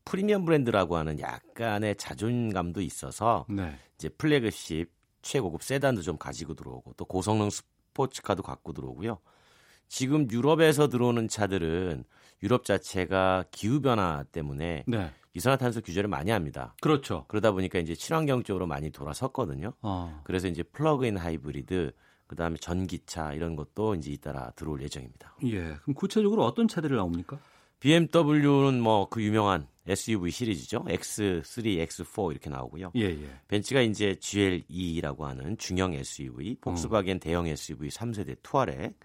프리미엄 0.05 0.45
브랜드라고 0.45 0.97
하는 0.97 1.19
약간의 1.19 1.97
자존감도 1.97 2.81
있어서 2.81 3.45
네. 3.49 3.77
이제 3.97 4.09
플래그십 4.09 4.89
최고급 5.23 5.65
세단도 5.65 6.03
좀 6.03 6.17
가지고 6.17 6.55
들어오고 6.55 6.93
또 6.97 7.05
고성능 7.05 7.51
스포츠카도 7.51 8.45
갖고 8.45 8.73
들어오고요. 8.73 9.19
지금 9.89 10.31
유럽에서 10.31 10.89
들어오는 10.89 11.27
차들은 11.27 12.05
유럽 12.43 12.65
자체가 12.65 13.45
기후 13.51 13.81
변화 13.81 14.25
때문에 14.31 14.85
네. 14.87 15.11
이산화탄소 15.35 15.83
규제를 15.83 16.09
많이 16.09 16.31
합니다. 16.31 16.75
그렇죠. 16.81 17.25
그러다 17.29 17.53
보니까 17.53 17.79
이제 17.79 17.95
친환경 17.95 18.43
쪽으로 18.43 18.67
많이 18.67 18.91
돌아섰거든요. 18.91 19.73
어. 19.83 20.21
그래서 20.25 20.49
이제 20.49 20.63
플러그인 20.63 21.17
하이브리드 21.17 21.93
그다음에 22.27 22.57
전기차 22.59 23.33
이런 23.33 23.57
것도 23.57 23.95
이제 23.95 24.11
잇따라 24.11 24.51
들어올 24.57 24.83
예정입니다. 24.83 25.37
예. 25.45 25.77
그럼 25.83 25.95
구체적으로 25.95 26.45
어떤 26.45 26.69
차들이 26.69 26.95
나옵니까? 26.95 27.39
BMW는 27.81 28.81
뭐 28.81 29.09
그 29.09 29.23
유명한 29.23 29.67
SUV 29.87 30.31
시리즈죠. 30.31 30.85
X3, 30.85 31.43
X4 31.89 32.31
이렇게 32.33 32.51
나오고요. 32.51 32.93
예, 32.97 33.05
예. 33.05 33.41
벤츠가 33.49 33.81
이제 33.81 34.17
GLE라고 34.17 35.25
하는 35.27 35.57
중형 35.57 35.95
SUV, 35.95 36.57
폭스바겐 36.61 37.21
대형 37.21 37.47
SUV 37.47 37.89
3세대 37.89 38.37
투아렉, 38.43 38.99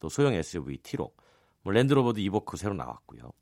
또 0.00 0.08
소형 0.08 0.34
SUV 0.34 0.78
티록, 0.78 1.16
뭐 1.64 1.72
랜드로버도 1.72 2.20
이보크 2.20 2.56
새로 2.56 2.74
나왔고요. 2.74 3.32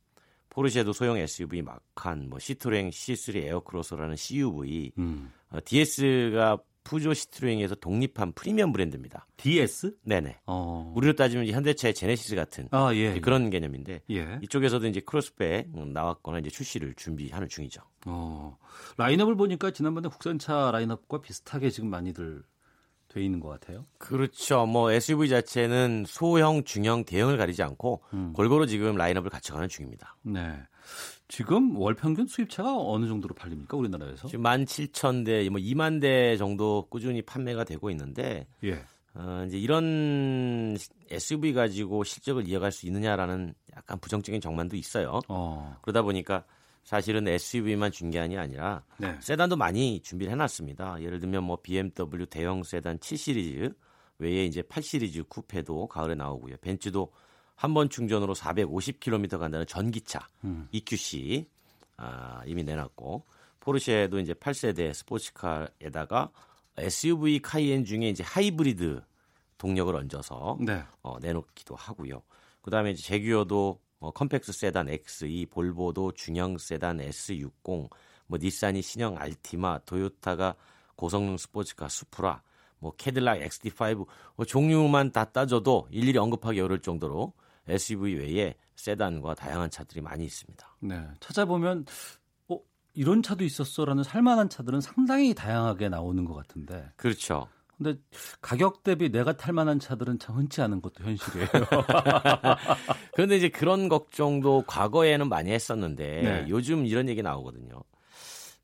포르쉐도 0.48 0.92
소형 0.92 1.16
SUV 1.18 1.62
마칸, 1.62 2.28
뭐 2.28 2.38
시트로엥 2.38 2.90
C3 2.90 3.36
에어크로스라는 3.36 4.16
CUV, 4.16 4.92
음. 4.98 5.32
어, 5.50 5.58
DS가 5.64 6.58
푸조 6.84 7.14
시트로행에서 7.14 7.76
독립한 7.76 8.32
프리미엄 8.32 8.72
브랜드입니다. 8.72 9.26
DS? 9.36 9.96
네네. 10.02 10.40
어. 10.46 10.92
우리로 10.96 11.14
따지면 11.14 11.44
이제 11.44 11.54
현대차의 11.54 11.94
제네시스 11.94 12.34
같은 12.34 12.68
아, 12.70 12.92
예. 12.94 13.20
그런 13.20 13.50
개념인데 13.50 14.02
예. 14.10 14.38
이쪽에서도 14.42 14.86
이제 14.88 15.00
크로스백 15.00 15.70
나왔거나 15.70 16.40
이제 16.40 16.50
출시를 16.50 16.94
준비하는 16.94 17.48
중이죠. 17.48 17.82
어. 18.06 18.58
라인업을 18.96 19.36
보니까 19.36 19.70
지난번에 19.70 20.08
국산차 20.08 20.70
라인업과 20.72 21.22
비슷하게 21.22 21.70
지금 21.70 21.88
많이들 21.88 22.42
돼 23.12 23.22
있는 23.22 23.40
것 23.40 23.48
같아요. 23.48 23.84
그렇죠. 23.98 24.66
뭐 24.66 24.90
SUV 24.90 25.28
자체는 25.28 26.04
소형, 26.06 26.64
중형, 26.64 27.04
대형을 27.04 27.36
가리지 27.36 27.62
않고 27.62 28.02
음. 28.14 28.32
골고루 28.32 28.66
지금 28.66 28.96
라인업을 28.96 29.30
갖춰가는 29.30 29.68
중입니다. 29.68 30.16
네. 30.22 30.54
지금 31.28 31.76
월 31.76 31.94
평균 31.94 32.26
수입차가 32.26 32.76
어느 32.76 33.06
정도로 33.06 33.34
팔립니까 33.34 33.76
우리나라에서? 33.76 34.28
지금 34.28 34.42
17,000대, 34.42 35.48
뭐 35.48 35.60
2만 35.60 36.00
대 36.00 36.36
정도 36.36 36.86
꾸준히 36.90 37.22
판매가 37.22 37.64
되고 37.64 37.90
있는데 37.90 38.46
예. 38.64 38.84
어, 39.14 39.44
이제 39.46 39.58
이런 39.58 40.76
SUV 41.10 41.52
가지고 41.52 42.04
실적을 42.04 42.48
이어갈 42.48 42.72
수 42.72 42.86
있느냐라는 42.86 43.54
약간 43.76 43.98
부정적인 43.98 44.40
정만도 44.40 44.76
있어요. 44.76 45.20
어. 45.28 45.76
그러다 45.82 46.02
보니까 46.02 46.44
사실은 46.84 47.26
SUV만 47.28 47.92
준게 47.92 48.18
아니라 48.18 48.84
네. 48.98 49.16
세단도 49.20 49.56
많이 49.56 50.00
준비를 50.00 50.32
해놨습니다. 50.32 51.02
예를 51.02 51.20
들면 51.20 51.44
뭐 51.44 51.56
BMW 51.62 52.26
대형 52.26 52.62
세단 52.62 52.98
7 53.00 53.16
시리즈 53.16 53.72
외에 54.18 54.44
이제 54.44 54.62
8 54.62 54.82
시리즈 54.82 55.22
쿠페도 55.24 55.88
가을에 55.88 56.14
나오고요. 56.14 56.56
벤츠도 56.60 57.12
한 57.54 57.74
번 57.74 57.88
충전으로 57.88 58.34
450km 58.34 59.38
간다는 59.38 59.66
전기차 59.66 60.26
음. 60.44 60.66
EQC 60.72 61.46
아, 61.96 62.42
이미 62.46 62.64
내놨고 62.64 63.24
포르쉐도 63.60 64.18
이제 64.18 64.32
8세대 64.34 64.92
스포츠카에다가 64.92 66.30
SUV 66.76 67.38
카이엔 67.40 67.84
중에 67.84 68.08
이제 68.08 68.24
하이브리드 68.24 69.02
동력을 69.58 69.94
얹어서 69.94 70.58
네. 70.60 70.82
어, 71.02 71.18
내놓기도 71.20 71.76
하고요. 71.76 72.22
그다음에 72.62 72.90
이제 72.90 73.02
재규어도 73.02 73.80
어, 74.02 74.10
compact 74.10 74.52
세단 74.52 74.88
X2, 74.88 75.48
볼보도 75.50 76.12
중형 76.12 76.58
세단 76.58 76.98
S60, 76.98 77.88
뭐 78.26 78.38
닛산이 78.38 78.82
신형 78.82 79.16
알티마, 79.16 79.78
토요타가 79.86 80.56
고성능 80.96 81.36
스포츠카 81.36 81.88
수프라, 81.88 82.42
뭐 82.80 82.92
캐딜락 82.96 83.38
XT5 83.38 84.06
뭐 84.34 84.44
종류만 84.44 85.12
다 85.12 85.24
따져도 85.24 85.86
일일이 85.92 86.18
언급하기 86.18 86.60
어려울 86.60 86.82
정도로 86.82 87.32
SUV 87.68 88.16
외에 88.16 88.56
세단과 88.74 89.34
다양한 89.34 89.70
차들이 89.70 90.00
많이 90.00 90.24
있습니다. 90.24 90.76
네. 90.80 91.06
찾아보면 91.20 91.86
어, 92.48 92.58
이런 92.94 93.22
차도 93.22 93.44
있었어라는 93.44 94.02
살만한 94.02 94.48
차들은 94.48 94.80
상당히 94.80 95.32
다양하게 95.32 95.90
나오는 95.90 96.24
것 96.24 96.34
같은데. 96.34 96.90
그렇죠. 96.96 97.46
근데 97.82 98.00
가격 98.40 98.82
대비 98.82 99.10
내가 99.10 99.36
탈 99.36 99.52
만한 99.52 99.80
차들은 99.80 100.18
참 100.18 100.36
흔치 100.36 100.62
않은 100.62 100.80
것도 100.80 101.04
현실이에요. 101.04 101.48
그런데 103.14 103.36
이제 103.36 103.48
그런 103.48 103.88
걱정도 103.88 104.64
과거에는 104.66 105.28
많이 105.28 105.50
했었는데 105.50 106.22
네. 106.22 106.46
요즘 106.48 106.86
이런 106.86 107.08
얘기 107.08 107.22
나오거든요. 107.22 107.82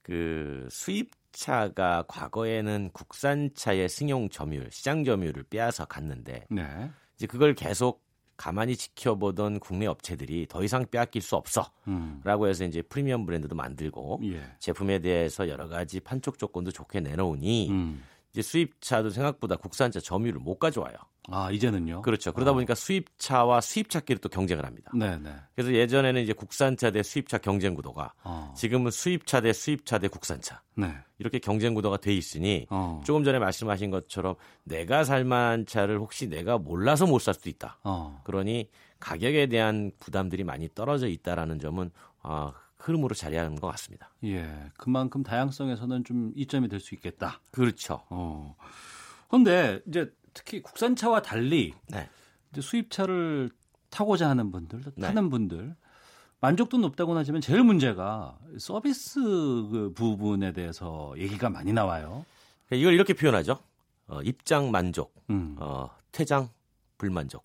그 0.03 0.67
수입차가 0.71 2.05
과거에는 2.09 2.91
국산차의 2.93 3.89
승용 3.89 4.31
점유율, 4.31 4.71
시장 4.71 5.05
점유율을 5.05 5.45
빼앗아 5.51 5.85
갔는데 5.85 6.47
네. 6.49 6.91
이제 7.17 7.27
그걸 7.27 7.55
계속 7.55 8.09
가만히 8.39 8.77
지켜보던 8.77 9.59
국내 9.59 9.87
업체들이 9.87 10.47
더 10.49 10.63
이상 10.63 10.87
빼앗길 10.89 11.21
수 11.21 11.35
없어라고 11.35 11.75
음. 11.89 12.49
해서 12.49 12.65
이제 12.65 12.81
프리미엄 12.83 13.27
브랜드도 13.27 13.57
만들고 13.57 14.21
예. 14.25 14.41
제품에 14.61 15.01
대해서 15.01 15.49
여러 15.49 15.67
가지 15.69 15.99
판촉 15.99 16.39
조건도 16.39 16.71
좋게 16.71 17.01
내놓으니 17.01 17.69
음. 17.69 18.03
이제 18.39 18.43
수입차도 18.43 19.11
생각보다 19.11 19.57
국산차 19.57 19.99
점유율을 19.99 20.41
못 20.41 20.61
가져와요. 20.61 20.95
아, 21.31 21.51
이제는요? 21.51 22.03
그렇죠. 22.03 22.33
그러다 22.33 22.53
어. 22.53 22.55
보니까 22.55 22.75
수입차와 22.77 23.61
수입차끼리 23.61 24.21
또 24.21 24.29
경쟁을 24.29 24.65
합니다. 24.65 24.93
네, 24.95 25.19
네. 25.19 25.35
그래서 25.57 25.75
예전에는 25.75 26.23
이제 26.23 26.33
국산차 26.33 26.93
대 26.93 27.03
수입차 27.03 27.39
경쟁 27.39 27.75
구도가 27.75 28.15
어. 28.23 28.55
지금은 28.57 28.93
수입차 28.93 29.41
대 29.41 29.53
수입차 29.53 29.99
대 29.99 30.07
국산차 30.07 30.63
네. 30.77 30.95
이렇게 31.19 31.41
경쟁 31.41 31.75
구도가 31.75 31.97
돼 31.97 32.15
있으니 32.15 32.67
어. 32.71 33.03
조금 33.05 33.25
전에 33.25 33.41
말씀하신 33.41 33.91
것처럼 33.91 34.37
내가 34.63 35.03
살만한 35.05 35.67
차를 35.67 35.99
혹시 35.99 36.29
내가 36.29 36.59
몰라서 36.59 37.07
못 37.07 37.19
살 37.19 37.35
수도 37.35 37.51
있다. 37.51 37.81
어. 37.83 38.23
그러니 38.25 38.71
가격에 39.01 39.49
대한 39.49 39.91
부담들이 39.99 40.45
많이 40.45 40.69
떨어져 40.75 41.09
있다라는 41.09 41.59
점은 41.59 41.91
아, 42.23 42.53
흐름으로 42.79 43.15
자리하는 43.15 43.57
것 43.57 43.67
같습니다. 43.69 44.11
예. 44.25 44.71
그만큼 44.77 45.23
다양성에서는 45.23 46.05
좀 46.05 46.33
이점이 46.37 46.69
될 46.69 46.81
수 46.81 46.95
있겠다. 46.95 47.41
그렇죠. 47.51 48.03
어. 48.09 48.55
근데 49.29 49.81
이제 49.87 50.11
특히 50.33 50.63
국산차와 50.63 51.23
달리 51.23 51.75
네. 51.89 52.09
이제 52.53 52.61
수입차를 52.61 53.51
타고자 53.91 54.29
하는 54.31 54.51
분들, 54.53 54.83
네. 54.95 55.07
타는 55.07 55.29
분들 55.31 55.75
만족도 56.41 56.79
높다고는 56.79 57.21
하지만 57.21 57.41
제일 57.41 57.65
문제가 57.65 58.39
서비스 58.59 59.21
그 59.21 59.93
부분에 59.95 60.53
대해서 60.53 61.13
얘기가 61.19 61.51
많이 61.51 61.73
나와요. 61.73 62.25
이걸 62.71 62.95
이렇게 62.95 63.13
표현하죠. 63.13 63.59
어, 64.07 64.23
입장 64.23 64.71
만족, 64.71 65.15
음. 65.31 65.57
어, 65.59 65.91
퇴장 66.13 66.49
불만족. 66.97 67.45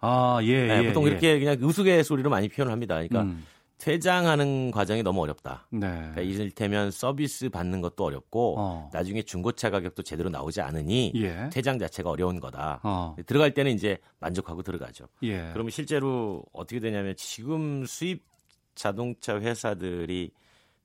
아, 0.00 0.38
예, 0.42 0.66
네, 0.68 0.82
예. 0.82 0.86
보통 0.88 1.04
예. 1.06 1.10
이렇게 1.10 1.38
그냥 1.38 1.56
우스갯소리로 1.62 2.28
많이 2.30 2.48
표현을 2.48 2.70
합니다. 2.72 2.94
그러니까 2.96 3.22
음. 3.22 3.44
퇴장하는 3.80 4.70
과정이 4.70 5.02
너무 5.02 5.22
어렵다. 5.22 5.66
네. 5.70 5.80
그러니까 5.80 6.20
이를테면 6.20 6.90
서비스 6.90 7.48
받는 7.48 7.80
것도 7.80 8.04
어렵고 8.04 8.56
어. 8.58 8.90
나중에 8.92 9.22
중고차 9.22 9.70
가격도 9.70 10.02
제대로 10.02 10.28
나오지 10.28 10.60
않으니 10.60 11.12
예. 11.16 11.48
퇴장 11.50 11.78
자체가 11.78 12.10
어려운 12.10 12.38
거다. 12.38 12.80
어. 12.84 13.16
들어갈 13.26 13.52
때는 13.54 13.72
이제 13.72 13.98
만족하고 14.20 14.62
들어가죠. 14.62 15.06
예. 15.22 15.50
그러면 15.52 15.70
실제로 15.70 16.44
어떻게 16.52 16.78
되냐면 16.78 17.16
지금 17.16 17.84
수입 17.86 18.24
자동차 18.74 19.40
회사들이 19.40 20.30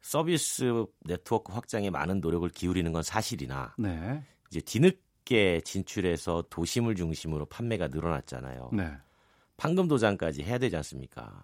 서비스 0.02 0.86
네트워크 1.02 1.52
확장에 1.52 1.90
많은 1.90 2.22
노력을 2.22 2.48
기울이는 2.50 2.92
건 2.94 3.04
사실이나 3.04 3.76
네. 3.78 4.22
이제 4.50 4.62
뒤늦게 4.62 5.62
진출해서 5.62 6.46
도심을 6.50 6.96
중심으로 6.96 7.46
판매가 7.48 7.90
늘어났잖아요. 7.90 8.70
네. 8.74 8.92
판금 9.58 9.88
도장까지 9.88 10.44
해야 10.44 10.58
되지 10.58 10.76
않습니까? 10.78 11.44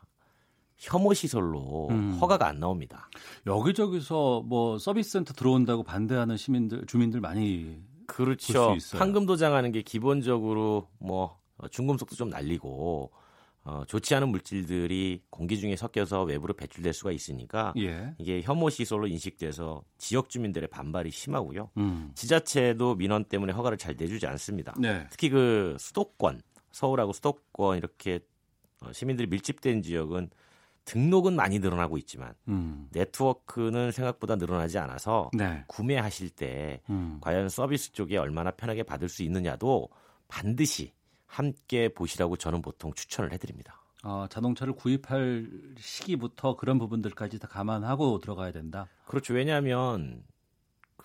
혐오 0.82 1.14
시설로 1.14 1.90
음. 1.92 2.18
허가가 2.20 2.48
안 2.48 2.60
나옵니다. 2.60 3.08
여기저기서 3.46 4.42
뭐 4.46 4.80
서비스 4.80 5.12
센터 5.12 5.32
들어온다고 5.34 5.84
반대하는 5.84 6.38
시민들 6.38 6.86
주민들 6.88 7.22
많이 7.22 7.80
그렇죠. 8.08 8.76
판금 8.98 9.28
도장하는 9.28 9.72
게 9.72 9.84
기본적으로 9.84 10.88
뭐 10.98 11.40
어, 11.58 11.68
중금속도 11.68 12.16
좀 12.16 12.30
날리고 12.30 13.12
어, 13.64 13.84
좋지 13.88 14.16
않은 14.16 14.30
물질들이 14.30 15.22
공기 15.30 15.60
중에 15.60 15.76
섞여서 15.76 16.24
외부로 16.24 16.56
배출될 16.56 16.94
수가 16.94 17.12
있으니까 17.12 17.74
예. 17.78 18.16
이게 18.18 18.42
혐오 18.42 18.72
시설로 18.72 19.06
인식돼서 19.06 19.84
지역 20.00 20.30
주민들의 20.30 20.68
반발이 20.70 21.12
심하고요. 21.12 21.70
음. 21.78 22.12
지자체도 22.16 22.96
민원 22.96 23.26
때문에 23.26 23.54
허가를 23.54 23.78
잘 23.78 23.96
내주지 23.96 24.26
않습니다. 24.26 24.74
네. 24.80 25.06
특히 25.12 25.30
그 25.30 25.78
수도권, 25.80 26.42
서울하고 26.72 27.14
수도권 27.14 27.78
이렇게 27.78 28.22
어, 28.82 28.92
시민들이 28.92 29.28
밀집된 29.28 29.84
지역은 29.84 30.32
등록은 30.86 31.36
많이 31.36 31.60
늘어나고 31.60 31.98
있지만 32.00 32.34
음. 32.48 32.88
네트워크는 32.92 33.92
생각보다 33.92 34.36
늘어나지 34.36 34.78
않아서 34.78 35.30
네. 35.34 35.64
구매하실 35.68 36.32
때 36.32 36.82
음. 36.90 37.20
과연 37.22 37.50
서비스 37.50 37.92
쪽에 37.92 38.18
얼마나 38.18 38.52
편하게 38.52 38.84
받을 38.84 39.10
수 39.10 39.24
있느냐도 39.24 39.90
반드시 40.28 40.94
함께 41.28 41.90
보시라고 41.90 42.36
저는 42.36 42.62
보통 42.62 42.94
추천을 42.94 43.32
해드립니다. 43.32 43.82
아, 44.04 44.28
자동차를 44.30 44.74
구입할 44.74 45.48
시기부터 45.78 46.56
그런 46.56 46.80
부분들까지 46.80 47.40
다 47.40 47.48
감안하고 47.48 48.20
들어가야 48.20 48.52
된다. 48.52 48.88
그렇죠. 49.06 49.34
왜냐하면 49.34 50.24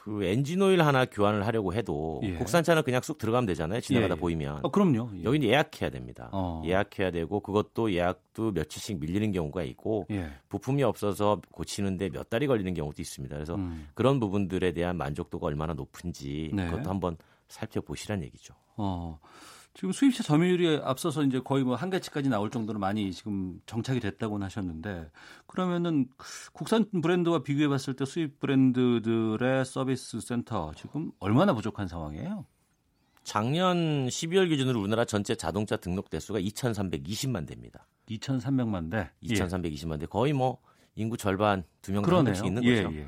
그 0.07 0.23
엔진 0.23 0.63
오일 0.63 0.83
하나 0.83 1.05
교환을 1.05 1.45
하려고 1.45 1.75
해도 1.75 2.21
예. 2.23 2.35
국산차는 2.35 2.85
그냥 2.85 3.01
쑥 3.03 3.19
들어가면 3.19 3.47
되잖아요. 3.47 3.81
지나가다 3.81 4.15
예, 4.15 4.17
예. 4.17 4.21
보이면. 4.21 4.61
어, 4.63 4.71
그럼요. 4.71 5.11
예. 5.17 5.25
여기는 5.25 5.49
예약해야 5.49 5.91
됩니다. 5.91 6.29
어. 6.31 6.63
예약해야 6.65 7.11
되고 7.11 7.41
그것도 7.41 7.93
예약도 7.93 8.53
며칠씩 8.53 9.01
밀리는 9.01 9.33
경우가 9.33 9.65
있고 9.65 10.07
예. 10.13 10.31
부품이 10.49 10.85
없어서 10.85 11.41
고치는데 11.51 12.11
몇 12.11 12.31
달이 12.31 12.47
걸리는 12.47 12.73
경우도 12.73 13.03
있습니다. 13.03 13.35
그래서 13.35 13.57
음. 13.57 13.89
그런 13.95 14.21
부분들에 14.21 14.71
대한 14.71 14.97
만족도가 14.97 15.45
얼마나 15.45 15.75
높은지 15.75 16.53
네. 16.55 16.67
그것도 16.67 16.89
한번 16.89 17.17
살펴보시란 17.49 18.23
얘기죠. 18.23 18.55
어. 18.77 19.19
지금 19.77 19.93
수입차 19.93 20.23
점유율이 20.23 20.81
앞서서 20.83 21.23
이제 21.23 21.39
거의 21.39 21.63
뭐 21.63 21.77
한계치까지 21.77 22.31
나올 22.31 22.51
정도로 22.51 22.79
많이 22.79 23.13
지금 23.13 23.61
정착이 23.67 24.01
됐다고 24.01 24.43
하셨는데 24.43 25.11
그러면은 25.47 26.09
국산 26.55 26.87
브랜드와 27.03 27.43
비교해 27.43 27.69
봤을 27.69 27.93
때 27.95 28.07
수입 28.07 28.41
브랜드들의 28.41 29.67
서비스 29.67 30.19
센터 30.23 30.73
지금 30.77 31.13
얼마나 31.19 31.53
부족한 31.53 31.89
상황이에요? 31.89 32.47
작년 33.23 34.07
12월 34.07 34.49
기준으로 34.49 34.81
우리나라 34.81 35.05
전체 35.05 35.35
자동차 35.35 35.77
등록 35.77 36.09
대수가 36.09 36.41
2,320만 36.41 37.47
대입니다. 37.47 37.87
2,300만 38.09 38.91
대. 38.91 39.11
2,320만 39.23 40.01
대. 40.01 40.07
거의 40.07 40.33
뭐 40.33 40.59
인구 40.95 41.19
절반 41.19 41.65
두명 41.83 42.03
그러네요. 42.03 42.33
정도씩 42.33 42.47
있는 42.47 42.65
예, 42.65 42.83
거죠. 42.83 42.97
예. 42.97 43.07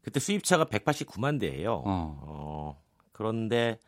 그때 0.00 0.18
수입차가 0.18 0.64
189만 0.64 1.38
대예요. 1.38 1.82
어. 1.84 2.18
어, 2.22 2.82
그런데 3.12 3.78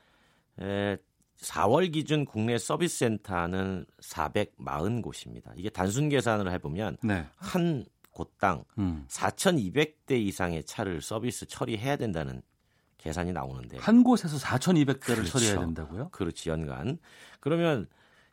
에, 0.61 0.99
4월 1.41 1.93
기준 1.93 2.25
국내 2.25 2.59
서비스 2.59 2.99
센터는 2.99 3.87
440곳입니다. 4.03 5.53
이게 5.57 5.71
단순 5.71 6.09
계산을 6.09 6.51
해보면 6.53 6.99
네. 7.03 7.27
한 7.37 7.85
곳당 8.11 8.65
음. 8.79 9.05
4,200대 9.09 10.13
이상의 10.21 10.65
차를 10.65 11.01
서비스 11.01 11.47
처리해야 11.47 11.97
된다는 11.97 12.43
계산이 12.99 13.33
나오는데 13.33 13.79
한 13.79 14.03
곳에서 14.03 14.37
4,200대를 14.37 15.01
그렇죠. 15.01 15.25
처리해야 15.25 15.61
된다고요? 15.61 16.09
그렇지 16.11 16.51
연간. 16.51 16.99
그러면 17.39 17.87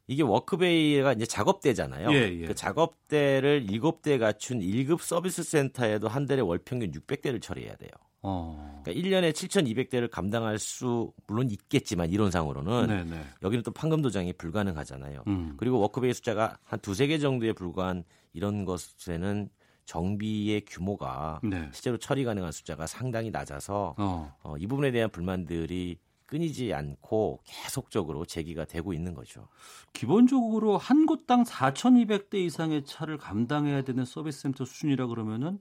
이게 0.07 0.23
워크베이가 0.23 1.13
이제 1.13 1.25
작업대잖아요. 1.25 2.11
예, 2.13 2.41
예. 2.41 2.45
그 2.47 2.55
작업대를 2.55 3.67
7대 3.67 4.19
갖춘 4.19 4.59
1급 4.59 5.01
서비스 5.01 5.43
센터에도 5.43 6.07
한 6.07 6.25
달에 6.25 6.41
월 6.41 6.57
평균 6.59 6.91
600대를 6.91 7.41
처리해야 7.41 7.75
돼요. 7.75 7.89
어. 8.25 8.81
그러니까 8.83 9.07
1년에 9.07 9.31
7,200대를 9.31 10.09
감당할 10.09 10.59
수 10.59 11.11
물론 11.27 11.49
있겠지만 11.49 12.09
이론상으로는 12.09 12.87
네, 12.87 13.03
네. 13.03 13.23
여기는 13.41 13.63
또 13.63 13.71
판금 13.71 14.01
도장이 14.01 14.33
불가능하잖아요. 14.33 15.23
음. 15.27 15.53
그리고 15.57 15.79
워크베이 15.79 16.13
숫자가 16.13 16.57
한 16.63 16.79
두세 16.79 17.07
개 17.07 17.17
정도에 17.17 17.53
불과한 17.53 18.03
이런 18.33 18.65
것에는 18.65 19.49
정비의 19.85 20.65
규모가 20.65 21.41
네. 21.43 21.69
실제로 21.71 21.97
처리 21.97 22.23
가능한 22.23 22.51
숫자가 22.51 22.87
상당히 22.87 23.31
낮아서 23.31 23.95
어. 23.97 24.35
어, 24.43 24.57
이 24.57 24.67
부분에 24.67 24.91
대한 24.91 25.09
불만들이 25.09 25.97
끊이지 26.25 26.73
않고 26.73 27.41
계속적으로 27.45 28.25
제기가 28.25 28.65
되고 28.65 28.93
있는 28.93 29.13
거죠. 29.13 29.47
기본적으로 29.93 30.77
한 30.77 31.05
곳당 31.05 31.43
4,200대 31.43 32.35
이상의 32.35 32.83
차를 32.83 33.17
감당해야 33.17 33.83
되는 33.83 34.05
서비스 34.05 34.41
센터 34.41 34.65
수준이라 34.65 35.07
그러면은 35.07 35.59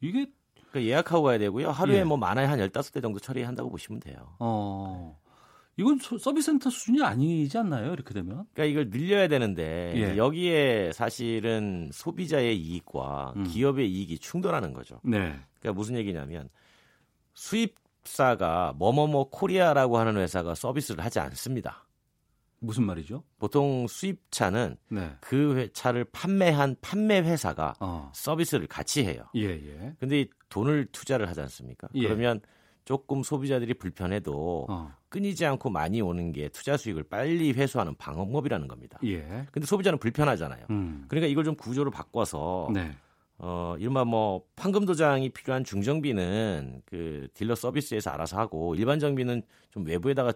이게 0.00 0.30
예약하고 0.82 1.22
가야 1.24 1.38
되고요. 1.38 1.70
하루에 1.70 1.98
예. 1.98 2.04
뭐 2.04 2.16
많아야 2.16 2.50
한 2.50 2.58
15대 2.58 3.00
정도 3.02 3.18
처리한다고 3.18 3.70
보시면 3.70 4.00
돼요. 4.00 4.16
어. 4.38 5.18
이건 5.78 5.98
소- 5.98 6.16
서비스 6.16 6.46
센터 6.52 6.70
수준이 6.70 7.02
아니지 7.02 7.58
않나요? 7.58 7.92
이렇게 7.92 8.14
되면? 8.14 8.46
그러니까 8.54 8.64
이걸 8.64 8.88
늘려야 8.90 9.28
되는데 9.28 9.92
예. 9.96 10.16
여기에 10.16 10.92
사실은 10.92 11.90
소비자의 11.92 12.58
이익과 12.58 13.34
음. 13.36 13.44
기업의 13.44 13.90
이익이 13.90 14.18
충돌하는 14.18 14.72
거죠. 14.72 15.00
네. 15.04 15.38
그러니까 15.60 15.72
무슨 15.78 15.96
얘기냐면 15.96 16.48
수입사가 17.34 18.74
뭐뭐뭐 18.76 19.30
코리아라고 19.30 19.98
하는 19.98 20.16
회사가 20.16 20.54
서비스를 20.54 21.04
하지 21.04 21.20
않습니다. 21.20 21.84
무슨 22.58 22.84
말이죠? 22.84 23.22
보통 23.38 23.86
수입차는 23.86 24.78
네. 24.88 25.10
그 25.20 25.56
회- 25.58 25.68
차를 25.72 26.04
판매한 26.04 26.74
판매 26.80 27.20
회사가 27.20 27.74
어. 27.80 28.10
서비스를 28.14 28.66
같이 28.66 29.04
해요. 29.04 29.24
예, 29.34 29.44
예. 29.50 29.94
근데 30.00 30.22
이 30.22 30.30
돈을 30.48 30.86
투자를 30.92 31.28
하지 31.28 31.40
않습니까? 31.42 31.88
예. 31.94 32.02
그러면 32.06 32.40
조금 32.84 33.22
소비자들이 33.22 33.74
불편해도 33.74 34.66
어. 34.68 34.94
끊이지 35.08 35.44
않고 35.44 35.70
많이 35.70 36.00
오는 36.00 36.32
게 36.32 36.48
투자 36.48 36.76
수익을 36.76 37.02
빨리 37.02 37.52
회수하는 37.52 37.96
방법이라는 37.96 38.68
겁니다. 38.68 38.98
예. 39.04 39.46
근데 39.50 39.66
소비자는 39.66 39.98
불편하잖아요. 39.98 40.66
음. 40.70 41.04
그러니까 41.08 41.28
이걸 41.28 41.44
좀 41.44 41.56
구조를 41.56 41.90
바꿔서 41.90 42.68
네. 42.72 42.92
어, 43.38 43.74
이른바 43.78 44.04
뭐 44.04 44.44
판금 44.54 44.86
도장이 44.86 45.30
필요한 45.30 45.64
중정비는 45.64 46.82
그 46.86 47.28
딜러 47.34 47.54
서비스에서 47.54 48.10
알아서 48.10 48.38
하고 48.38 48.74
일반 48.76 48.98
정비는 48.98 49.42
좀 49.70 49.84
외부에다가 49.84 50.32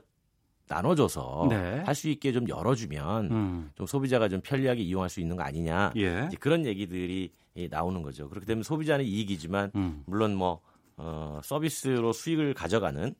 나눠줘서 0.68 1.46
네. 1.50 1.82
할수 1.84 2.08
있게 2.08 2.32
좀 2.32 2.48
열어주면 2.48 3.30
음. 3.30 3.70
좀 3.74 3.86
소비자가 3.86 4.28
좀 4.28 4.40
편리하게 4.40 4.82
이용할 4.82 5.08
수 5.08 5.20
있는 5.20 5.36
거 5.36 5.42
아니냐 5.42 5.92
예. 5.96 6.28
그런 6.38 6.64
얘기들이 6.64 7.24
이 7.24 7.39
나오는 7.70 8.02
거죠. 8.02 8.28
그렇게 8.28 8.46
되면 8.46 8.62
소비자는 8.62 9.04
이익이지만 9.04 9.72
음. 9.74 10.02
물론 10.06 10.34
뭐 10.34 10.60
어, 10.96 11.40
서비스로 11.42 12.12
수익을 12.12 12.54
가져가는 12.54 13.14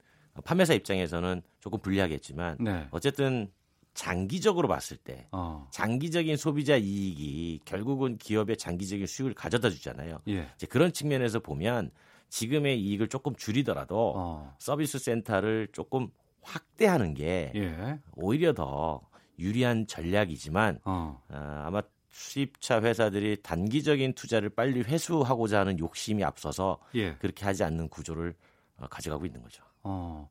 판매사 0.45 0.75
입장에서는 0.75 1.43
조금 1.61 1.79
불리하겠지만 1.81 2.59
네. 2.61 2.89
어쨌든 2.91 3.51
장기적으로 3.95 4.69
봤을 4.69 4.97
때 4.97 5.27
어. 5.33 5.69
장기적인 5.73 6.37
소비자 6.37 6.77
이익이 6.77 7.61
결국은 7.65 8.19
기업의 8.19 8.57
장기적인 8.57 9.07
수익을 9.07 9.35
가져다 9.35 9.69
주잖아요. 9.71 10.21
예. 10.29 10.49
이제 10.55 10.67
그런 10.67 10.93
측면에서 10.93 11.41
보면 11.41 11.91
지금의 12.29 12.81
이익을 12.81 13.09
조금 13.09 13.35
줄이더라도 13.35 14.15
어. 14.17 14.55
서비스 14.59 14.99
센터를 14.99 15.69
조금 15.73 16.09
확대하는 16.43 17.15
게 17.15 17.53
예. 17.55 17.99
오히려 18.15 18.53
더 18.53 19.03
유리한 19.39 19.87
전략이지만 19.87 20.81
어. 20.85 21.21
아, 21.29 21.65
아마 21.67 21.83
수입차 22.11 22.83
회사들이 22.83 23.43
단기적인 23.43 24.15
투자를 24.15 24.51
빨리 24.51 24.83
회수하고자 24.83 25.61
하는 25.61 25.79
욕심이 25.79 26.25
앞서서 26.25 26.79
예. 26.95 27.15
그렇게 27.17 27.45
하지 27.45 27.65
않는 27.65 27.89
구조를 27.89 28.35
어, 28.79 28.87
가져가고 28.89 29.27
있는 29.27 29.43
거죠. 29.43 29.63
어. 29.83 30.29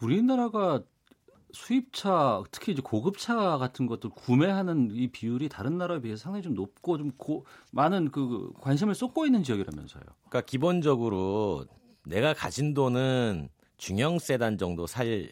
우리나라가 0.00 0.82
수입차 1.52 2.42
특히 2.50 2.72
이제 2.72 2.82
고급차 2.82 3.58
같은 3.58 3.86
것들 3.86 4.10
구매하는 4.10 4.90
이 4.92 5.08
비율이 5.08 5.48
다른 5.48 5.76
나라에 5.78 6.00
비해서 6.00 6.24
상당히 6.24 6.42
좀 6.42 6.54
높고 6.54 6.98
좀 6.98 7.12
고, 7.16 7.44
많은 7.72 8.10
그 8.10 8.52
관심을 8.60 8.94
쏟고 8.94 9.26
있는 9.26 9.42
지역이라면서요. 9.42 10.02
그러니까 10.02 10.40
기본적으로 10.42 11.66
내가 12.04 12.32
가진 12.32 12.74
돈은 12.74 13.48
중형 13.76 14.18
세단 14.18 14.58
정도 14.58 14.86
살 14.86 15.30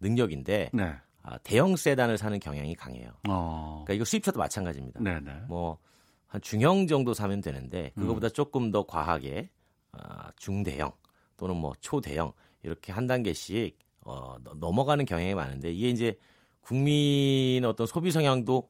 능력인데 0.00 0.70
네. 0.72 0.94
아, 1.24 1.38
대형 1.38 1.74
세단을 1.74 2.16
사는 2.18 2.38
경향이 2.38 2.74
강해요. 2.76 3.10
어. 3.28 3.82
그러니까 3.84 3.94
이거 3.94 4.04
수입차도 4.04 4.38
마찬가지입니다. 4.38 5.00
네, 5.02 5.18
네. 5.20 5.32
뭐 5.48 5.78
한 6.26 6.40
중형 6.42 6.88
정도 6.88 7.14
사면 7.14 7.40
되는데 7.40 7.92
음. 7.96 8.00
그거보다 8.02 8.28
조금 8.28 8.72
더 8.72 8.82
과하게 8.84 9.50
아, 9.92 10.32
중대형 10.36 10.90
또는 11.36 11.54
뭐 11.56 11.72
초대형 11.80 12.32
이렇게 12.64 12.92
한 12.92 13.06
단계씩 13.06 13.78
어, 14.00 14.34
너- 14.42 14.54
넘어가는 14.54 15.04
경향이 15.04 15.34
많은데 15.36 15.70
이게 15.72 15.90
이제 15.90 16.18
국민 16.60 17.64
어떤 17.64 17.86
소비 17.86 18.10
성향도 18.10 18.68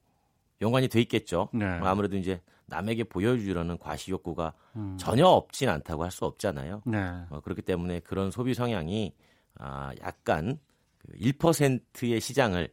연관이 0.61 0.89
돼 0.89 1.01
있겠죠. 1.01 1.49
네. 1.55 1.79
뭐 1.79 1.89
아무래도 1.89 2.17
이제 2.19 2.41
남에게 2.67 3.05
보여주려는 3.05 3.79
과시 3.79 4.11
욕구가 4.11 4.53
음. 4.77 4.97
전혀 4.99 5.27
없진 5.27 5.69
않다고 5.71 6.05
할 6.05 6.11
수 6.11 6.25
없잖아요. 6.27 6.83
네. 6.85 6.99
어, 7.31 7.41
그렇기 7.43 7.63
때문에 7.63 8.01
그런 8.01 8.31
소비 8.31 8.53
성향이 8.53 9.15
아, 9.59 9.91
약간 10.03 10.59
그 11.07 11.19
1%의 11.19 12.21
시장을 12.21 12.69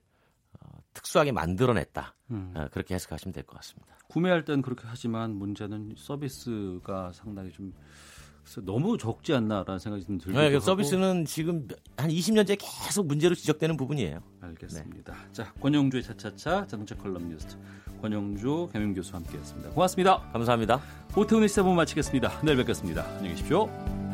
어, 0.59 0.77
특수하게 0.93 1.31
만들어냈다. 1.31 2.15
음. 2.31 2.53
어, 2.55 2.67
그렇게 2.71 2.95
해석하시면 2.95 3.33
될 3.33 3.43
것 3.43 3.55
같습니다. 3.57 3.95
구매할 4.07 4.43
땐 4.45 4.61
그렇게 4.61 4.83
하지만 4.85 5.31
문제는 5.35 5.93
서비스가 5.97 7.11
상당히 7.13 7.51
좀 7.51 7.73
너무 8.65 8.97
적지 8.97 9.33
않나라는 9.33 9.79
생각이 9.79 10.03
좀 10.05 10.17
들기도 10.17 10.39
네, 10.41 10.51
그. 10.51 10.59
서비스는 10.59 11.25
지금 11.25 11.67
한 11.95 12.09
20년째 12.09 12.57
계속 12.59 13.07
문제로 13.07 13.35
지적되는 13.35 13.77
부분이에요. 13.77 14.19
알겠습니다. 14.41 15.15
자, 15.31 15.53
권용주의 15.61 16.03
차차차 16.03 16.67
자동차 16.67 16.95
칼럼니스트 16.97 17.55
권용주 18.01 18.69
겸임 18.73 18.93
교수와 18.93 19.19
함께했습니다. 19.21 19.69
고맙습니다. 19.69 20.17
감사합니다. 20.33 20.81
오태훈의 21.15 21.47
시사본 21.47 21.75
마치겠습니다. 21.75 22.41
내일 22.41 22.57
뵙겠습니다. 22.57 23.03
안녕히 23.05 23.29
계십시오. 23.35 24.10